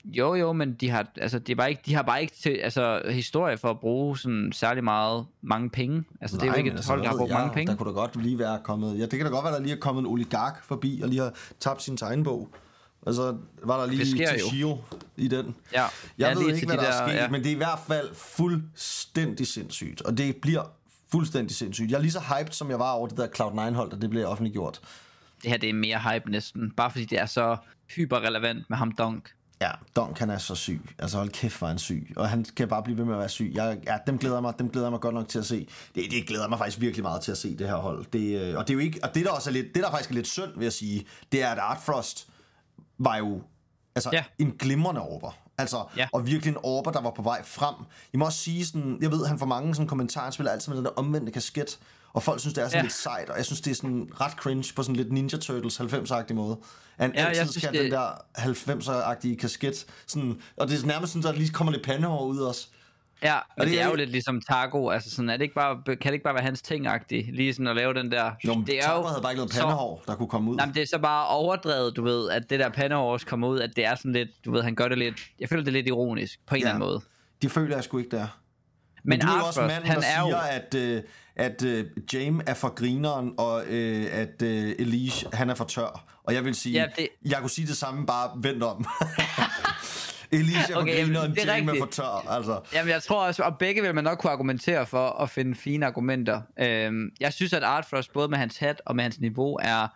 Jo, 0.04 0.34
jo, 0.34 0.52
men 0.52 0.74
de 0.74 0.90
har, 0.90 1.06
altså, 1.16 1.38
de, 1.38 1.56
bare 1.56 1.70
ikke, 1.70 1.82
de 1.86 1.94
har 1.94 2.02
bare 2.02 2.22
ikke 2.22 2.34
til, 2.42 2.50
altså, 2.50 3.02
historie 3.10 3.58
for 3.58 3.70
at 3.70 3.80
bruge 3.80 4.18
sådan 4.18 4.52
særlig 4.52 4.84
meget 4.84 5.26
mange 5.42 5.70
penge. 5.70 6.04
Altså, 6.20 6.36
Nej, 6.36 6.40
det 6.40 6.48
er 6.48 6.52
jo 6.52 6.58
ikke 6.58 6.70
et 6.70 6.74
altså, 6.76 6.90
hold, 6.90 7.02
der 7.02 7.08
har 7.08 7.16
brugt 7.16 7.30
jeg, 7.30 7.38
mange 7.38 7.54
penge. 7.54 7.72
Der 7.72 7.78
kunne 7.78 7.88
da 7.88 7.94
godt 7.94 8.22
lige 8.22 8.38
være 8.38 8.60
kommet, 8.64 8.98
ja, 8.98 9.02
det 9.02 9.10
kan 9.10 9.20
da 9.20 9.28
godt 9.28 9.44
være, 9.44 9.52
der 9.52 9.60
lige 9.60 9.74
er 9.74 9.80
kommet 9.80 10.02
en 10.02 10.06
oligark 10.06 10.64
forbi 10.64 11.00
og 11.02 11.08
lige 11.08 11.20
har 11.20 11.34
tabt 11.60 11.82
sin 11.82 11.96
tegnbog. 11.96 12.48
Altså, 13.06 13.36
var 13.62 13.80
der 13.80 13.92
lige 13.92 14.04
til 14.04 14.40
Shio 14.48 14.78
i 15.16 15.28
den. 15.28 15.56
Ja. 15.72 15.82
Jeg 15.82 15.90
ja, 16.18 16.34
ved 16.34 16.54
ikke, 16.54 16.66
hvad 16.66 16.76
de 16.76 16.82
der, 16.82 16.90
der 16.90 16.98
er 16.98 17.08
sket, 17.08 17.16
ja. 17.16 17.28
men 17.28 17.40
det 17.40 17.48
er 17.50 17.54
i 17.54 17.56
hvert 17.56 17.80
fald 17.86 18.14
fuldstændig 18.14 19.46
sindssygt. 19.46 20.02
Og 20.02 20.18
det 20.18 20.36
bliver 20.36 20.62
fuldstændig 21.12 21.56
sindssygt. 21.56 21.90
Jeg 21.90 21.96
er 21.96 22.00
lige 22.00 22.12
så 22.12 22.20
hyped, 22.20 22.52
som 22.52 22.70
jeg 22.70 22.78
var 22.78 22.92
over 22.92 23.06
det 23.08 23.16
der 23.16 23.26
Cloud9-hold, 23.26 23.90
da 23.90 23.96
det 23.96 24.10
blev 24.10 24.26
offentliggjort. 24.26 24.80
Det 25.42 25.50
her, 25.50 25.58
det 25.58 25.68
er 25.68 25.74
mere 25.74 25.98
hype 25.98 26.30
næsten. 26.30 26.70
Bare 26.70 26.90
fordi 26.90 27.04
det 27.04 27.18
er 27.18 27.26
så 27.26 27.56
hyperrelevant 27.96 28.70
med 28.70 28.78
ham 28.78 28.92
Dunk. 28.92 29.30
Ja, 29.60 29.70
Dunk 29.96 30.18
han 30.18 30.30
er 30.30 30.38
så 30.38 30.54
syg. 30.54 30.80
Altså 30.98 31.18
hold 31.18 31.28
kæft, 31.28 31.58
hvor 31.58 31.68
han 31.68 31.78
syg. 31.78 32.12
Og 32.16 32.28
han 32.28 32.44
kan 32.56 32.68
bare 32.68 32.82
blive 32.82 32.98
ved 32.98 33.04
med 33.04 33.14
at 33.14 33.18
være 33.18 33.28
syg. 33.28 33.52
Jeg, 33.54 33.78
ja, 33.86 33.96
dem 34.06 34.18
glæder 34.18 34.40
mig, 34.40 34.54
dem 34.58 34.70
glæder 34.70 34.90
mig 34.90 35.00
godt 35.00 35.14
nok 35.14 35.28
til 35.28 35.38
at 35.38 35.46
se. 35.46 35.68
Det, 35.94 36.10
det 36.10 36.26
glæder 36.26 36.48
mig 36.48 36.58
faktisk 36.58 36.80
virkelig 36.80 37.02
meget 37.02 37.22
til 37.22 37.32
at 37.32 37.38
se 37.38 37.56
det 37.56 37.68
her 37.68 37.76
hold. 37.76 38.04
Det, 38.12 38.40
øh, 38.40 38.56
og 38.58 38.68
det 38.68 38.70
er 38.70 38.74
jo 38.74 38.80
ikke, 38.80 39.00
og 39.02 39.14
det 39.14 39.24
der 39.24 39.30
også 39.30 39.50
er 39.50 39.52
lidt, 39.52 39.74
det 39.74 39.82
der 39.82 39.90
faktisk 39.90 40.10
er 40.10 40.14
lidt 40.14 40.26
synd, 40.26 40.50
vil 40.56 40.62
jeg 40.62 40.72
sige, 40.72 41.06
det 41.32 41.42
er, 41.42 41.48
at 41.48 41.58
Art 41.58 41.78
Frost 41.84 42.28
var 42.98 43.16
jo 43.16 43.42
altså, 43.94 44.10
ja. 44.12 44.24
en 44.38 44.52
glimrende 44.58 45.00
orber. 45.00 45.30
Altså, 45.58 45.84
ja. 45.96 46.08
og 46.12 46.26
virkelig 46.26 46.52
en 46.52 46.58
orber, 46.62 46.90
der 46.90 47.00
var 47.00 47.10
på 47.10 47.22
vej 47.22 47.44
frem. 47.44 47.74
Jeg 48.12 48.18
må 48.18 48.24
også 48.24 48.38
sige 48.38 48.66
sådan, 48.66 48.98
jeg 49.00 49.10
ved, 49.10 49.26
han 49.26 49.38
får 49.38 49.46
mange 49.46 49.74
sådan 49.74 49.88
kommentarer, 49.88 50.24
han 50.24 50.32
spiller 50.32 50.52
altid 50.52 50.70
med 50.70 50.76
den 50.76 50.84
der 50.84 50.90
omvendte 50.90 51.32
kasket, 51.32 51.78
og 52.12 52.22
folk 52.22 52.40
synes, 52.40 52.54
det 52.54 52.64
er 52.64 52.68
sådan 52.68 52.78
ja. 52.78 52.82
lidt 52.82 52.92
sejt, 52.92 53.30
og 53.30 53.36
jeg 53.36 53.44
synes, 53.44 53.60
det 53.60 53.70
er 53.70 53.74
sådan 53.74 54.10
ret 54.20 54.32
cringe 54.32 54.72
på 54.76 54.82
sådan 54.82 54.96
lidt 54.96 55.12
Ninja 55.12 55.38
Turtles 55.38 55.80
90-agtig 55.80 56.34
måde. 56.34 56.58
Han 56.96 57.12
ja, 57.14 57.24
altid 57.24 57.60
skal 57.60 57.72
det... 57.72 57.80
den 57.80 57.90
der 57.90 58.10
90'er-agtige 58.38 59.36
kasket, 59.36 59.86
sådan, 60.06 60.40
og 60.56 60.68
det 60.68 60.82
er 60.82 60.86
nærmest 60.86 61.12
sådan, 61.12 61.22
der 61.22 61.38
lige 61.38 61.50
kommer 61.50 61.72
lidt 61.72 61.84
pandehår 61.84 62.26
ud 62.26 62.38
også. 62.38 62.68
Ja, 63.24 63.36
og 63.36 63.44
det, 63.66 63.68
det 63.68 63.80
er 63.80 63.88
jo 63.88 63.94
lidt 63.94 64.10
ligesom 64.10 64.40
Taco, 64.40 64.88
altså 64.90 65.10
sådan, 65.10 65.28
er 65.28 65.36
det 65.36 65.42
ikke 65.42 65.54
bare, 65.54 65.82
kan 65.86 65.96
det 65.98 66.12
ikke 66.12 66.24
bare 66.24 66.34
være 66.34 66.42
hans 66.42 66.62
ting 66.62 66.86
lige 67.08 67.54
sådan 67.54 67.66
at 67.66 67.76
lave 67.76 67.94
den 67.94 68.12
der... 68.12 68.32
Jo, 68.46 68.64
det 68.66 68.84
er 68.84 68.96
jo, 68.96 69.02
havde 69.02 69.22
bare 69.22 69.32
ikke 69.32 69.38
noget 69.38 69.52
pandehår, 69.52 70.02
så, 70.06 70.12
der 70.12 70.16
kunne 70.16 70.28
komme 70.28 70.50
ud. 70.50 70.56
Nej, 70.56 70.66
men 70.66 70.74
det 70.74 70.82
er 70.82 70.86
så 70.86 70.98
bare 70.98 71.26
overdrevet, 71.26 71.96
du 71.96 72.02
ved, 72.02 72.30
at 72.30 72.50
det 72.50 72.60
der 72.60 72.68
pandehår 72.68 73.12
også 73.12 73.26
kommer 73.26 73.48
ud, 73.48 73.60
at 73.60 73.70
det 73.76 73.86
er 73.86 73.94
sådan 73.94 74.12
lidt, 74.12 74.28
du 74.44 74.52
ved, 74.52 74.62
han 74.62 74.74
gør 74.74 74.88
det 74.88 74.98
lidt, 74.98 75.14
jeg 75.40 75.48
føler 75.48 75.64
det 75.64 75.72
lidt 75.72 75.86
ironisk, 75.86 76.40
på 76.46 76.54
en 76.54 76.60
ja, 76.60 76.66
eller 76.66 76.74
anden 76.74 76.88
måde. 76.88 77.00
De 77.42 77.48
føler 77.48 77.76
jeg 77.76 77.84
sgu 77.84 77.98
ikke 77.98 78.16
der. 78.16 78.26
Men, 79.04 79.18
men 79.18 79.20
du 79.20 79.26
er 79.26 79.40
også 79.40 79.60
manden, 79.60 79.90
han 79.90 80.00
der 80.00 80.06
er 80.06 80.22
siger, 80.22 80.28
jo... 80.28 80.96
at, 80.96 80.98
uh, 80.98 81.02
at 81.36 81.62
uh, 81.62 82.14
James 82.14 82.44
er 82.46 82.54
for 82.54 82.68
grineren, 82.68 83.34
og 83.38 83.54
uh, 83.54 84.04
at 84.12 84.42
uh, 84.42 84.48
Elise, 84.48 85.26
han 85.32 85.50
er 85.50 85.54
for 85.54 85.64
tør. 85.64 86.04
Og 86.24 86.34
jeg 86.34 86.44
vil 86.44 86.54
sige, 86.54 86.80
ja, 86.80 86.86
det... 86.96 87.08
jeg 87.24 87.38
kunne 87.40 87.50
sige 87.50 87.66
det 87.66 87.76
samme, 87.76 88.06
bare 88.06 88.30
vent 88.36 88.62
om. 88.62 88.84
Elise 90.34 90.76
okay, 90.80 91.04
griner, 91.04 91.20
og 91.20 91.28
Jamie 91.46 91.74
er 91.74 91.80
for 91.80 91.86
tør. 91.86 92.30
Altså. 92.30 92.60
Jamen, 92.74 92.90
jeg 92.90 93.02
tror 93.02 93.26
også, 93.26 93.42
og 93.42 93.58
begge 93.58 93.82
vil 93.82 93.94
man 93.94 94.04
nok 94.04 94.18
kunne 94.18 94.32
argumentere 94.32 94.86
for 94.86 95.08
at 95.08 95.30
finde 95.30 95.54
fine 95.54 95.86
argumenter. 95.86 96.42
Øhm, 96.58 97.10
jeg 97.20 97.32
synes, 97.32 97.52
at 97.52 97.62
Art 97.62 97.84
Frost, 97.84 98.12
både 98.12 98.28
med 98.28 98.38
hans 98.38 98.58
hat 98.58 98.82
og 98.86 98.96
med 98.96 99.04
hans 99.04 99.20
niveau, 99.20 99.58
er 99.62 99.88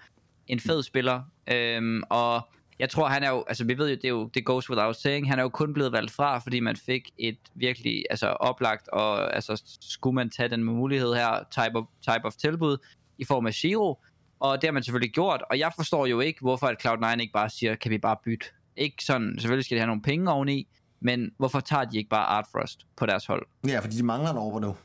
en 0.46 0.60
fed 0.60 0.82
spiller. 0.82 1.22
Øhm, 1.52 2.02
og 2.10 2.48
jeg 2.78 2.90
tror, 2.90 3.08
han 3.08 3.22
er 3.22 3.30
jo, 3.30 3.44
altså 3.48 3.64
vi 3.64 3.78
ved 3.78 3.88
jo, 3.88 3.94
det, 3.94 4.04
er 4.04 4.08
jo, 4.08 4.30
det 4.34 4.44
goes 4.44 4.70
without 4.70 4.96
saying, 4.96 5.30
han 5.30 5.38
er 5.38 5.42
jo 5.42 5.48
kun 5.48 5.74
blevet 5.74 5.92
valgt 5.92 6.12
fra, 6.12 6.38
fordi 6.38 6.60
man 6.60 6.76
fik 6.76 7.10
et 7.18 7.38
virkelig 7.54 8.04
altså, 8.10 8.26
oplagt, 8.26 8.88
og 8.88 9.34
altså, 9.34 9.62
skulle 9.80 10.14
man 10.14 10.30
tage 10.30 10.48
den 10.48 10.64
mulighed 10.64 11.14
her, 11.14 11.44
type 11.50 11.78
of, 11.78 11.84
type 12.02 12.24
of 12.24 12.32
tilbud, 12.32 12.76
i 13.18 13.24
form 13.24 13.46
af 13.46 13.54
Shiro, 13.54 13.98
og 14.40 14.62
det 14.62 14.68
har 14.68 14.72
man 14.72 14.82
selvfølgelig 14.82 15.12
gjort, 15.12 15.42
og 15.50 15.58
jeg 15.58 15.72
forstår 15.76 16.06
jo 16.06 16.20
ikke, 16.20 16.40
hvorfor 16.40 16.66
at 16.66 16.86
Cloud9 16.86 17.20
ikke 17.20 17.32
bare 17.32 17.50
siger, 17.50 17.74
kan 17.74 17.90
vi 17.90 17.98
bare 17.98 18.16
bytte 18.24 18.46
ikke 18.78 19.04
sådan, 19.04 19.34
selvfølgelig 19.38 19.64
skal 19.64 19.74
de 19.74 19.80
have 19.80 19.86
nogle 19.86 20.02
penge 20.02 20.30
oveni, 20.32 20.68
men 21.00 21.30
hvorfor 21.38 21.60
tager 21.60 21.84
de 21.84 21.98
ikke 21.98 22.10
bare 22.10 22.24
Artfrost 22.24 22.86
på 22.96 23.06
deres 23.06 23.26
hold? 23.26 23.46
Ja, 23.66 23.78
fordi 23.78 23.96
de 23.96 24.02
mangler 24.02 24.30
en 24.30 24.36
over 24.36 24.60
nu. 24.60 24.76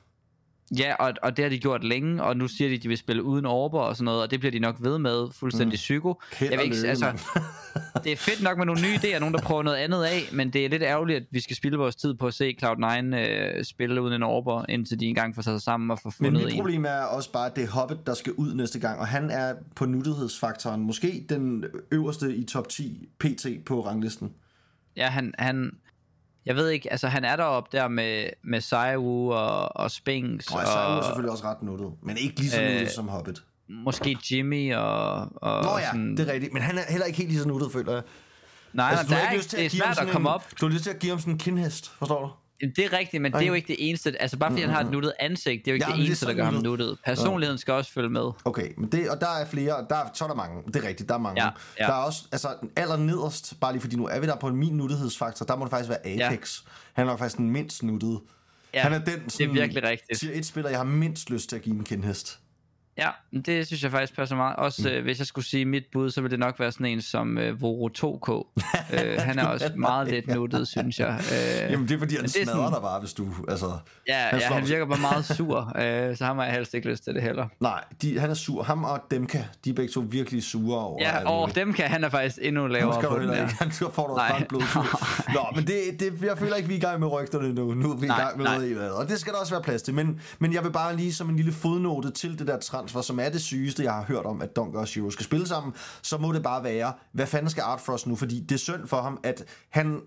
Ja, 0.78 0.96
og, 0.96 1.14
og 1.22 1.38
det 1.38 1.46
har 1.46 1.50
de 1.50 1.60
gjort 1.60 1.84
længe, 1.84 2.24
og 2.24 2.38
nu 2.38 2.48
siger 2.48 2.70
de, 2.70 2.76
at 2.76 2.84
de 2.84 2.88
vil 2.88 2.98
spille 2.98 3.24
uden 3.24 3.46
orber 3.46 3.80
og 3.80 3.96
sådan 3.96 4.06
noget, 4.06 4.22
og 4.22 4.32
det 4.32 4.40
bliver 4.40 4.52
de 4.52 4.60
nok 4.60 4.76
ved 4.80 5.00
med, 5.00 5.28
fuldstændig 5.32 5.76
mm. 5.76 5.76
psyko. 5.76 6.22
Jeg 6.42 6.50
vil 6.50 6.60
ikke, 6.64 6.76
lykke, 6.76 6.90
altså, 6.90 7.06
det 8.04 8.12
er 8.12 8.16
fedt 8.18 8.44
nok 8.44 8.58
med 8.58 8.66
nogle 8.66 8.82
nye 8.82 8.96
idéer, 8.96 9.20
nogen 9.20 9.34
der 9.34 9.42
prøver 9.42 9.64
noget 9.64 9.78
andet 9.78 10.04
af, 10.04 10.22
men 10.34 10.54
det 10.54 10.66
er 10.66 10.70
lidt 10.70 10.84
ærgerligt, 10.84 11.18
at 11.18 11.24
vi 11.32 11.40
skal 11.40 11.56
spille 11.56 11.78
vores 11.78 11.96
tid 11.96 12.14
på 12.14 12.28
at 12.28 12.34
se 12.34 12.56
Cloud9 12.64 13.16
øh, 13.16 13.66
spille 13.66 14.02
uden 14.02 14.14
en 14.14 14.24
orber, 14.24 14.66
indtil 14.70 15.00
de 15.00 15.06
engang 15.06 15.36
får 15.36 15.42
sig 15.42 15.62
sammen 15.62 15.92
og 15.92 16.00
får 16.00 16.14
Men 16.20 16.26
fundet 16.26 16.44
mit 16.44 16.54
en. 16.54 16.60
problem 16.60 16.86
er 16.86 17.02
også 17.02 17.32
bare, 17.32 17.46
at 17.46 17.56
det 17.56 17.64
er 17.64 17.70
Hobbit, 17.70 18.08
der 18.08 18.14
skal 18.14 18.34
ud 18.34 18.54
næste 18.54 18.80
gang, 18.80 19.00
og 19.00 19.08
han 19.08 19.30
er 19.30 19.54
på 19.76 19.86
nuttighedsfaktoren 19.86 20.82
måske 20.82 21.26
den 21.30 21.66
øverste 21.92 22.36
i 22.36 22.44
top 22.44 22.70
10 22.70 23.10
PT 23.20 23.48
på 23.66 23.86
ranglisten. 23.86 24.32
Ja, 24.98 25.08
han, 25.08 25.34
han, 25.40 25.72
jeg 26.46 26.56
ved 26.56 26.70
ikke, 26.70 26.92
altså 26.92 27.08
han 27.08 27.26
er 27.26 27.36
deroppe 27.36 27.78
der 27.78 27.88
med, 27.88 28.30
med 28.44 28.62
Saiwu 28.62 29.34
og, 29.34 29.78
og 29.78 29.92
Spinks, 29.92 30.48
Og 30.48 30.62
er 30.62 30.66
og 30.66 30.98
jo 30.98 31.04
selvfølgelig 31.04 31.32
også 31.32 31.44
ret 31.44 31.62
nuttet, 31.64 31.92
men 32.02 32.18
ikke 32.18 32.40
lige 32.40 32.52
så 32.52 32.62
Øh, 32.62 32.72
nuttet 32.72 32.92
som 32.92 33.08
Hobbit. 33.08 33.44
måske 33.70 34.18
Jimmy 34.32 34.76
og, 34.76 35.14
og 35.36 35.64
Nå 35.64 35.78
ja, 35.78 35.86
sådan, 35.86 36.18
det 36.18 36.30
er 36.30 36.34
rigtigt, 36.34 36.54
men 36.54 36.62
han 36.62 36.78
er 36.78 36.82
heller 36.90 37.06
ikke 37.06 37.18
helt 37.18 37.30
lige 37.30 37.42
så 37.42 37.48
nuttet, 37.48 37.72
føler 37.72 37.94
jeg. 37.94 38.02
Nej, 38.74 38.90
altså, 38.92 39.06
der 39.16 39.16
er 39.22 39.32
ikke 39.32 39.46
det 39.46 39.66
er 39.66 39.70
svært 39.70 40.00
at 40.00 40.08
komme 40.08 40.30
en, 40.30 40.34
op. 40.36 40.46
Du 40.62 40.66
har 40.66 40.74
lyst 40.74 40.84
til 40.84 40.90
at 40.92 41.00
give 41.00 41.10
ham 41.10 41.20
sådan 41.20 41.34
en 41.34 41.40
kindhest, 41.40 41.92
forstår 41.92 42.22
du? 42.22 42.30
Jamen, 42.62 42.74
Det 42.76 42.86
er 42.86 42.98
rigtigt, 42.98 43.22
men 43.22 43.32
det 43.34 43.42
er 43.42 43.46
jo 43.46 43.54
ikke 43.54 43.68
det 43.68 43.76
eneste. 43.90 44.22
Altså 44.22 44.38
bare 44.38 44.52
fordi 44.52 44.62
han 44.62 44.70
har 44.72 44.82
et 44.84 44.92
nuttet 44.92 45.14
ansigt, 45.20 45.66
det 45.66 45.72
er 45.72 45.74
jo 45.74 45.76
ikke 45.76 45.86
Ja, 45.86 45.92
det 45.92 46.00
det 46.00 46.06
eneste, 46.06 46.26
så 46.26 46.32
der 46.32 46.38
gør 46.38 46.44
ham 46.44 46.54
nuttet. 46.54 46.70
nuttet. 46.70 46.98
Personligheden 47.06 47.58
skal 47.58 47.74
også 47.74 47.92
følge 47.92 48.10
med. 48.10 48.32
Okay, 48.46 48.70
men 48.78 48.92
det, 48.92 49.10
og 49.10 49.22
der 49.22 49.28
er 49.28 49.46
flere, 49.46 49.86
der 49.90 49.96
er, 49.96 50.10
så 50.14 50.24
er 50.24 50.28
der 50.28 50.36
mange. 50.36 50.64
Det 50.68 50.76
er 50.76 50.88
rigtigt, 50.88 51.10
der 51.10 51.16
er 51.16 51.20
mange. 51.20 51.44
Ja, 51.44 51.50
ja. 51.80 51.86
Der 51.86 51.94
er 51.94 52.04
også, 52.04 52.24
altså 52.32 52.48
aller 52.76 52.98
nederst, 52.98 53.54
bare 53.62 53.72
lige 53.72 53.82
fordi 53.82 53.96
nu 53.96 54.08
er 54.08 54.20
vi 54.20 54.28
der 54.28 54.36
på 54.36 54.50
min 54.50 54.74
nuttighedsfaktor, 54.78 55.46
der 55.46 55.56
må 55.56 55.66
det 55.66 55.70
faktisk 55.72 55.90
være 55.90 56.26
Apex. 56.28 56.62
Han 56.94 57.08
er 57.10 57.18
faktisk 57.18 57.38
den 57.38 57.50
mindst 57.50 57.84
nuttede. 57.84 58.20
Ja, 58.74 58.82
Han 58.82 58.94
er 58.94 59.00
den 59.00 59.20
det 59.24 59.32
sådan, 59.32 59.50
er 59.50 59.54
virkelig 59.54 59.84
rigtigt. 59.84 60.20
Tier 60.20 60.32
1 60.34 60.46
spiller, 60.46 60.70
jeg 60.70 60.80
har 60.80 60.84
mindst 60.86 61.30
lyst 61.30 61.50
til 61.50 61.56
at 61.56 61.62
give 61.62 61.76
en 61.76 61.84
kindhest. 61.84 62.40
Ja, 62.98 63.10
det 63.46 63.68
synes 63.68 63.84
jeg 63.84 63.92
faktisk 63.92 64.16
passer 64.16 64.36
meget. 64.36 64.56
Også 64.56 64.82
Mm. 64.82 64.88
øh, 64.96 65.04
hvis 65.04 65.20
jeg 65.20 65.28
skulle 65.28 65.46
sige 65.46 65.66
mit 65.66 65.84
bud, 65.94 66.12
så 66.12 66.22
ville 66.22 66.32
det 66.32 66.40
nok 66.40 66.60
være 66.60 66.72
sådan 66.72 66.86
en 66.86 67.02
som 67.02 67.38
øh, 67.38 67.62
Voro 67.62 67.90
2K. 67.98 68.32
øh, 68.94 69.16
han 69.28 69.40
er 69.40 69.46
også 69.48 69.72
meget 69.76 70.08
lidt 70.08 70.28
nuttet, 70.28 70.68
synes 70.68 71.00
jeg. 71.00 71.20
Øh, 71.32 71.72
Jamen 71.72 71.88
det 71.88 71.96
er 71.96 72.00
fordi, 72.00 72.16
han 72.16 72.24
det 72.26 72.36
er 72.36 72.44
smadrer 72.44 72.58
sådan- 72.58 72.74
dig 72.74 72.82
bare, 72.82 73.00
hvis 73.00 73.14
du... 73.14 73.28
Altså, 73.48 73.66
ja, 74.08 74.18
han 74.18 74.40
ja, 74.40 74.46
han 74.48 74.62
dig. 74.62 74.70
virker 74.70 74.86
bare 74.86 75.00
meget 75.00 75.26
sur, 75.38 75.72
øh, 75.80 76.18
så 76.18 76.26
har 76.26 76.44
jeg 76.44 76.54
helst 76.54 76.74
ikke 76.74 76.90
lyst 76.90 77.04
til 77.04 77.14
det 77.14 77.22
heller. 77.22 77.48
Nej, 77.60 77.84
de, 78.02 78.20
han 78.20 78.30
er 78.30 78.34
sur. 78.34 78.64
Ham 78.64 78.84
og 78.84 79.00
Demka, 79.12 79.44
de 79.66 79.70
er 79.70 79.74
begge 79.74 79.92
to 79.94 80.06
virkelig 80.10 80.44
sure 80.44 80.80
over 80.80 80.98
Ja, 81.02 81.30
og 81.30 81.40
muligt. 81.42 81.56
dem 81.56 81.74
kan 81.74 81.86
han 81.90 82.04
er 82.04 82.10
faktisk 82.10 82.38
endnu 82.42 82.62
Nu 82.62 82.68
lavere 82.68 82.94
skal 82.94 83.10
på 83.10 83.20
den 83.20 83.30
der. 83.30 83.36
Han 83.60 83.72
Nej. 83.98 84.30
bare 84.30 84.40
en 84.40 84.46
blodtur. 84.50 84.86
Nå, 85.34 85.46
men 85.56 85.68
det, 85.68 85.82
det, 86.00 86.14
jeg 86.28 86.38
føler 86.38 86.56
ikke, 86.56 86.68
vi 86.68 86.74
er 86.74 86.78
i 86.78 86.82
gang 86.82 87.00
med 87.00 87.12
rygterne 87.12 87.54
nu. 87.54 87.74
Nu 87.74 87.92
er 87.92 87.96
vi 87.98 88.06
i 88.06 88.10
Nej, 88.10 88.22
gang 88.24 88.38
med 88.38 88.46
nej. 88.46 88.58
noget. 88.70 88.92
Og 88.92 89.08
det 89.10 89.20
skal 89.20 89.34
der 89.34 89.40
også 89.40 89.54
være 89.54 89.64
plads 89.64 89.82
til. 89.82 89.94
Men, 89.94 90.22
men 90.40 90.54
jeg 90.54 90.64
vil 90.64 90.72
bare 90.72 90.96
lige 90.96 91.14
som 91.14 91.30
en 91.30 91.36
lille 91.36 91.52
fodnote 91.52 92.12
til 92.12 92.40
det 92.40 92.48
der 92.48 92.58
transfer, 92.84 93.02
som 93.02 93.20
er 93.20 93.30
det 93.30 93.42
sygeste, 93.42 93.84
jeg 93.84 93.94
har 93.94 94.04
hørt 94.04 94.26
om, 94.26 94.42
at 94.42 94.56
Dunker 94.56 94.80
og 94.80 94.88
Shiro 94.88 95.10
skal 95.10 95.26
spille 95.26 95.48
sammen, 95.48 95.74
så 96.02 96.18
må 96.18 96.32
det 96.32 96.44
bare 96.44 96.64
være, 96.64 96.94
hvad 97.12 97.28
fanden 97.28 97.50
skal 97.50 97.62
Art 97.62 97.82
Frost 97.82 98.08
nu? 98.08 98.16
Fordi 98.16 98.40
det 98.40 98.56
er 98.56 98.60
synd 98.60 98.88
for 98.88 99.02
ham, 99.02 99.20
at 99.24 99.44
han 99.70 100.02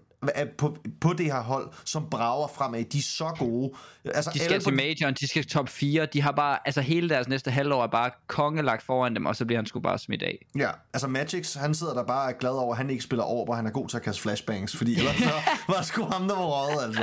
på, 0.58 0.76
på 1.00 1.12
det 1.12 1.26
her 1.26 1.42
hold, 1.42 1.68
som 1.84 2.06
brager 2.10 2.48
fremad. 2.48 2.84
De 2.84 2.98
er 2.98 3.02
så 3.02 3.34
gode. 3.38 3.70
Altså, 4.04 4.30
De 4.34 4.40
alle 4.40 4.44
skal 4.50 4.58
på- 4.60 4.64
til 4.64 4.74
majoren, 4.76 5.14
de 5.14 5.28
skal 5.28 5.44
top 5.46 5.68
4. 5.68 6.06
De 6.12 6.22
har 6.22 6.32
bare, 6.32 6.58
altså 6.64 6.80
hele 6.80 7.08
deres 7.08 7.28
næste 7.28 7.50
halvår 7.50 7.82
er 7.82 7.86
bare 7.86 8.10
kongelagt 8.26 8.82
foran 8.82 9.14
dem, 9.14 9.26
og 9.26 9.36
så 9.36 9.44
bliver 9.44 9.58
han 9.58 9.66
sgu 9.66 9.80
bare 9.80 9.98
smidt 9.98 10.22
af. 10.22 10.46
Ja, 10.58 10.70
altså 10.94 11.08
Magix, 11.08 11.54
han 11.54 11.74
sidder 11.74 11.94
der 11.94 12.04
bare 12.04 12.24
og 12.24 12.30
er 12.30 12.34
glad 12.38 12.50
over, 12.50 12.70
at 12.72 12.76
han 12.78 12.90
ikke 12.90 13.02
spiller 13.04 13.22
over, 13.24 13.44
hvor 13.44 13.54
han 13.54 13.66
er 13.66 13.70
god 13.70 13.88
til 13.88 13.96
at 13.96 14.02
kaste 14.02 14.22
flashbangs, 14.22 14.76
fordi 14.76 14.96
ellers 14.98 15.16
så 15.16 15.30
var 15.68 15.74
det 15.74 15.86
sgu 15.86 16.04
ham, 16.04 16.28
der 16.28 16.34
var 16.34 16.44
røget, 16.44 16.84
altså. 16.84 17.02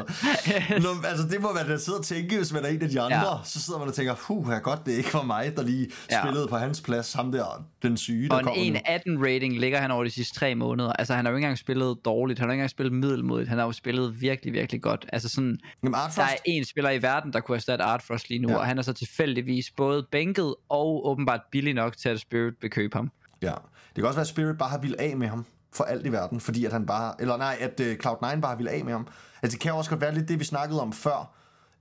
Nå, 0.82 0.90
altså 1.08 1.28
det 1.28 1.42
må 1.42 1.54
man 1.54 1.68
da 1.68 1.78
sidde 1.78 1.98
og 1.98 2.06
tænke, 2.06 2.38
hvis 2.38 2.54
man 2.54 2.64
er 2.66 2.68
en 2.70 2.82
af 2.82 2.90
de 2.90 3.02
andre, 3.02 3.18
Ja. 3.38 3.44
så 3.44 3.62
sidder 3.62 3.80
man 3.80 3.88
og 3.88 3.94
tænker, 3.94 4.16
puh, 4.16 4.48
her 4.48 4.60
godt, 4.60 4.86
det 4.86 4.92
ikke 4.92 5.14
var 5.14 5.24
mig, 5.24 5.54
der 5.58 5.64
lige 5.64 5.88
Ja. 6.12 6.22
spillede 6.24 6.48
på 6.48 6.58
hans 6.58 6.82
plads, 6.82 7.14
ham 7.14 7.32
der, 7.32 7.66
den 7.84 7.98
syge, 7.98 8.30
der 8.30 8.36
Og 8.36 8.58
en 8.58 8.74
nu. 8.74 8.80
1-18 8.80 9.26
rating 9.26 9.60
ligger 9.60 9.78
han 9.82 9.92
over 9.92 10.04
de 10.04 10.10
sidste 10.12 10.36
tre 10.40 10.56
måneder. 10.56 10.94
Altså 10.94 11.14
han 11.14 11.26
har 11.26 11.32
jo 11.32 11.38
ikke 11.38 11.46
engang 11.46 11.58
spillet 11.58 11.98
dårligt, 12.06 12.40
han 12.40 12.48
har 12.48 12.54
ikke 12.54 12.60
engang 12.60 12.70
spillet 12.70 12.94
middelmodigt, 13.04 13.50
han 13.50 13.58
har 13.58 13.66
jo 13.66 13.72
spillet 13.72 14.22
virkelig, 14.22 14.54
virkelig 14.54 14.82
godt. 14.82 15.06
Altså 15.14 15.30
sådan, 15.30 15.60
Jamen 15.84 15.94
der 15.94 16.22
er 16.24 16.36
en 16.46 16.66
spiller 16.66 16.90
i 16.90 17.02
verden, 17.02 17.34
der 17.34 17.40
kunne 17.40 17.56
erstatte 17.56 17.84
Art 17.84 18.02
Frost 18.02 18.30
lige 18.30 18.40
nu, 18.40 18.50
Ja. 18.50 18.58
og 18.58 18.66
han 18.66 18.78
er 18.78 18.82
så 18.82 18.94
tilfældigvis 18.94 19.72
både 19.72 20.04
bænket 20.12 20.56
og 20.70 21.08
åbenbart 21.08 21.42
billig 21.52 21.74
nok 21.74 21.98
til, 21.98 22.10
at 22.10 22.20
Spirit 22.20 22.54
vil 22.62 22.70
købe 22.72 22.98
ham. 22.98 23.12
ja. 23.42 23.54
Det 23.96 24.02
kan 24.02 24.06
også 24.06 24.18
være, 24.18 24.22
at 24.22 24.28
Spirit 24.28 24.58
bare 24.58 24.70
har 24.70 24.78
ville 24.78 25.02
af 25.02 25.18
med 25.18 25.28
ham 25.28 25.46
for 25.74 25.84
alt 25.84 26.06
i 26.06 26.12
verden, 26.12 26.40
fordi 26.40 26.66
at 26.66 26.72
han 26.74 26.86
bare, 26.86 27.14
eller 27.20 27.38
nej, 27.38 27.58
at 27.60 27.80
uh, 27.80 27.86
Cloud9 27.86 28.40
bare 28.40 28.58
ville 28.58 28.72
af 28.72 28.86
med 28.86 28.94
ham. 28.94 29.08
Altså 29.42 29.56
det 29.56 29.60
kan 29.64 29.74
også 29.74 29.90
godt 29.90 30.02
være 30.02 30.14
lidt 30.14 30.28
det, 30.28 30.40
vi 30.40 30.44
snakkede 30.46 30.82
om 30.82 30.94
før, 30.94 31.34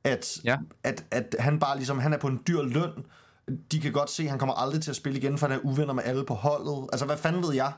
at, 0.05 0.41
Ja. 0.45 0.57
at, 0.85 1.05
at 1.11 1.37
han 1.39 1.59
bare 1.59 1.77
ligesom, 1.77 1.99
han 1.99 2.12
er 2.12 2.16
på 2.18 2.27
en 2.27 2.41
dyr 2.49 2.62
løn, 2.62 2.91
de 3.73 3.81
kan 3.81 3.93
godt 3.93 4.11
se, 4.11 4.23
at 4.23 4.31
han 4.31 4.39
kommer 4.39 4.55
aldrig 4.55 4.83
til 4.83 4.91
at 4.91 4.97
spille 4.97 5.18
igen, 5.18 5.39
for 5.39 5.47
han 5.49 5.57
er 5.57 5.61
uvenner 5.62 5.93
med 5.93 6.03
alle 6.07 6.25
på 6.25 6.35
holdet. 6.35 6.89
Altså, 6.93 7.07
hvad 7.07 7.16
fanden 7.16 7.43
ved 7.43 7.55
jeg? 7.55 7.73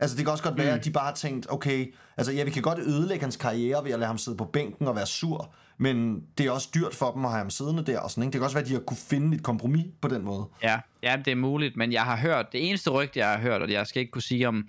Altså, 0.00 0.16
det 0.16 0.24
kan 0.24 0.32
også 0.32 0.44
godt 0.44 0.58
være, 0.58 0.72
Mm. 0.72 0.78
at 0.78 0.84
de 0.84 0.90
bare 0.90 1.04
har 1.04 1.14
tænkt, 1.14 1.46
okay, 1.50 1.94
altså, 2.16 2.32
ja, 2.32 2.44
vi 2.44 2.50
kan 2.50 2.62
godt 2.62 2.78
ødelægge 2.78 3.22
hans 3.22 3.36
karriere 3.36 3.84
ved 3.84 3.90
at 3.92 3.98
lade 3.98 4.06
ham 4.06 4.18
sidde 4.18 4.36
på 4.36 4.44
bænken 4.44 4.88
og 4.88 4.96
være 4.96 5.06
sur, 5.06 5.54
men 5.78 6.24
det 6.38 6.46
er 6.46 6.50
også 6.50 6.68
dyrt 6.74 6.94
for 6.94 7.10
dem 7.12 7.24
at 7.24 7.30
have 7.30 7.38
ham 7.38 7.50
siddende 7.50 7.82
der 7.84 7.98
og 8.00 8.10
sådan, 8.10 8.22
ikke? 8.22 8.32
Det 8.32 8.38
kan 8.38 8.44
også 8.44 8.56
være, 8.56 8.62
at 8.64 8.68
de 8.68 8.72
har 8.74 8.80
kunne 8.80 8.96
finde 8.96 9.36
et 9.36 9.42
kompromis 9.42 9.84
på 10.00 10.08
den 10.08 10.22
måde. 10.24 10.44
Ja, 10.62 10.80
ja, 11.02 11.16
det 11.24 11.30
er 11.30 11.34
muligt, 11.36 11.76
men 11.76 11.92
jeg 11.92 12.02
har 12.02 12.16
hørt, 12.16 12.52
det 12.52 12.68
eneste 12.68 12.90
rygte, 12.90 13.18
jeg 13.18 13.28
har 13.30 13.38
hørt, 13.38 13.62
og 13.62 13.70
jeg 13.70 13.86
skal 13.86 14.00
ikke 14.00 14.12
kunne 14.12 14.22
sige 14.22 14.48
om, 14.48 14.68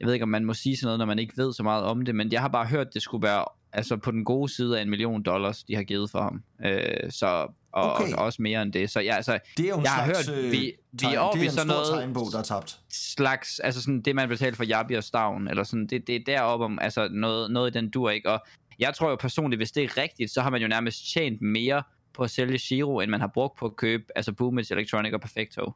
jeg 0.00 0.06
ved 0.06 0.12
ikke, 0.14 0.22
om 0.22 0.28
man 0.28 0.44
må 0.44 0.54
sige 0.54 0.76
sådan 0.76 0.86
noget, 0.86 0.98
når 0.98 1.06
man 1.06 1.18
ikke 1.18 1.34
ved 1.36 1.52
så 1.52 1.62
meget 1.62 1.84
om 1.84 2.04
det, 2.04 2.14
men 2.14 2.32
jeg 2.32 2.40
har 2.40 2.48
bare 2.48 2.66
hørt, 2.66 2.94
det 2.94 3.02
skulle 3.02 3.22
være 3.22 3.44
altså 3.72 3.96
på 3.96 4.10
den 4.10 4.24
gode 4.24 4.54
side 4.54 4.78
af 4.78 4.82
en 4.82 4.90
million 4.90 5.22
dollars, 5.22 5.62
de 5.64 5.74
har 5.74 5.82
givet 5.82 6.10
for 6.10 6.22
ham. 6.22 6.42
Øh, 6.64 7.10
så, 7.10 7.52
og, 7.74 7.92
Okay. 7.92 8.04
okay. 8.04 8.12
og 8.14 8.24
også 8.24 8.42
mere 8.42 8.62
end 8.62 8.72
det. 8.72 8.90
Så 8.90 9.00
ja, 9.00 9.14
altså, 9.16 9.38
Det 9.56 9.64
er 9.64 9.68
jo 9.68 9.80
jeg 9.82 9.90
har 9.90 10.04
slags, 10.12 10.28
hørt, 10.28 10.38
øh, 10.38 10.52
vi, 10.52 10.58
vi 10.92 10.98
tegn- 11.02 11.14
er 11.14 11.18
oppe 11.18 11.40
det 11.40 11.46
i 11.46 11.48
sådan 11.48 11.66
noget 11.66 11.86
tegnbog, 11.94 12.28
der 12.32 12.38
er 12.38 12.42
tabt. 12.42 12.78
slags, 12.90 13.58
altså 13.58 13.82
sådan 13.82 14.02
det, 14.02 14.14
man 14.14 14.28
betaler 14.28 14.56
for 14.56 14.64
Jabi 14.64 14.94
og 14.94 15.04
Stavn, 15.04 15.48
eller 15.48 15.64
sådan, 15.64 15.86
det, 15.86 16.06
det 16.06 16.16
er 16.16 16.20
deroppe 16.26 16.64
om, 16.64 16.78
altså 16.78 17.08
noget, 17.08 17.50
noget 17.50 17.70
i 17.70 17.78
den 17.78 17.90
dur, 17.90 18.10
ikke? 18.10 18.30
Og 18.30 18.40
jeg 18.78 18.94
tror 18.94 19.10
jo 19.10 19.16
personligt, 19.16 19.58
hvis 19.58 19.72
det 19.72 19.84
er 19.84 19.96
rigtigt, 20.02 20.30
så 20.32 20.42
har 20.42 20.50
man 20.50 20.62
jo 20.62 20.68
nærmest 20.68 21.12
tjent 21.12 21.42
mere 21.42 21.82
på 22.14 22.22
at 22.22 22.30
sælge 22.30 22.58
Shiro, 22.58 23.00
end 23.00 23.10
man 23.10 23.20
har 23.20 23.30
brugt 23.34 23.58
på 23.58 23.66
at 23.66 23.76
købe, 23.76 24.04
altså 24.16 24.32
Boomage, 24.32 24.74
Electronic 24.74 25.12
og 25.12 25.20
Perfecto. 25.20 25.72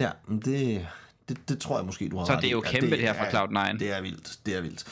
Ja, 0.00 0.10
det, 0.44 0.86
det, 1.28 1.48
det 1.48 1.58
tror 1.60 1.76
jeg 1.78 1.86
måske, 1.86 2.08
du 2.08 2.18
har 2.18 2.24
Så 2.24 2.32
ret 2.32 2.42
det 2.42 2.48
er 2.48 2.52
jo 2.52 2.60
kæmpe, 2.60 2.90
det 2.90 2.98
her 3.00 3.12
fra 3.14 3.26
er- 3.26 3.30
Cloud9. 3.72 3.78
Det 3.78 3.92
er 3.96 4.00
vildt, 4.00 4.38
det 4.46 4.56
er 4.56 4.60
vildt. 4.60 4.84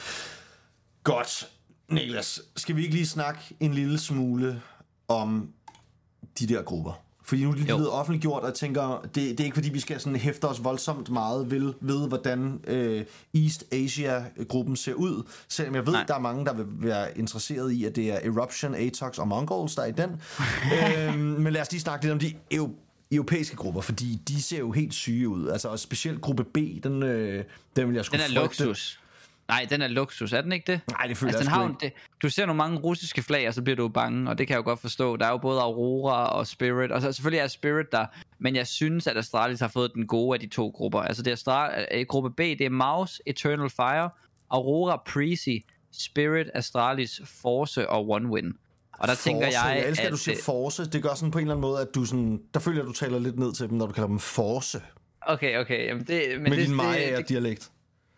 Godt. 1.05 1.49
Niklas, 1.89 2.41
skal 2.57 2.77
vi 2.77 2.83
ikke 2.83 2.95
lige 2.95 3.07
snakke 3.07 3.41
en 3.61 3.75
lille 3.75 3.99
smule 3.99 4.63
om 5.09 5.53
de 6.39 6.47
der 6.47 6.63
grupper? 6.63 6.93
Fordi 7.25 7.45
nu 7.45 7.51
er 7.51 7.55
det 7.55 7.65
blevet 7.65 7.91
offentliggjort, 7.91 8.43
og 8.43 8.47
jeg 8.49 8.55
tænker, 8.55 9.01
det, 9.03 9.15
det 9.15 9.41
er 9.41 9.45
ikke 9.45 9.55
fordi, 9.55 9.71
vi 9.71 9.81
skal 9.81 10.01
sådan 10.01 10.17
hæfte 10.19 10.45
os 10.45 10.65
voldsomt 10.65 11.11
meget 11.11 11.51
ved, 11.51 11.73
ved 11.81 12.09
hvordan 12.09 12.61
øh, 12.67 13.05
East 13.35 13.65
Asia-gruppen 13.73 14.77
ser 14.77 14.95
ud. 14.95 15.23
Selvom 15.49 15.75
jeg 15.75 15.87
ved, 15.87 15.93
Nej. 15.93 16.05
der 16.09 16.15
er 16.15 16.19
mange, 16.19 16.45
der 16.45 16.55
vil 16.55 16.67
være 16.69 17.19
interesseret 17.19 17.73
i, 17.73 17.85
at 17.85 17.97
det 17.97 18.11
er 18.13 18.19
Eruption, 18.31 18.75
Atox 18.75 19.19
og 19.19 19.29
Mongols, 19.29 19.75
der 19.75 19.83
er 19.83 19.87
i 19.87 19.93
den. 19.93 20.11
øhm, 21.09 21.19
men 21.19 21.53
lad 21.53 21.61
os 21.63 21.71
lige 21.73 21.81
snakke 21.81 22.05
lidt 22.05 22.13
om 22.13 22.19
de 22.19 22.33
eu- 22.55 22.71
europæiske 23.13 23.57
grupper, 23.57 23.81
fordi 23.81 24.21
de 24.29 24.43
ser 24.43 24.59
jo 24.59 24.71
helt 24.73 24.95
syge 24.95 25.29
ud. 25.29 25.49
Altså, 25.49 25.69
og 25.69 25.79
specielt 25.79 26.21
gruppe 26.21 26.45
B, 26.45 26.57
den, 26.85 27.03
øh, 27.03 27.45
den 27.77 27.89
vil 27.89 27.95
jeg 27.95 28.05
sgu 28.05 28.13
Den 28.13 28.21
er 28.37 28.41
frygte. 28.41 28.65
luksus. 28.65 29.01
Nej, 29.53 29.67
den 29.71 29.83
er 29.83 29.89
luksus, 29.89 30.33
er 30.33 30.41
den 30.41 30.53
ikke 30.53 30.73
det? 30.73 30.81
Nej, 30.91 31.07
det 31.07 31.17
føler 31.17 31.29
Altså, 31.33 31.39
den 31.39 31.47
jeg 31.47 31.53
har 31.55 31.61
sgu 31.61 31.67
jo, 31.67 31.73
ikke. 31.73 31.95
det, 31.97 32.23
du 32.23 32.29
ser 32.29 32.47
nogle 32.47 32.57
mange 32.59 32.79
russiske 32.79 33.23
flag, 33.23 33.49
og 33.49 33.55
så 33.55 33.63
bliver 33.63 33.77
du 33.77 33.89
bange, 33.89 34.31
og 34.31 34.39
det 34.39 34.47
kan 34.47 34.55
jeg 34.55 34.59
jo 34.59 34.65
godt 34.65 34.81
forstå. 34.81 35.17
Der 35.17 35.27
er 35.27 35.31
jo 35.31 35.39
både 35.39 35.61
Aurora 35.61 36.27
og 36.27 36.47
Spirit, 36.47 36.93
og 36.93 37.03
så 37.03 37.13
selvfølgelig 37.13 37.41
er 37.41 37.47
Spirit 37.47 37.87
der, 37.93 38.07
men 38.39 38.57
jeg 38.57 38.67
synes, 38.67 39.07
at 39.07 39.17
Astralis 39.17 39.61
har 39.61 39.69
fået 39.69 39.91
den 39.95 40.07
gode 40.07 40.35
af 40.37 40.41
de 40.41 40.47
to 40.47 40.69
grupper. 40.69 41.01
Altså, 41.01 41.23
det 41.23 41.31
er 41.31 41.37
Astra- 41.37 41.99
øh, 41.99 42.07
gruppe 42.09 42.31
B, 42.31 42.39
det 42.39 42.61
er 42.61 42.71
Mouse, 42.71 43.23
Eternal 43.27 43.71
Fire, 43.71 44.11
Aurora, 44.51 45.03
Prezi, 45.07 45.65
Spirit, 45.93 46.47
Astralis, 46.55 47.21
Force 47.43 47.91
og 47.91 48.09
One 48.09 48.29
Win. 48.29 48.53
Og 48.99 49.09
der 49.09 49.15
tænker 49.15 49.47
Force. 49.47 49.61
jeg, 49.67 49.77
jeg 49.77 49.89
elsker, 49.89 50.03
at, 50.03 50.07
at... 50.07 50.13
du 50.13 50.17
siger 50.17 50.37
øh, 50.39 50.43
force. 50.45 50.85
Det 50.91 51.03
gør 51.03 51.15
sådan 51.15 51.31
på 51.31 51.39
en 51.39 51.43
eller 51.45 51.55
anden 51.55 51.61
måde, 51.61 51.81
at 51.81 51.89
du 51.95 52.05
sådan, 52.05 52.41
der 52.55 52.61
føler 52.61 52.81
at 52.81 52.87
du 52.87 52.93
taler 52.93 53.19
lidt 53.19 53.39
ned 53.39 53.53
til 53.53 53.69
dem, 53.69 53.79
når 53.79 53.87
du 53.87 53.93
kalder 53.93 54.09
dem 54.09 54.19
force. 54.19 54.83
Okay, 55.27 55.59
okay, 55.59 55.87
jamen 55.89 56.05
det, 56.05 56.23
men 56.35 56.43
Med 56.43 56.51
det, 56.51 56.59
din 56.59 56.67
det, 56.69 56.77
Maya-dialekt. 56.77 57.71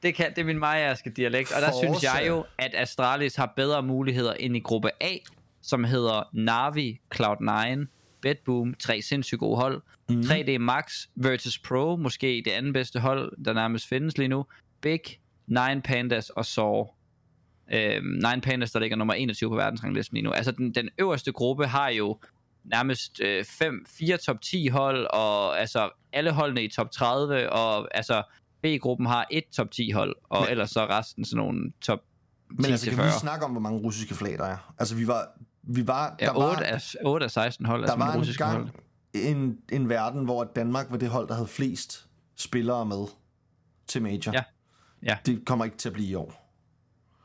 Det, 0.04 0.14
kan, 0.14 0.30
det 0.30 0.38
er 0.38 0.44
min 0.44 0.58
majerske 0.58 1.10
dialekt, 1.10 1.52
og 1.52 1.62
der 1.62 1.70
Forza. 1.70 1.86
synes 1.86 2.02
jeg 2.02 2.24
jo, 2.28 2.44
at 2.58 2.70
Astralis 2.74 3.36
har 3.36 3.52
bedre 3.56 3.82
muligheder 3.82 4.32
end 4.32 4.56
i 4.56 4.60
gruppe 4.60 4.90
A, 5.00 5.16
som 5.62 5.84
hedder 5.84 6.30
Navi, 6.32 7.00
Cloud9, 7.14 7.86
Bedboom, 8.22 8.74
tre 8.74 9.02
sindssygt 9.02 9.38
gode 9.38 9.56
hold, 9.56 9.82
mm. 10.08 10.20
3D 10.20 10.58
Max, 10.58 11.06
Virtus 11.14 11.58
Pro, 11.58 11.96
måske 11.96 12.42
det 12.44 12.50
andet 12.50 12.72
bedste 12.72 13.00
hold, 13.00 13.44
der 13.44 13.52
nærmest 13.52 13.88
findes 13.88 14.18
lige 14.18 14.28
nu, 14.28 14.46
Big, 14.80 15.00
Nine 15.46 15.82
Pandas 15.84 16.30
og 16.30 16.46
Saw. 16.46 16.86
Øhm, 17.72 18.06
Nine 18.06 18.40
Pandas, 18.42 18.72
der 18.72 18.80
ligger 18.80 18.96
nummer 18.96 19.14
21 19.14 19.50
på 19.50 19.56
verdensranglisten 19.56 20.14
lige 20.14 20.24
nu. 20.24 20.30
Altså 20.30 20.52
den, 20.52 20.74
den 20.74 20.88
øverste 20.98 21.32
gruppe 21.32 21.66
har 21.66 21.88
jo 21.88 22.18
nærmest 22.64 23.20
øh, 23.20 23.44
fem, 23.44 23.86
fire 23.98 24.16
top 24.16 24.40
10 24.40 24.68
hold, 24.68 25.06
og 25.06 25.60
altså 25.60 25.90
alle 26.12 26.30
holdene 26.30 26.64
i 26.64 26.68
top 26.68 26.90
30, 26.90 27.52
og 27.52 27.96
altså 27.96 28.22
B-gruppen 28.64 29.06
har 29.06 29.26
et 29.30 29.44
top 29.56 29.70
10 29.70 29.90
hold, 29.90 30.16
og 30.24 30.40
Men- 30.40 30.50
ellers 30.50 30.70
så 30.70 30.80
er 30.80 30.98
resten 30.98 31.24
sådan 31.24 31.36
nogle 31.36 31.72
top 31.80 31.98
10 32.00 32.04
Men 32.56 32.64
altså, 32.70 32.86
kan 32.86 32.92
vi 32.92 32.96
40. 32.96 33.06
lige 33.06 33.18
snakke 33.18 33.44
om, 33.44 33.50
hvor 33.50 33.60
mange 33.60 33.78
russiske 33.80 34.14
flag 34.14 34.38
der 34.38 34.44
er? 34.44 34.74
Altså, 34.78 34.94
vi 34.96 35.06
var... 35.06 35.26
Vi 35.62 35.86
var, 35.86 36.16
Ja, 36.20 36.26
der 36.26 36.32
var, 36.32 36.50
8 36.50 36.66
af, 36.66 36.80
8 37.04 37.24
af 37.24 37.30
16 37.30 37.66
hold, 37.66 37.86
der 37.86 37.96
med 37.96 38.06
var 38.06 38.12
en 38.12 38.18
russiske 38.18 38.44
hold. 38.44 38.56
gang 38.64 38.74
en, 39.14 39.58
en 39.72 39.88
verden, 39.88 40.24
hvor 40.24 40.44
Danmark 40.44 40.86
var 40.90 40.96
det 40.96 41.08
hold, 41.08 41.28
der 41.28 41.34
havde 41.34 41.48
flest 41.48 42.06
spillere 42.36 42.86
med 42.86 43.06
til 43.86 44.02
Major. 44.02 44.32
Ja. 44.32 44.42
Ja. 45.02 45.16
Det 45.26 45.44
kommer 45.46 45.64
ikke 45.64 45.76
til 45.76 45.88
at 45.88 45.92
blive 45.92 46.08
i 46.08 46.14
år. 46.14 46.40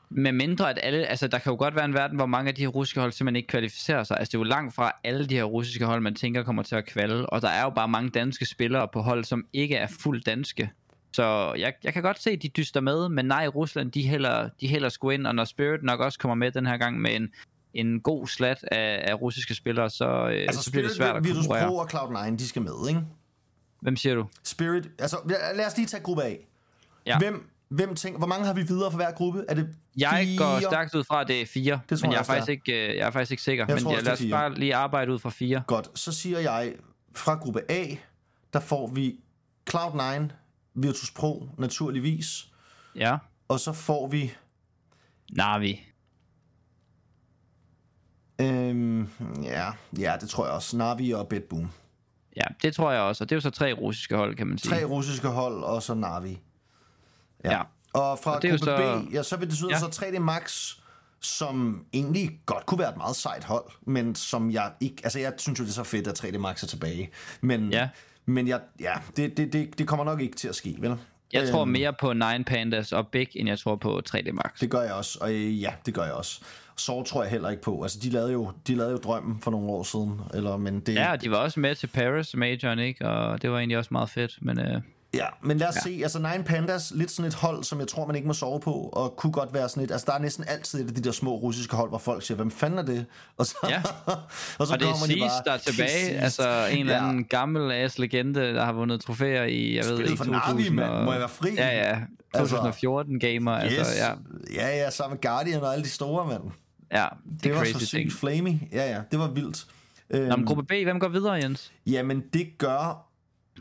Med 0.09 0.31
mindre 0.31 0.69
at 0.69 0.79
alle, 0.83 1.05
altså 1.05 1.27
der 1.27 1.37
kan 1.39 1.51
jo 1.51 1.57
godt 1.57 1.75
være 1.75 1.85
en 1.85 1.93
verden, 1.93 2.17
hvor 2.17 2.25
mange 2.25 2.49
af 2.49 2.55
de 2.55 2.61
her 2.61 2.67
russiske 2.67 2.99
hold 2.99 3.11
simpelthen 3.11 3.35
ikke 3.35 3.47
kvalificerer 3.47 4.03
sig. 4.03 4.17
Altså 4.19 4.29
det 4.31 4.35
er 4.35 4.39
jo 4.39 4.43
langt 4.43 4.75
fra 4.75 4.91
alle 5.03 5.25
de 5.27 5.35
her 5.35 5.43
russiske 5.43 5.85
hold, 5.85 6.01
man 6.01 6.15
tænker 6.15 6.43
kommer 6.43 6.63
til 6.63 6.75
at 6.75 6.85
kvalde. 6.85 7.25
Og 7.25 7.41
der 7.41 7.49
er 7.49 7.63
jo 7.63 7.69
bare 7.69 7.87
mange 7.87 8.09
danske 8.09 8.45
spillere 8.45 8.87
på 8.93 9.01
hold, 9.01 9.23
som 9.23 9.45
ikke 9.53 9.75
er 9.75 9.87
fuldt 9.99 10.25
danske. 10.25 10.69
Så 11.11 11.53
jeg, 11.57 11.73
jeg 11.83 11.93
kan 11.93 12.03
godt 12.03 12.21
se, 12.21 12.29
at 12.31 12.41
de 12.41 12.47
dyster 12.47 12.81
med, 12.81 13.09
men 13.09 13.25
nej, 13.25 13.47
Rusland, 13.47 13.91
de 13.91 14.01
heller, 14.01 14.49
de 14.61 14.67
heller 14.67 14.89
skulle 14.89 15.13
ind, 15.13 15.27
og 15.27 15.35
når 15.35 15.43
Spirit 15.45 15.83
nok 15.83 15.99
også 15.99 16.19
kommer 16.19 16.35
med 16.35 16.51
den 16.51 16.65
her 16.65 16.77
gang 16.77 17.01
med 17.01 17.15
en, 17.15 17.29
en 17.73 18.01
god 18.01 18.27
slat 18.27 18.63
af, 18.71 19.11
af 19.11 19.21
russiske 19.21 19.55
spillere, 19.55 19.89
så, 19.89 20.05
øh, 20.05 20.41
Altså 20.41 20.63
så 20.63 20.71
bliver 20.71 20.87
det 20.87 20.95
svært 20.95 21.15
at 21.15 21.23
Virtus 21.23 21.37
konkurrere. 21.47 21.67
Pro 21.67 21.75
og 21.77 21.89
Cloud9, 21.93 22.35
de 22.35 22.47
skal 22.47 22.61
med, 22.61 22.87
ikke? 22.89 23.01
Hvem 23.81 23.95
siger 23.95 24.15
du? 24.15 24.27
Spirit, 24.43 24.89
altså 24.99 25.17
lad- 25.55 25.65
os 25.67 25.77
lige 25.77 25.87
tage 25.87 26.03
gruppe 26.03 26.23
A. 26.23 26.33
Ja. 27.05 27.17
Hvem, 27.17 27.49
hvem 27.69 27.95
tænker, 27.95 28.17
hvor 28.17 28.27
mange 28.27 28.45
har 28.45 28.53
vi 28.53 28.61
videre 28.61 28.91
for 28.91 28.95
hver 28.97 29.11
gruppe? 29.11 29.43
Er 29.49 29.53
det 29.53 29.69
Jeg 29.97 30.19
fire? 30.23 30.37
går 30.37 30.59
stærkt 30.69 30.95
ud 30.95 31.03
fra, 31.03 31.21
at 31.21 31.27
det 31.27 31.41
er 31.41 31.45
fire, 31.45 31.79
Det 31.89 31.99
tror 31.99 32.05
men 32.07 32.11
jeg 32.11 32.15
jeg 32.17 32.19
er, 32.21 32.23
faktisk 32.23 32.49
ikke, 32.49 32.89
øh, 32.91 32.97
jeg 32.97 33.07
er 33.07 33.11
faktisk 33.11 33.31
ikke 33.31 33.43
sikker. 33.43 33.65
Jeg 33.67 33.75
men 33.75 33.83
tror 33.83 33.91
også, 33.91 34.05
lad 34.05 34.13
os 34.13 34.23
bare 34.31 34.53
lige 34.53 34.75
arbejde 34.75 35.13
ud 35.13 35.19
fra 35.19 35.29
fire. 35.29 35.63
Godt, 35.67 35.99
så 35.99 36.11
siger 36.11 36.39
jeg, 36.39 36.73
fra 37.15 37.35
gruppe 37.35 37.61
A, 37.71 37.85
der 38.53 38.59
får 38.59 38.87
vi 38.87 39.19
Cloud9, 39.69 40.23
Virtus 40.83 41.11
Pro, 41.11 41.49
naturligvis. 41.57 42.47
Ja. 42.95 43.17
Og 43.47 43.59
så 43.59 43.73
får 43.73 44.07
vi... 44.07 44.33
Navi. 45.31 45.79
Øhm, 48.41 49.09
ja, 49.43 49.71
ja, 49.97 50.17
det 50.21 50.29
tror 50.29 50.45
jeg 50.45 50.53
også. 50.53 50.77
Navi 50.77 51.11
og 51.11 51.27
Bedboom. 51.27 51.71
Ja, 52.35 52.43
det 52.61 52.75
tror 52.75 52.91
jeg 52.91 53.01
også. 53.01 53.23
Og 53.23 53.29
det 53.29 53.35
er 53.35 53.37
jo 53.37 53.41
så 53.41 53.49
tre 53.49 53.73
russiske 53.73 54.15
hold, 54.15 54.35
kan 54.35 54.47
man 54.47 54.57
sige. 54.57 54.71
Tre 54.71 54.83
russiske 54.85 55.27
hold, 55.27 55.63
og 55.63 55.83
så 55.83 55.93
Navi. 55.93 56.39
Ja. 57.43 57.61
Og 57.93 58.19
fra 58.19 58.35
Og 58.35 58.41
gruppe 58.41 58.57
så- 58.57 59.03
B, 59.09 59.13
ja, 59.13 59.23
så 59.23 59.35
vil 59.37 59.47
det 59.47 59.49
betyde 59.49 59.69
Ja. 59.71 59.79
så 59.79 59.85
3D 60.05 60.19
Max, 60.19 60.73
som 61.21 61.85
egentlig 61.93 62.39
godt 62.45 62.65
kunne 62.65 62.79
være 62.79 62.89
et 62.89 62.97
meget 62.97 63.15
sejt 63.15 63.43
hold, 63.43 63.65
men 63.81 64.15
som 64.15 64.51
jeg 64.51 64.71
ikke... 64.79 64.95
Altså, 65.03 65.19
jeg 65.19 65.33
synes 65.37 65.59
jo, 65.59 65.63
det 65.63 65.69
er 65.69 65.73
så 65.73 65.83
fedt, 65.83 66.07
at 66.07 66.23
3D 66.23 66.37
Max 66.37 66.63
er 66.63 66.67
tilbage. 66.67 67.09
Men, 67.41 67.71
Ja. 67.71 67.89
Men 68.29 68.47
jeg, 68.47 68.59
ja, 68.79 68.93
det, 69.15 69.37
det, 69.37 69.53
det, 69.53 69.77
det 69.77 69.87
kommer 69.87 70.05
nok 70.05 70.21
ikke 70.21 70.35
til 70.35 70.47
at 70.47 70.55
ske, 70.55 70.75
vel? 70.79 70.95
Jeg 71.33 71.49
tror 71.49 71.61
Øhm, 71.61 71.71
mere 71.71 71.93
på 71.99 72.13
Nine 72.13 72.43
Pandas 72.43 72.91
og 72.91 73.07
Big, 73.07 73.27
end 73.35 73.49
jeg 73.49 73.59
tror 73.59 73.75
på 73.75 74.01
3D 74.09 74.31
Max. 74.31 74.59
Det 74.59 74.69
gør 74.69 74.81
jeg 74.81 74.93
også, 74.93 75.17
og 75.21 75.31
øh, 75.33 75.61
ja, 75.61 75.73
det 75.85 75.93
gør 75.93 76.03
jeg 76.03 76.13
også. 76.13 76.41
Så 76.77 77.03
tror 77.03 77.23
jeg 77.23 77.31
heller 77.31 77.49
ikke 77.49 77.61
på. 77.61 77.81
Altså, 77.83 77.99
de 78.03 78.09
lavede 78.09 78.31
jo, 78.31 78.51
de 78.67 78.75
lavede 78.75 78.91
jo 78.91 78.97
drømmen 78.97 79.41
for 79.41 79.51
nogle 79.51 79.69
år 79.69 79.83
siden, 79.83 80.21
eller, 80.33 80.57
men 80.57 80.79
det... 80.79 80.95
Ja, 80.95 81.15
de 81.21 81.31
var 81.31 81.37
også 81.37 81.59
med 81.59 81.75
til 81.75 81.87
Paris 81.87 82.35
Majoren, 82.35 82.79
ikke? 82.79 83.07
Og 83.07 83.41
det 83.41 83.51
var 83.51 83.57
egentlig 83.57 83.77
også 83.77 83.89
meget 83.91 84.09
fedt, 84.09 84.37
men 84.41 84.59
øh, 84.59 84.81
Ja, 85.13 85.25
men 85.43 85.57
lad 85.57 85.67
os 85.67 85.75
ja. 85.75 85.81
se, 85.81 85.99
altså 86.03 86.19
Nine 86.19 86.43
Pandas, 86.43 86.91
lidt 86.95 87.11
sådan 87.11 87.27
et 87.27 87.33
hold, 87.33 87.63
som 87.63 87.79
jeg 87.79 87.87
tror, 87.87 88.05
man 88.07 88.15
ikke 88.15 88.27
må 88.27 88.33
sove 88.33 88.59
på, 88.59 88.71
og 88.73 89.15
kunne 89.17 89.31
godt 89.31 89.53
være 89.53 89.69
sådan 89.69 89.83
et, 89.83 89.91
altså 89.91 90.05
der 90.07 90.13
er 90.13 90.19
næsten 90.19 90.45
altid 90.47 90.81
et 90.83 90.87
af 90.87 90.93
de 90.95 91.01
der 91.01 91.11
små 91.11 91.35
russiske 91.35 91.75
hold, 91.75 91.89
hvor 91.89 91.97
folk 91.97 92.23
siger, 92.23 92.35
hvem 92.35 92.51
fanden 92.51 92.79
er 92.79 92.83
det? 92.83 93.05
Og 93.37 93.45
så, 93.45 93.55
Ja. 93.69 93.81
og 94.59 94.67
så 94.67 94.73
og 94.73 94.79
det 94.79 94.87
er 94.87 94.91
kommer 94.91 95.07
de 95.07 95.13
Seas, 95.13 95.19
bare, 95.31 95.41
der 95.45 95.51
er 95.51 95.57
tilbage. 95.57 95.89
"Seas." 95.89 96.23
Altså 96.23 96.65
en 96.71 96.79
eller 96.79 96.93
Ja. 96.95 97.07
anden 97.09 97.23
gammel 97.25 97.71
ass 97.71 97.97
legende, 97.99 98.39
der 98.53 98.65
har 98.65 98.73
vundet 98.73 99.01
trofæer 99.01 99.43
i, 99.43 99.75
jeg 99.75 99.85
ved 99.85 99.91
Spillet 99.91 100.11
ikke, 100.11 100.23
for 100.23 100.31
Navi, 100.31 100.41
2000 100.51 100.75
mand. 100.75 101.03
Må 101.05 101.11
jeg 101.11 101.19
være 101.19 101.29
fri? 101.29 101.49
Ja, 101.57 101.89
ja. 101.89 101.99
2014 102.37 103.19
gamer, 103.19 103.65
Yes. 103.65 103.77
altså 103.77 103.93
ja. 104.03 104.11
ja, 104.67 104.77
ja, 104.77 104.89
sammen 104.89 105.15
med 105.15 105.21
Guardian 105.29 105.61
og 105.61 105.73
alle 105.73 105.83
de 105.83 105.89
store, 105.89 106.27
mand. 106.27 106.43
Ja, 106.91 107.05
Det, 107.33 107.43
det 107.43 107.51
var 107.53 107.57
crazy 107.59 107.71
så 107.71 107.85
sygt 107.85 108.13
flamey. 108.13 108.53
Ja, 108.71 108.89
ja, 108.91 109.01
det 109.11 109.19
var 109.19 109.27
vildt. 109.27 109.65
Øhm, 110.09 110.27
Nå, 110.29 110.35
men 110.35 110.45
gruppe 110.45 110.63
B, 110.63 110.71
hvem 110.83 110.99
går 110.99 111.07
videre, 111.07 111.33
Jens? 111.33 111.71
Jamen, 111.87 112.23
det 112.33 112.47
gør... 112.57 113.05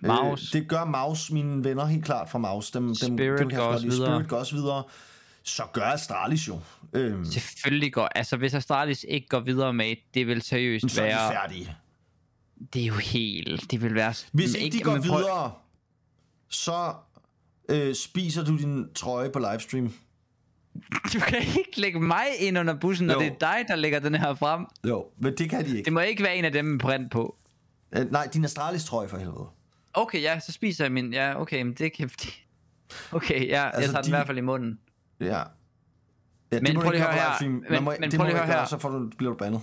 Maus. 0.02 0.54
Øh, 0.54 0.60
det 0.60 0.68
gør 0.68 0.84
Maus, 0.84 1.30
mine 1.30 1.64
venner, 1.64 1.84
helt 1.84 2.04
klart 2.04 2.30
fra 2.30 2.38
Maus. 2.38 2.70
Dem, 2.70 2.82
dem, 2.86 2.94
Spirit 2.94 3.38
dem 3.38 3.48
kan 3.48 3.58
jeg 3.58 3.66
går 3.66 3.72
også 3.72 3.86
lide. 3.86 3.94
videre. 3.96 4.14
Spirit 4.16 4.28
går 4.28 4.36
også 4.36 4.54
videre. 4.54 4.82
Så 5.42 5.62
gør 5.72 5.82
Astralis 5.82 6.48
jo. 6.48 6.60
Øhm, 6.92 7.24
Selvfølgelig 7.24 7.92
går, 7.92 8.08
altså 8.14 8.36
hvis 8.36 8.54
Astralis 8.54 9.04
ikke 9.08 9.28
går 9.28 9.40
videre 9.40 9.72
med, 9.74 9.94
det 10.14 10.26
vil 10.26 10.42
seriøst 10.42 10.90
så 10.90 11.02
er 11.02 11.06
de 11.06 11.12
være, 11.14 11.32
færdige. 11.32 11.76
det 12.74 12.82
er 12.82 12.86
jo 12.86 12.94
helt, 12.94 13.70
det 13.70 13.82
vil 13.82 13.94
være... 13.94 14.14
Hvis 14.32 14.52
men 14.52 14.62
ikke 14.62 14.78
de 14.78 14.82
går 14.82 14.92
prøv- 14.96 15.02
videre, 15.02 15.52
så 16.48 16.94
øh, 17.68 17.94
spiser 17.94 18.44
du 18.44 18.56
din 18.56 18.94
trøje 18.94 19.30
på 19.30 19.38
livestream. 19.38 19.92
Du 21.14 21.18
kan 21.20 21.38
ikke 21.38 21.80
lægge 21.80 22.00
mig 22.00 22.24
ind 22.40 22.58
under 22.58 22.74
bussen, 22.74 23.06
når 23.06 23.18
det 23.18 23.26
er 23.26 23.34
dig, 23.40 23.64
der 23.68 23.76
lægger 23.76 23.98
den 23.98 24.14
her 24.14 24.34
frem. 24.34 24.66
Jo, 24.88 25.06
men 25.18 25.34
det 25.38 25.50
kan 25.50 25.64
de 25.64 25.70
ikke. 25.70 25.84
Det 25.84 25.92
må 25.92 26.00
ikke 26.00 26.22
være 26.22 26.36
en 26.36 26.44
af 26.44 26.52
dem 26.52 26.64
med 26.64 26.78
print 26.78 27.10
på. 27.10 27.36
Øh, 27.96 28.10
nej, 28.12 28.28
din 28.32 28.44
Astralis 28.44 28.84
trøje 28.84 29.08
for 29.08 29.16
helvede. 29.16 29.46
Okay, 29.94 30.22
ja, 30.22 30.40
så 30.40 30.52
spiser 30.52 30.84
jeg 30.84 30.92
min... 30.92 31.12
Ja, 31.12 31.40
okay, 31.40 31.62
men 31.62 31.74
det 31.74 31.92
kan... 31.92 32.10
Okay, 33.12 33.48
ja, 33.48 33.70
altså, 33.74 33.80
jeg 33.80 33.90
tager 33.90 33.92
de... 33.92 33.96
de- 33.96 34.02
den 34.02 34.08
i 34.08 34.10
hvert 34.16 34.26
fald 34.26 34.38
i 34.38 34.40
munden. 34.40 34.78
Ja. 35.20 35.26
ja 36.52 36.60
Men 36.62 36.74
prøv 36.74 36.90
lige 36.90 36.94
at 36.94 37.00
høre 37.00 37.12
her. 37.12 37.26
livestream. 37.28 37.64
Men- 37.70 37.84
må, 37.84 37.94
men 38.00 38.10
prøv 38.16 38.26
lige 38.26 38.38
at 38.40 38.46
høre 38.46 38.58
her. 38.58 38.64
så 38.66 38.78
får 38.78 38.88
du, 38.88 39.10
bliver 39.18 39.32
du 39.32 39.38
bandet. 39.38 39.60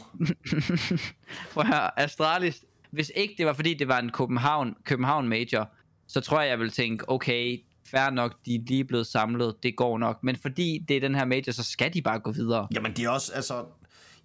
Prøv 1.53 1.61
at 1.61 1.67
høre, 1.67 1.99
Astralis... 1.99 2.63
Hvis 2.91 3.11
ikke 3.15 3.35
det 3.37 3.45
var, 3.45 3.53
fordi 3.53 3.73
det 3.73 3.87
var 3.87 3.99
en 3.99 4.09
København, 4.11 4.75
København 4.83 5.27
Major, 5.29 5.69
så 6.07 6.21
tror 6.21 6.41
jeg, 6.41 6.49
jeg 6.49 6.59
vil 6.59 6.69
tænke, 6.71 7.09
okay, 7.09 7.57
fair 7.87 8.09
nok, 8.09 8.35
de 8.45 8.55
er 8.55 8.59
lige 8.67 8.83
blevet 8.83 9.07
samlet, 9.07 9.55
det 9.63 9.75
går 9.75 9.97
nok. 9.97 10.23
Men 10.23 10.35
fordi 10.35 10.85
det 10.87 10.97
er 10.97 11.01
den 11.01 11.15
her 11.15 11.25
major, 11.25 11.51
så 11.51 11.63
skal 11.63 11.93
de 11.93 12.01
bare 12.01 12.19
gå 12.19 12.31
videre. 12.31 12.67
Jamen, 12.75 12.93
det 12.93 13.05
er 13.05 13.09
også, 13.09 13.31
altså... 13.33 13.65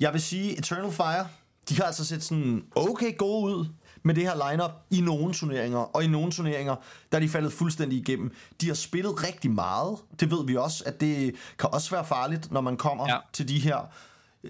Jeg 0.01 0.12
vil 0.12 0.20
sige, 0.20 0.59
Eternal 0.59 0.90
Fire, 0.92 1.26
de 1.68 1.76
har 1.76 1.84
altså 1.84 2.05
set 2.05 2.22
sådan 2.22 2.64
okay 2.76 3.16
gode 3.16 3.57
ud 3.57 3.66
med 4.03 4.14
det 4.14 4.22
her 4.22 4.51
lineup 4.51 4.70
i 4.90 5.01
nogle 5.01 5.34
turneringer. 5.34 5.78
Og 5.78 6.05
i 6.05 6.07
nogle 6.07 6.32
turneringer, 6.32 6.76
der 7.12 7.18
er 7.18 7.20
de 7.22 7.28
faldet 7.28 7.53
fuldstændig 7.53 7.98
igennem. 7.98 8.34
De 8.61 8.66
har 8.66 8.74
spillet 8.74 9.24
rigtig 9.28 9.51
meget. 9.51 9.98
Det 10.20 10.30
ved 10.30 10.46
vi 10.46 10.57
også, 10.57 10.82
at 10.86 11.01
det 11.01 11.34
kan 11.59 11.68
også 11.74 11.90
være 11.90 12.05
farligt, 12.05 12.53
når 12.53 12.61
man 12.61 12.76
kommer 12.76 13.09
Ja. 13.09 13.16
til 13.32 13.48
de 13.48 13.59
her... 13.59 13.78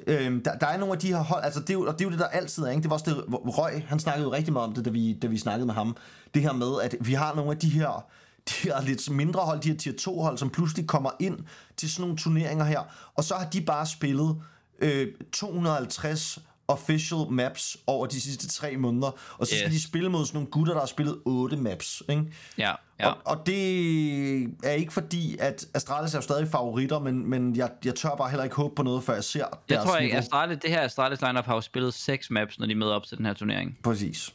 Øhm, 0.06 0.42
der, 0.44 0.58
der 0.58 0.66
er 0.66 0.78
nogle 0.78 0.94
af 0.94 0.98
de 1.00 1.06
her 1.08 1.20
hold, 1.22 1.44
altså 1.44 1.60
det 1.60 1.70
er, 1.70 1.74
jo, 1.74 1.86
og 1.86 1.92
det 1.92 2.00
er 2.00 2.04
jo 2.04 2.10
det, 2.10 2.18
der 2.18 2.26
altid 2.26 2.62
er, 2.64 2.70
ikke? 2.70 2.82
Det 2.82 2.90
var 2.90 2.94
også 2.96 3.10
det, 3.10 3.24
Røg, 3.58 3.84
han 3.88 3.98
snakkede 4.00 4.24
jo 4.26 4.32
rigtig 4.32 4.52
meget 4.52 4.68
om 4.68 4.74
det, 4.74 4.84
da 4.84 4.90
vi, 4.90 5.12
da 5.22 5.26
vi 5.26 5.38
snakkede 5.38 5.66
med 5.66 5.74
ham. 5.74 5.96
Det 6.34 6.42
her 6.42 6.52
med, 6.52 6.80
at 6.82 6.96
vi 7.00 7.12
har 7.14 7.34
nogle 7.34 7.50
af 7.50 7.56
de 7.58 7.68
her, 7.68 8.04
de 8.48 8.54
her 8.62 8.82
lidt 8.82 9.10
mindre 9.10 9.40
hold, 9.40 9.60
de 9.60 9.68
her 9.70 9.76
tier 9.76 9.92
2 9.98 10.22
hold, 10.22 10.38
som 10.38 10.50
pludselig 10.50 10.86
kommer 10.86 11.10
ind 11.20 11.38
til 11.76 11.90
sådan 11.90 12.02
nogle 12.02 12.16
turneringer 12.16 12.64
her, 12.64 12.80
og 13.14 13.24
så 13.24 13.34
har 13.34 13.44
de 13.48 13.60
bare 13.60 13.86
spillet 13.86 14.36
øh, 14.78 15.08
250 15.32 16.38
official 16.70 17.18
maps 17.30 17.76
over 17.86 18.06
de 18.06 18.20
sidste 18.20 18.48
tre 18.48 18.76
måneder, 18.76 19.10
og 19.38 19.46
så 19.46 19.54
skal 19.54 19.66
Yes. 19.66 19.74
de 19.74 19.82
spille 19.82 20.08
mod 20.08 20.26
sådan 20.26 20.36
nogle 20.36 20.50
gutter, 20.50 20.72
der 20.72 20.80
har 20.80 20.86
spillet 20.86 21.18
8 21.24 21.56
maps, 21.56 22.02
ikke? 22.08 22.24
Ja, 22.58 22.72
ja. 23.00 23.08
Og, 23.08 23.18
og 23.24 23.46
det 23.46 24.42
er 24.64 24.70
ikke 24.70 24.92
fordi, 24.92 25.36
at 25.40 25.66
Astralis 25.74 26.14
er 26.14 26.18
jo 26.18 26.22
stadig 26.22 26.48
favoritter, 26.48 26.98
men, 26.98 27.30
men 27.30 27.56
jeg, 27.56 27.70
jeg 27.84 27.94
tør 27.94 28.14
bare 28.14 28.30
heller 28.30 28.44
ikke 28.44 28.56
håbe 28.56 28.74
på 28.74 28.82
noget, 28.82 29.04
før 29.04 29.14
jeg 29.14 29.24
ser 29.24 29.38
Jeg 29.38 29.48
deres 29.68 29.84
tror 29.84 29.96
ikke. 29.96 30.16
Astralis, 30.16 30.58
det 30.62 30.70
her 30.70 30.80
Astralis 30.82 31.20
lineup 31.20 31.44
har 31.44 31.54
jo 31.54 31.60
spillet 31.60 31.94
seks 31.94 32.30
maps, 32.30 32.58
når 32.58 32.66
de 32.66 32.74
møder 32.74 32.92
op 32.92 33.04
til 33.04 33.18
den 33.18 33.26
her 33.26 33.32
turnering. 33.34 33.78
Præcis. 33.84 34.34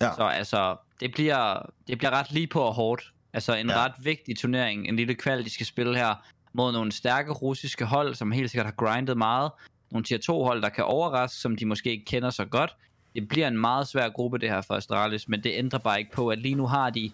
Ja. 0.00 0.10
Så 0.16 0.22
altså, 0.22 0.76
det 1.00 1.12
bliver, 1.14 1.70
det 1.88 1.98
bliver 1.98 2.10
ret 2.10 2.30
lige 2.32 2.46
på 2.46 2.60
og 2.60 2.74
hårdt. 2.74 3.12
Altså 3.32 3.54
en 3.54 3.68
ja. 3.70 3.84
ret 3.84 3.92
vigtig 3.98 4.38
turnering, 4.38 4.88
en 4.88 4.96
lille 4.96 5.14
kval, 5.14 5.44
de 5.44 5.50
skal 5.50 5.66
spille 5.66 5.96
her 5.96 6.14
mod 6.54 6.72
nogle 6.72 6.92
stærke 6.92 7.32
russiske 7.32 7.84
hold, 7.84 8.14
som 8.14 8.32
helt 8.32 8.50
sikkert 8.50 8.66
har 8.66 8.72
grindet 8.72 9.16
meget. 9.16 9.50
Nogle 9.92 10.04
tier 10.04 10.18
2 10.18 10.44
hold, 10.44 10.62
der 10.62 10.68
kan 10.68 10.84
overraske, 10.84 11.38
som 11.38 11.56
de 11.56 11.66
måske 11.66 11.90
ikke 11.90 12.04
kender 12.04 12.30
så 12.30 12.44
godt. 12.44 12.76
Det 13.14 13.28
bliver 13.28 13.48
en 13.48 13.58
meget 13.58 13.88
svær 13.88 14.08
gruppe 14.08 14.38
det 14.38 14.48
her 14.48 14.60
for 14.60 14.74
Astralis, 14.74 15.28
men 15.28 15.42
det 15.42 15.52
ændrer 15.54 15.78
bare 15.78 15.98
ikke 15.98 16.12
på, 16.12 16.28
at 16.28 16.38
lige 16.38 16.54
nu 16.54 16.66
har 16.66 16.90
de 16.90 17.10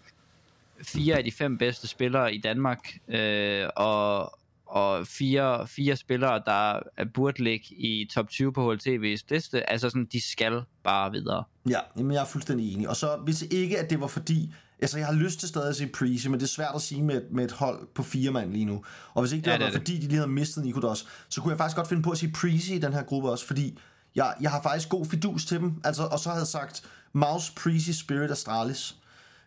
fire 0.83 1.17
af 1.17 1.25
de 1.25 1.33
fem 1.33 1.59
bedste 1.59 1.87
spillere 1.87 2.35
i 2.35 2.41
Danmark, 2.41 2.99
øh, 3.09 3.69
og, 3.77 4.39
og 4.67 5.07
fire, 5.07 5.67
fire 5.67 5.97
spillere, 5.97 6.43
der 6.47 6.81
burde 7.15 7.45
ligge 7.45 7.67
i 7.71 8.11
top 8.15 8.29
20 8.29 8.53
på 8.53 8.73
HLTV's 8.73 9.27
liste. 9.31 9.71
Altså 9.71 9.91
sådan, 9.91 10.09
de 10.13 10.31
skal 10.33 10.63
bare 10.85 11.13
videre. 11.13 11.45
Ja, 11.69 11.79
jamen 11.97 12.13
jeg 12.13 12.21
er 12.21 12.27
fuldstændig 12.27 12.75
enig. 12.75 12.89
Og 12.89 12.97
så 12.97 13.17
hvis 13.25 13.43
ikke, 13.43 13.79
at 13.79 13.91
det 13.91 14.01
var 14.01 14.07
fordi... 14.07 14.55
Altså, 14.83 14.99
jeg 14.99 15.07
har 15.07 15.15
lyst 15.15 15.41
til 15.41 15.49
stadig 15.49 15.69
at 15.69 15.77
sige 15.77 15.91
Preece, 15.99 16.31
men 16.31 16.41
det 16.41 16.47
er 16.47 16.51
svært 16.51 16.75
at 16.75 16.83
sige 16.83 17.03
med, 17.03 17.17
et- 17.17 17.27
med 17.33 17.45
et 17.45 17.53
hold 17.53 17.87
på 17.95 18.03
fire 18.03 18.31
mand 18.31 18.53
lige 18.53 18.65
nu. 18.65 18.85
Og 19.15 19.23
hvis 19.23 19.33
ikke 19.33 19.45
det 19.45 19.51
Ja, 19.51 19.53
det 19.53 19.61
var 19.61 19.67
er 19.67 19.71
det. 19.71 19.81
fordi, 19.81 19.97
de 19.97 20.01
lige 20.01 20.15
havde 20.15 20.29
mistet 20.31 20.65
Nikodos, 20.65 21.07
så 21.29 21.41
kunne 21.41 21.51
jeg 21.51 21.59
faktisk 21.59 21.77
godt 21.77 21.89
finde 21.89 22.03
på 22.03 22.11
at 22.11 22.19
sige 22.19 22.33
Preece 22.33 22.75
i 22.75 22.79
den 22.79 22.93
her 22.93 23.03
gruppe 23.03 23.31
også, 23.31 23.47
fordi 23.47 23.79
jeg, 24.15 24.35
jeg 24.41 24.51
har 24.51 24.63
faktisk 24.63 24.89
god 24.89 25.07
fidus 25.07 25.45
til 25.45 25.59
dem. 25.61 25.81
Altså, 25.85 26.03
og 26.03 26.19
så 26.19 26.29
havde 26.29 26.41
jeg 26.41 26.47
sagt 26.47 26.83
Mouse, 27.13 27.53
Preece, 27.63 27.95
Spirit, 27.99 28.31
Astralis. 28.31 28.95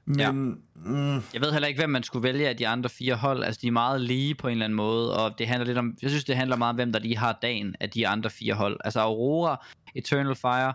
Men 0.06 0.20
Ja. 0.20 0.32
mm, 0.32 1.14
Jeg 1.14 1.42
ved 1.42 1.52
heller 1.52 1.68
ikke, 1.68 1.80
hvem 1.82 1.90
man 1.90 2.04
skulle 2.04 2.24
vælge 2.24 2.50
af 2.50 2.58
de 2.58 2.68
andre 2.68 2.90
fire 2.90 3.16
hold. 3.16 3.44
Altså, 3.44 3.60
de 3.62 3.68
er 3.68 3.72
meget 3.72 4.02
lige 4.02 4.36
på 4.36 4.48
en 4.48 4.52
eller 4.52 4.66
anden 4.66 4.76
måde, 4.78 5.18
og 5.18 5.38
det 5.38 5.48
handler 5.48 5.66
lidt 5.66 5.78
om... 5.78 5.94
Jeg 6.02 6.10
synes, 6.10 6.24
det 6.24 6.36
handler 6.36 6.56
meget 6.56 6.70
om, 6.70 6.76
hvem 6.76 6.92
der 6.92 7.00
lige 7.00 7.18
har 7.18 7.40
dagen 7.42 7.76
af 7.80 7.90
de 7.90 8.08
andre 8.08 8.30
fire 8.30 8.54
hold. 8.54 8.78
Altså, 8.86 9.00
Aurora, 9.00 9.66
Eternal 9.96 10.36
Fire, 10.36 10.74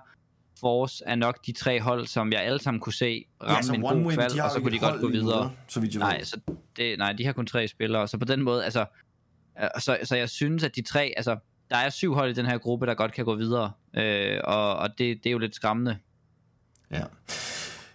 Force 0.61 1.05
er 1.07 1.15
nok 1.15 1.47
de 1.47 1.53
tre 1.53 1.81
hold, 1.81 2.07
som 2.07 2.33
jeg 2.33 2.43
alle 2.43 2.59
sammen 2.59 2.81
kunne 2.81 2.93
se 2.93 3.25
ramme 3.43 3.57
ja, 3.57 3.63
så 3.63 3.73
en 3.73 3.81
god 3.81 3.97
Win, 3.97 4.17
kval, 4.17 4.41
og 4.41 4.51
så 4.51 4.61
kunne 4.61 4.73
de 4.73 4.79
godt 4.79 5.01
gå 5.01 5.09
videre. 5.09 5.53
Så 5.69 5.81
vidt 5.81 5.95
jeg 5.95 6.01
Nej, 6.01 6.25
så 6.25 6.41
det, 6.77 6.99
nej, 6.99 7.13
de 7.13 7.25
har 7.25 7.33
kun 7.33 7.47
tre 7.47 7.69
spillere, 7.69 8.09
så 8.09 8.19
på 8.19 8.25
den 8.25 8.43
måde, 8.43 8.65
altså... 8.65 8.85
øh, 9.63 9.69
Så, 9.79 9.99
så 10.05 10.17
jeg 10.17 10.31
synes, 10.31 10.65
at 10.65 10.77
de 10.77 10.83
tre, 10.83 11.13
altså... 11.17 11.37
der 11.71 11.77
er 11.77 11.91
syv 11.91 12.15
hold 12.15 12.31
i 12.31 12.33
den 12.33 12.47
her 12.47 12.59
gruppe, 12.59 12.87
der 12.87 12.95
godt 12.95 13.13
kan 13.13 13.25
gå 13.25 13.35
videre, 13.35 13.73
øh, 13.97 14.41
og, 14.45 14.77
og 14.77 14.89
det, 14.89 14.99
det 14.99 15.27
er 15.27 15.31
jo 15.31 15.39
lidt 15.39 15.55
skræmmende. 15.55 15.99
Ja. 16.91 17.03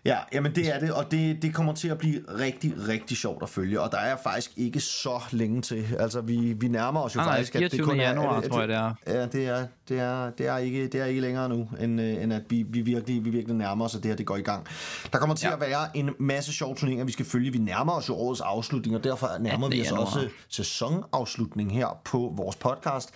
Ja, 0.06 0.18
jamen 0.34 0.56
det 0.56 0.76
er 0.76 0.80
det, 0.80 0.94
og 0.94 1.12
det, 1.12 1.42
det 1.42 1.54
kommer 1.54 1.74
til 1.74 1.88
at 1.88 1.98
blive 1.98 2.22
rigtig, 2.40 2.74
rigtig 2.88 3.18
sjovt 3.18 3.44
at 3.44 3.50
følge, 3.50 3.82
og 3.82 3.92
der 3.92 3.98
er 3.98 4.18
faktisk 4.24 4.52
ikke 4.58 4.80
så 4.80 5.22
længe 5.32 5.62
til. 5.62 5.96
Altså, 6.00 6.22
vi, 6.22 6.54
vi 6.54 6.68
nærmer 6.68 7.02
os 7.02 7.16
jo 7.16 7.20
Nej, 7.20 7.30
faktisk, 7.30 7.56
at 7.56 7.72
det 7.72 7.82
kun 7.82 8.00
er... 8.00 8.04
januar, 8.04 8.38
er 8.38 8.42
det, 8.42 8.52
tror 8.52 8.60
jeg, 8.60 8.68
det 8.68 8.76
er. 8.76 8.94
Ja, 9.08 9.26
det 9.26 9.48
er, 9.48 9.68
det 9.90 10.00
er, 10.00 10.30
det 10.30 10.48
er, 10.48 10.58
ikke, 10.58 10.88
det 10.88 11.02
er 11.02 11.06
ikke 11.06 11.22
længere 11.22 11.50
nu, 11.50 11.70
end, 11.80 12.02
øh, 12.02 12.24
end 12.24 12.34
at 12.34 12.42
vi, 12.50 12.66
vi, 12.70 12.82
virkelig, 12.82 13.26
vi 13.26 13.30
virkelig 13.30 13.56
nærmer 13.56 13.86
os, 13.86 13.96
at 13.96 14.04
det 14.04 14.10
her 14.10 14.16
det 14.16 14.26
går 14.26 14.38
i 14.38 14.42
gang. 14.42 14.66
Der 15.14 15.20
kommer 15.20 15.36
til 15.36 15.48
ja. 15.48 15.54
at 15.54 15.62
være 15.62 15.98
en 15.98 16.10
masse 16.20 16.54
sjove 16.54 16.76
turneringer, 16.76 17.06
vi 17.06 17.12
skal 17.12 17.26
følge. 17.26 17.52
Vi 17.52 17.58
nærmer 17.58 17.94
os 17.94 18.10
jo 18.10 18.16
årets 18.16 18.42
afslutning, 18.42 18.96
og 18.96 19.04
derfor 19.04 19.30
nærmer 19.40 19.70
vi 19.70 19.82
os 19.82 19.92
også 19.92 20.30
sæsonafslutning 20.50 21.74
her 21.74 22.00
på 22.06 22.34
vores 22.38 22.56
podcast. 22.56 23.10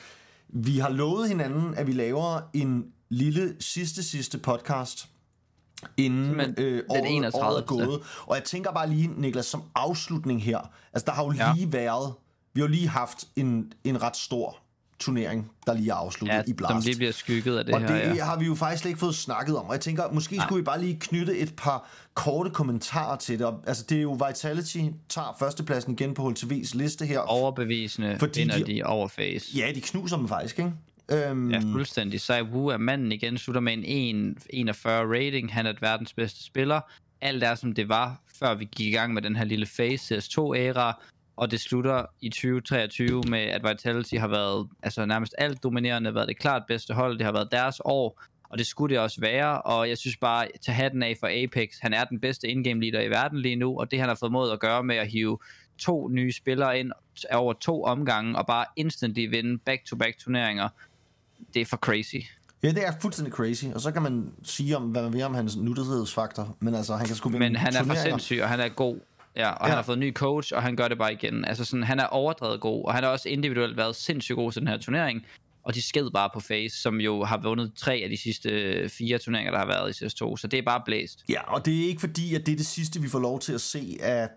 Vi 0.49 0.77
har 0.77 0.89
lovet 0.89 1.27
hinanden, 1.27 1.73
at 1.77 1.87
vi 1.87 1.91
laver 1.91 2.39
en 2.53 2.85
lille 3.09 3.55
sidste, 3.59 4.03
sidste 4.03 4.37
podcast, 4.37 5.09
inden 5.97 6.37
Men, 6.37 6.55
øh, 6.57 6.83
året, 6.89 7.35
året 7.35 7.57
er 7.57 7.65
gået. 7.65 8.01
Og 8.25 8.35
jeg 8.35 8.43
tænker 8.43 8.71
bare 8.71 8.89
lige, 8.89 9.09
Niklas, 9.17 9.45
som 9.45 9.63
afslutning 9.75 10.43
her, 10.43 10.59
altså 10.93 11.05
der 11.05 11.11
har 11.11 11.23
jo 11.23 11.31
ja. 11.31 11.53
lige 11.53 11.73
været, 11.73 12.13
vi 12.53 12.61
har 12.61 12.67
jo 12.67 12.71
lige 12.71 12.87
haft 12.87 13.27
en, 13.35 13.73
en 13.83 14.01
ret 14.03 14.17
stor 14.17 14.57
turnering, 14.99 15.51
der 15.67 15.73
lige 15.73 15.91
er 15.91 15.95
afsluttet 15.95 16.35
ja, 16.35 16.43
i 16.47 16.53
Blast. 16.53 16.71
som 16.71 16.81
lige 16.81 16.95
bliver 16.95 17.11
skygget 17.11 17.57
af 17.57 17.65
det 17.65 17.73
og 17.73 17.79
her, 17.81 17.87
Og 17.87 17.93
det 17.93 18.15
ja. 18.15 18.23
har 18.25 18.39
vi 18.39 18.45
jo 18.45 18.55
faktisk 18.55 18.81
slet 18.81 18.89
ikke 18.89 18.99
fået 18.99 19.15
snakket 19.15 19.57
om, 19.57 19.65
og 19.65 19.73
jeg 19.73 19.81
tænker, 19.81 20.11
måske 20.11 20.41
skulle 20.41 20.61
vi 20.61 20.63
bare 20.63 20.81
lige 20.81 20.97
knytte 20.99 21.37
et 21.37 21.55
par 21.55 21.89
korte 22.13 22.49
kommentarer 22.49 23.17
til 23.17 23.39
det. 23.39 23.53
Altså 23.67 23.85
det 23.89 23.97
er 23.97 24.01
jo 24.01 24.19
Vitality, 24.27 24.79
tager 25.09 25.35
førstepladsen 25.39 25.93
igen 25.93 26.13
på 26.13 26.29
HLTV's 26.29 26.77
liste 26.77 27.05
her. 27.05 27.19
Overbevisende 27.19 28.15
fordi 28.19 28.39
vinder 28.39 28.57
de, 28.57 28.65
de 28.65 28.83
over 28.83 29.07
face. 29.07 29.57
Ja, 29.57 29.71
de 29.75 29.81
knuser 29.81 30.17
dem 30.17 30.27
faktisk, 30.27 30.59
ikke? 30.59 30.71
Øhm, 31.11 31.51
ja, 31.51 31.59
fuldstændig. 31.59 32.21
Sai 32.21 32.41
Wu 32.41 32.67
er 32.67 32.77
manden 32.77 33.11
igen, 33.11 33.37
slutter 33.37 33.61
med 33.61 33.83
en 33.85 34.37
41 34.49 35.13
rating. 35.13 35.53
Han 35.53 35.65
er 35.65 35.73
verdens 35.81 36.13
bedste 36.13 36.43
spiller. 36.43 36.81
Alt 37.21 37.43
er 37.43 37.55
som 37.55 37.73
det 37.73 37.89
var, 37.89 38.21
før 38.39 38.55
vi 38.55 38.65
gik 38.65 38.87
i 38.87 38.91
gang 38.91 39.13
med 39.13 39.21
den 39.21 39.35
her 39.35 39.43
lille 39.43 39.67
Phase 39.77 40.15
CS2-æra. 40.15 41.03
Og 41.35 41.51
det 41.51 41.59
slutter 41.59 42.05
i 42.21 42.29
2023 42.29 43.23
med, 43.29 43.39
at 43.39 43.61
Vitality 43.63 44.15
har 44.15 44.27
været 44.27 44.67
altså 44.83 45.05
nærmest 45.05 45.35
alt 45.37 45.63
dominerende, 45.63 46.15
været 46.15 46.27
det 46.27 46.39
klart 46.39 46.63
bedste 46.67 46.93
hold. 46.93 47.17
Det 47.17 47.25
har 47.25 47.33
været 47.33 47.51
deres 47.51 47.81
år, 47.85 48.21
og 48.49 48.57
det 48.57 48.67
skulle 48.67 48.95
det 48.95 49.03
også 49.03 49.21
være. 49.21 49.61
Og 49.61 49.89
jeg 49.89 49.97
synes 49.97 50.17
bare, 50.17 50.47
tage 50.61 50.75
hatten 50.75 51.03
af 51.03 51.17
for 51.19 51.43
Apex. 51.43 51.69
Han 51.81 51.93
er 51.93 52.03
den 52.03 52.19
bedste 52.19 52.47
in-game 52.47 52.81
leader 52.81 53.01
i 53.01 53.09
verden 53.09 53.39
lige 53.39 53.55
nu, 53.55 53.79
og 53.79 53.91
det 53.91 53.99
han 53.99 54.07
har 54.07 54.15
fået 54.15 54.31
mod 54.31 54.51
at 54.51 54.59
gøre 54.59 54.83
med 54.83 54.95
at 54.95 55.07
hive 55.07 55.37
to 55.77 56.07
nye 56.07 56.31
spillere 56.31 56.79
ind 56.79 56.91
over 57.31 57.53
to 57.53 57.83
omgange, 57.83 58.37
og 58.37 58.47
bare 58.47 58.65
instantly 58.75 59.29
vinde 59.29 59.57
back-to-back 59.57 60.17
turneringer 60.17 60.69
det 61.53 61.61
er 61.61 61.65
for 61.65 61.77
crazy. 61.77 62.15
Ja, 62.63 62.69
det 62.69 62.87
er 62.87 62.91
fuldstændig 63.01 63.33
crazy. 63.33 63.65
Og 63.65 63.81
så 63.81 63.91
kan 63.91 64.01
man 64.01 64.31
sige, 64.43 64.77
om, 64.77 64.83
hvad 64.83 65.03
man 65.03 65.13
vil 65.13 65.23
om 65.23 65.33
hans 65.33 65.57
nutidighedsfaktor. 65.57 66.57
Men 66.59 66.75
altså, 66.75 66.95
han 66.95 67.07
kan 67.07 67.15
sgu 67.15 67.29
Men 67.29 67.55
han 67.55 67.75
er 67.75 67.83
for 67.83 67.93
sindssyg, 67.93 68.39
og 68.41 68.49
han 68.49 68.59
er 68.59 68.69
god. 68.69 68.99
Ja, 69.35 69.49
og 69.49 69.57
ja. 69.61 69.65
han 69.65 69.75
har 69.75 69.83
fået 69.83 69.95
en 69.95 69.99
ny 69.99 70.13
coach, 70.13 70.53
og 70.55 70.63
han 70.63 70.75
gør 70.75 70.87
det 70.87 70.97
bare 70.97 71.13
igen. 71.13 71.45
Altså 71.45 71.65
sådan, 71.65 71.83
han 71.83 71.99
er 71.99 72.05
overdrevet 72.05 72.61
god, 72.61 72.85
og 72.85 72.93
han 72.93 73.03
har 73.03 73.11
også 73.11 73.29
individuelt 73.29 73.77
været 73.77 73.95
sindssygt 73.95 74.35
god 74.35 74.51
til 74.51 74.61
den 74.61 74.67
her 74.67 74.77
turnering. 74.77 75.25
Og 75.63 75.75
de 75.75 75.81
sked 75.81 76.11
bare 76.11 76.29
på 76.33 76.39
Face, 76.39 76.81
som 76.81 77.01
jo 77.01 77.23
har 77.23 77.37
vundet 77.43 77.71
tre 77.77 78.01
af 78.03 78.09
de 78.09 78.17
sidste 78.17 78.49
fire 78.89 79.17
turneringer, 79.17 79.51
der 79.51 79.59
har 79.59 79.65
været 79.65 80.01
i 80.01 80.05
CS2. 80.05 80.37
Så 80.37 80.47
det 80.51 80.59
er 80.59 80.63
bare 80.63 80.81
blæst. 80.85 81.23
Ja, 81.29 81.53
og 81.53 81.65
det 81.65 81.83
er 81.83 81.87
ikke 81.87 81.99
fordi, 81.99 82.35
at 82.35 82.45
det 82.45 82.51
er 82.51 82.55
det 82.55 82.65
sidste, 82.65 83.01
vi 83.01 83.09
får 83.09 83.19
lov 83.19 83.39
til 83.39 83.53
at 83.53 83.61
se 83.61 83.97
af 84.01 84.29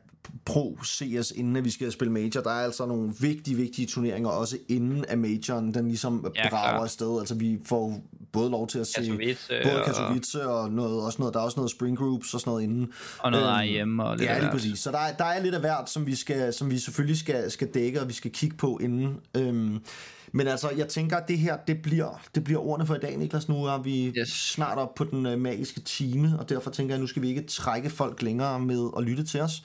Pro 0.44 0.78
CS, 0.84 1.30
inden 1.30 1.64
vi 1.64 1.70
skal 1.70 1.92
spille 1.92 2.12
Major. 2.12 2.40
Der 2.40 2.50
er 2.50 2.64
altså 2.64 2.86
nogle 2.86 3.12
vigtige, 3.20 3.56
vigtige 3.56 3.86
turneringer, 3.86 4.30
også 4.30 4.58
inden 4.68 5.04
af 5.04 5.18
Majoren, 5.18 5.74
den 5.74 5.88
ligesom 5.88 6.32
ja, 6.36 6.48
brager 6.48 6.82
afsted. 6.82 7.20
Altså 7.20 7.34
vi 7.34 7.58
får 7.64 8.00
både 8.32 8.50
lov 8.50 8.68
til 8.68 8.78
at 8.78 8.86
se 8.86 9.00
Katowice, 9.00 9.52
både 9.64 9.82
Katowice 9.86 10.48
og, 10.48 10.60
og 10.60 10.70
noget, 10.70 11.02
også 11.02 11.18
noget, 11.18 11.34
der 11.34 11.40
er 11.40 11.44
også 11.44 11.56
noget 11.56 11.70
Spring 11.70 11.98
Groups 11.98 12.34
og 12.34 12.40
sådan 12.40 12.50
noget 12.50 12.64
inden. 12.64 12.92
Og 13.18 13.30
noget 13.30 13.78
øhm, 13.78 13.90
IM 13.90 13.98
og 13.98 14.16
lidt 14.16 14.30
Ja, 14.30 14.38
lige 14.38 14.50
præcis. 14.50 14.78
Så 14.78 14.90
der 14.90 14.98
er, 14.98 15.16
der 15.16 15.24
er 15.24 15.42
lidt 15.42 15.54
af 15.54 15.60
hvert, 15.60 15.90
som 15.90 16.06
vi, 16.06 16.14
skal, 16.14 16.52
som 16.52 16.70
vi 16.70 16.78
selvfølgelig 16.78 17.18
skal, 17.18 17.50
skal 17.50 17.68
dække, 17.74 18.00
og 18.00 18.08
vi 18.08 18.12
skal 18.12 18.30
kigge 18.30 18.56
på 18.56 18.78
inden. 18.82 19.16
Øhm, 19.36 19.78
men 20.32 20.48
altså, 20.48 20.70
jeg 20.76 20.88
tænker, 20.88 21.16
at 21.16 21.28
det 21.28 21.38
her, 21.38 21.56
det 21.56 21.82
bliver, 21.82 22.20
det 22.34 22.44
bliver 22.44 22.60
ordene 22.60 22.86
for 22.86 22.94
i 22.94 22.98
dag, 22.98 23.16
Niklas. 23.16 23.48
Nu 23.48 23.64
er 23.64 23.78
vi 23.78 24.12
yes. 24.18 24.28
snart 24.28 24.78
op 24.78 24.94
på 24.94 25.04
den 25.04 25.26
uh, 25.26 25.38
magiske 25.38 25.80
time, 25.80 26.38
og 26.38 26.48
derfor 26.48 26.70
tænker 26.70 26.94
jeg, 26.94 26.96
at 26.96 27.00
nu 27.00 27.06
skal 27.06 27.22
vi 27.22 27.28
ikke 27.28 27.42
trække 27.42 27.90
folk 27.90 28.22
længere 28.22 28.60
med 28.60 28.90
at 28.96 29.04
lytte 29.04 29.24
til 29.24 29.40
os. 29.40 29.62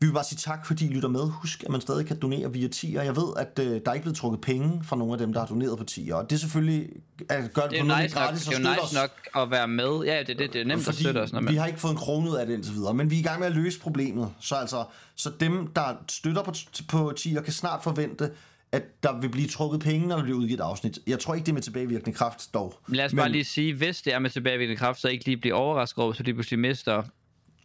Vi 0.00 0.06
vil 0.06 0.14
bare 0.14 0.24
sige 0.24 0.38
tak, 0.38 0.66
fordi 0.66 0.86
I 0.86 0.88
lytter 0.88 1.08
med. 1.08 1.20
Husk, 1.30 1.62
at 1.62 1.70
man 1.70 1.80
stadig 1.80 2.06
kan 2.06 2.18
donere 2.18 2.52
via 2.52 2.68
10, 2.68 2.94
og 2.98 3.04
jeg 3.04 3.16
ved, 3.16 3.24
at 3.36 3.58
øh, 3.58 3.80
der 3.84 3.90
er 3.90 3.94
ikke 3.94 4.04
blevet 4.04 4.16
trukket 4.16 4.40
penge 4.40 4.84
fra 4.84 4.96
nogle 4.96 5.12
af 5.12 5.18
dem, 5.18 5.32
der 5.32 5.40
har 5.40 5.46
doneret 5.46 5.78
på 5.78 5.84
10, 5.84 6.10
og 6.12 6.30
det 6.30 6.36
er 6.36 6.40
selvfølgelig 6.40 6.88
at 7.28 7.52
gøre 7.52 7.64
det, 7.64 7.72
det 7.72 7.80
på 7.80 7.86
noget 7.86 8.02
nice 8.02 8.16
gratis 8.16 8.46
nok, 8.46 8.58
Det 8.58 8.66
er 8.66 8.82
nice 8.82 8.94
nok 8.94 9.10
at 9.36 9.50
være 9.50 9.68
med. 9.68 10.04
Ja, 10.04 10.22
det, 10.26 10.38
det, 10.38 10.52
det 10.52 10.60
er 10.60 10.64
nemt 10.64 10.84
fordi 10.84 10.96
at 10.96 11.00
støtte 11.00 11.18
os. 11.18 11.32
Når 11.32 11.40
man... 11.40 11.52
vi 11.52 11.56
har 11.56 11.66
ikke 11.66 11.80
fået 11.80 11.92
en 11.92 11.98
krone 11.98 12.30
ud 12.30 12.36
af 12.36 12.46
det 12.46 12.54
indtil 12.54 12.74
videre, 12.74 12.94
men 12.94 13.10
vi 13.10 13.14
er 13.14 13.20
i 13.20 13.22
gang 13.22 13.38
med 13.38 13.46
at 13.46 13.52
løse 13.52 13.80
problemet. 13.80 14.30
Så 14.40 14.54
altså, 14.54 14.84
så 15.14 15.30
dem, 15.40 15.66
der 15.66 15.96
støtter 16.08 16.42
på, 16.42 16.54
på 16.88 17.12
10, 17.16 17.36
kan 17.44 17.52
snart 17.52 17.82
forvente, 17.82 18.30
at 18.74 19.02
der 19.02 19.20
vil 19.20 19.28
blive 19.28 19.48
trukket 19.48 19.80
penge, 19.80 20.08
når 20.08 20.16
der 20.16 20.22
bliver 20.22 20.38
udgivet 20.38 20.60
afsnit. 20.60 20.98
Jeg 21.06 21.18
tror 21.18 21.34
ikke, 21.34 21.44
det 21.44 21.52
er 21.52 21.54
med 21.54 21.62
tilbagevirkende 21.62 22.12
kraft 22.12 22.54
dog. 22.54 22.74
Lad 22.88 23.04
os 23.04 23.12
men... 23.12 23.16
bare 23.16 23.28
lige 23.28 23.44
sige, 23.44 23.74
hvis 23.74 24.02
det 24.02 24.14
er 24.14 24.18
med 24.18 24.30
tilbagevirkende 24.30 24.76
kraft, 24.76 25.00
så 25.00 25.08
ikke 25.08 25.24
lige 25.24 25.36
blive 25.36 25.54
overrasket 25.54 26.04
over, 26.04 26.12
så 26.12 26.22
de 26.22 26.34
pludselig 26.34 26.58
mister 26.58 27.02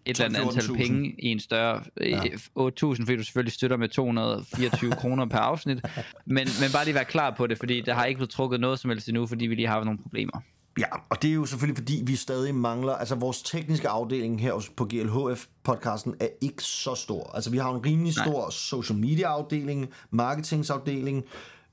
et 0.05 0.20
eller 0.20 0.39
andet 0.39 0.55
antal 0.55 0.76
penge 0.76 1.16
i 1.20 1.28
en 1.28 1.39
større 1.39 1.84
ja. 2.01 2.22
8.000, 2.24 3.05
fordi 3.05 3.16
du 3.16 3.24
selvfølgelig 3.24 3.53
støtter 3.53 3.78
med 3.78 3.89
224 3.89 4.91
kroner 5.01 5.26
per 5.26 5.38
afsnit. 5.38 5.86
Men, 6.26 6.47
men 6.62 6.72
bare 6.74 6.86
lige 6.86 6.95
være 6.95 7.05
klar 7.05 7.36
på 7.38 7.47
det, 7.47 7.57
fordi 7.57 7.82
der 7.82 7.93
har 7.93 8.05
ikke 8.05 8.18
blevet 8.18 8.30
trukket 8.30 8.60
noget 8.60 8.80
som 8.80 8.89
helst 8.89 9.07
endnu, 9.07 9.28
fordi 9.28 9.45
vi 9.45 9.55
lige 9.55 9.68
har 9.68 9.84
nogle 9.84 9.99
problemer. 9.99 10.41
Ja, 10.78 10.88
og 11.09 11.22
det 11.22 11.30
er 11.30 11.34
jo 11.34 11.45
selvfølgelig 11.45 11.78
fordi, 11.78 12.01
vi 12.05 12.15
stadig 12.15 12.55
mangler, 12.55 12.93
altså 12.93 13.15
vores 13.15 13.41
tekniske 13.41 13.89
afdeling 13.89 14.41
her 14.41 14.70
på 14.78 14.89
GLHF-podcasten 14.93 16.15
er 16.20 16.28
ikke 16.41 16.63
så 16.63 16.95
stor. 16.95 17.32
Altså 17.34 17.49
vi 17.49 17.57
har 17.57 17.74
en 17.74 17.86
rimelig 17.86 18.13
stor 18.13 18.41
Nej. 18.41 18.49
social 18.51 18.99
media-afdeling, 18.99 19.89
marketingsafdeling, 20.11 21.24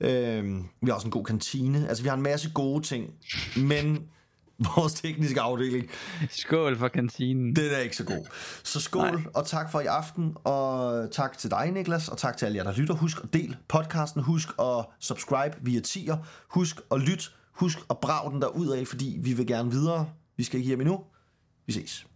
øh, 0.00 0.44
vi 0.80 0.86
har 0.86 0.92
også 0.92 1.06
en 1.06 1.10
god 1.10 1.24
kantine, 1.24 1.88
altså 1.88 2.02
vi 2.02 2.08
har 2.08 2.16
en 2.16 2.22
masse 2.22 2.50
gode 2.50 2.84
ting, 2.84 3.10
men 3.56 4.02
vores 4.76 4.94
tekniske 4.94 5.40
afdeling. 5.40 5.88
Skål 6.30 6.78
for 6.78 6.88
kantinen. 6.88 7.56
Den 7.56 7.70
er 7.70 7.78
ikke 7.78 7.96
så 7.96 8.04
god. 8.04 8.26
Så 8.64 8.80
skål, 8.80 9.12
Nej. 9.12 9.22
og 9.34 9.46
tak 9.46 9.72
for 9.72 9.80
i 9.80 9.86
aften, 9.86 10.36
og 10.44 11.10
tak 11.12 11.38
til 11.38 11.50
dig, 11.50 11.70
Niklas, 11.70 12.08
og 12.08 12.18
tak 12.18 12.36
til 12.36 12.46
alle 12.46 12.56
jer, 12.56 12.64
der 12.64 12.72
lytter. 12.76 12.94
Husk 12.94 13.16
at 13.24 13.32
del 13.32 13.56
podcasten, 13.68 14.22
husk 14.22 14.48
at 14.60 14.84
subscribe 15.00 15.56
via 15.62 15.80
tier, 15.80 16.16
husk 16.48 16.80
at 16.90 17.00
lytte, 17.00 17.24
husk 17.56 17.78
at 17.90 17.98
brage 17.98 18.30
den 18.30 18.42
der 18.42 18.48
ud 18.48 18.68
af, 18.68 18.86
fordi 18.86 19.18
vi 19.20 19.32
vil 19.32 19.46
gerne 19.46 19.70
videre. 19.70 20.10
Vi 20.36 20.42
skal 20.44 20.58
ikke 20.58 20.66
hjem 20.68 20.80
endnu. 20.80 21.04
Vi 21.66 21.72
ses. 21.72 22.06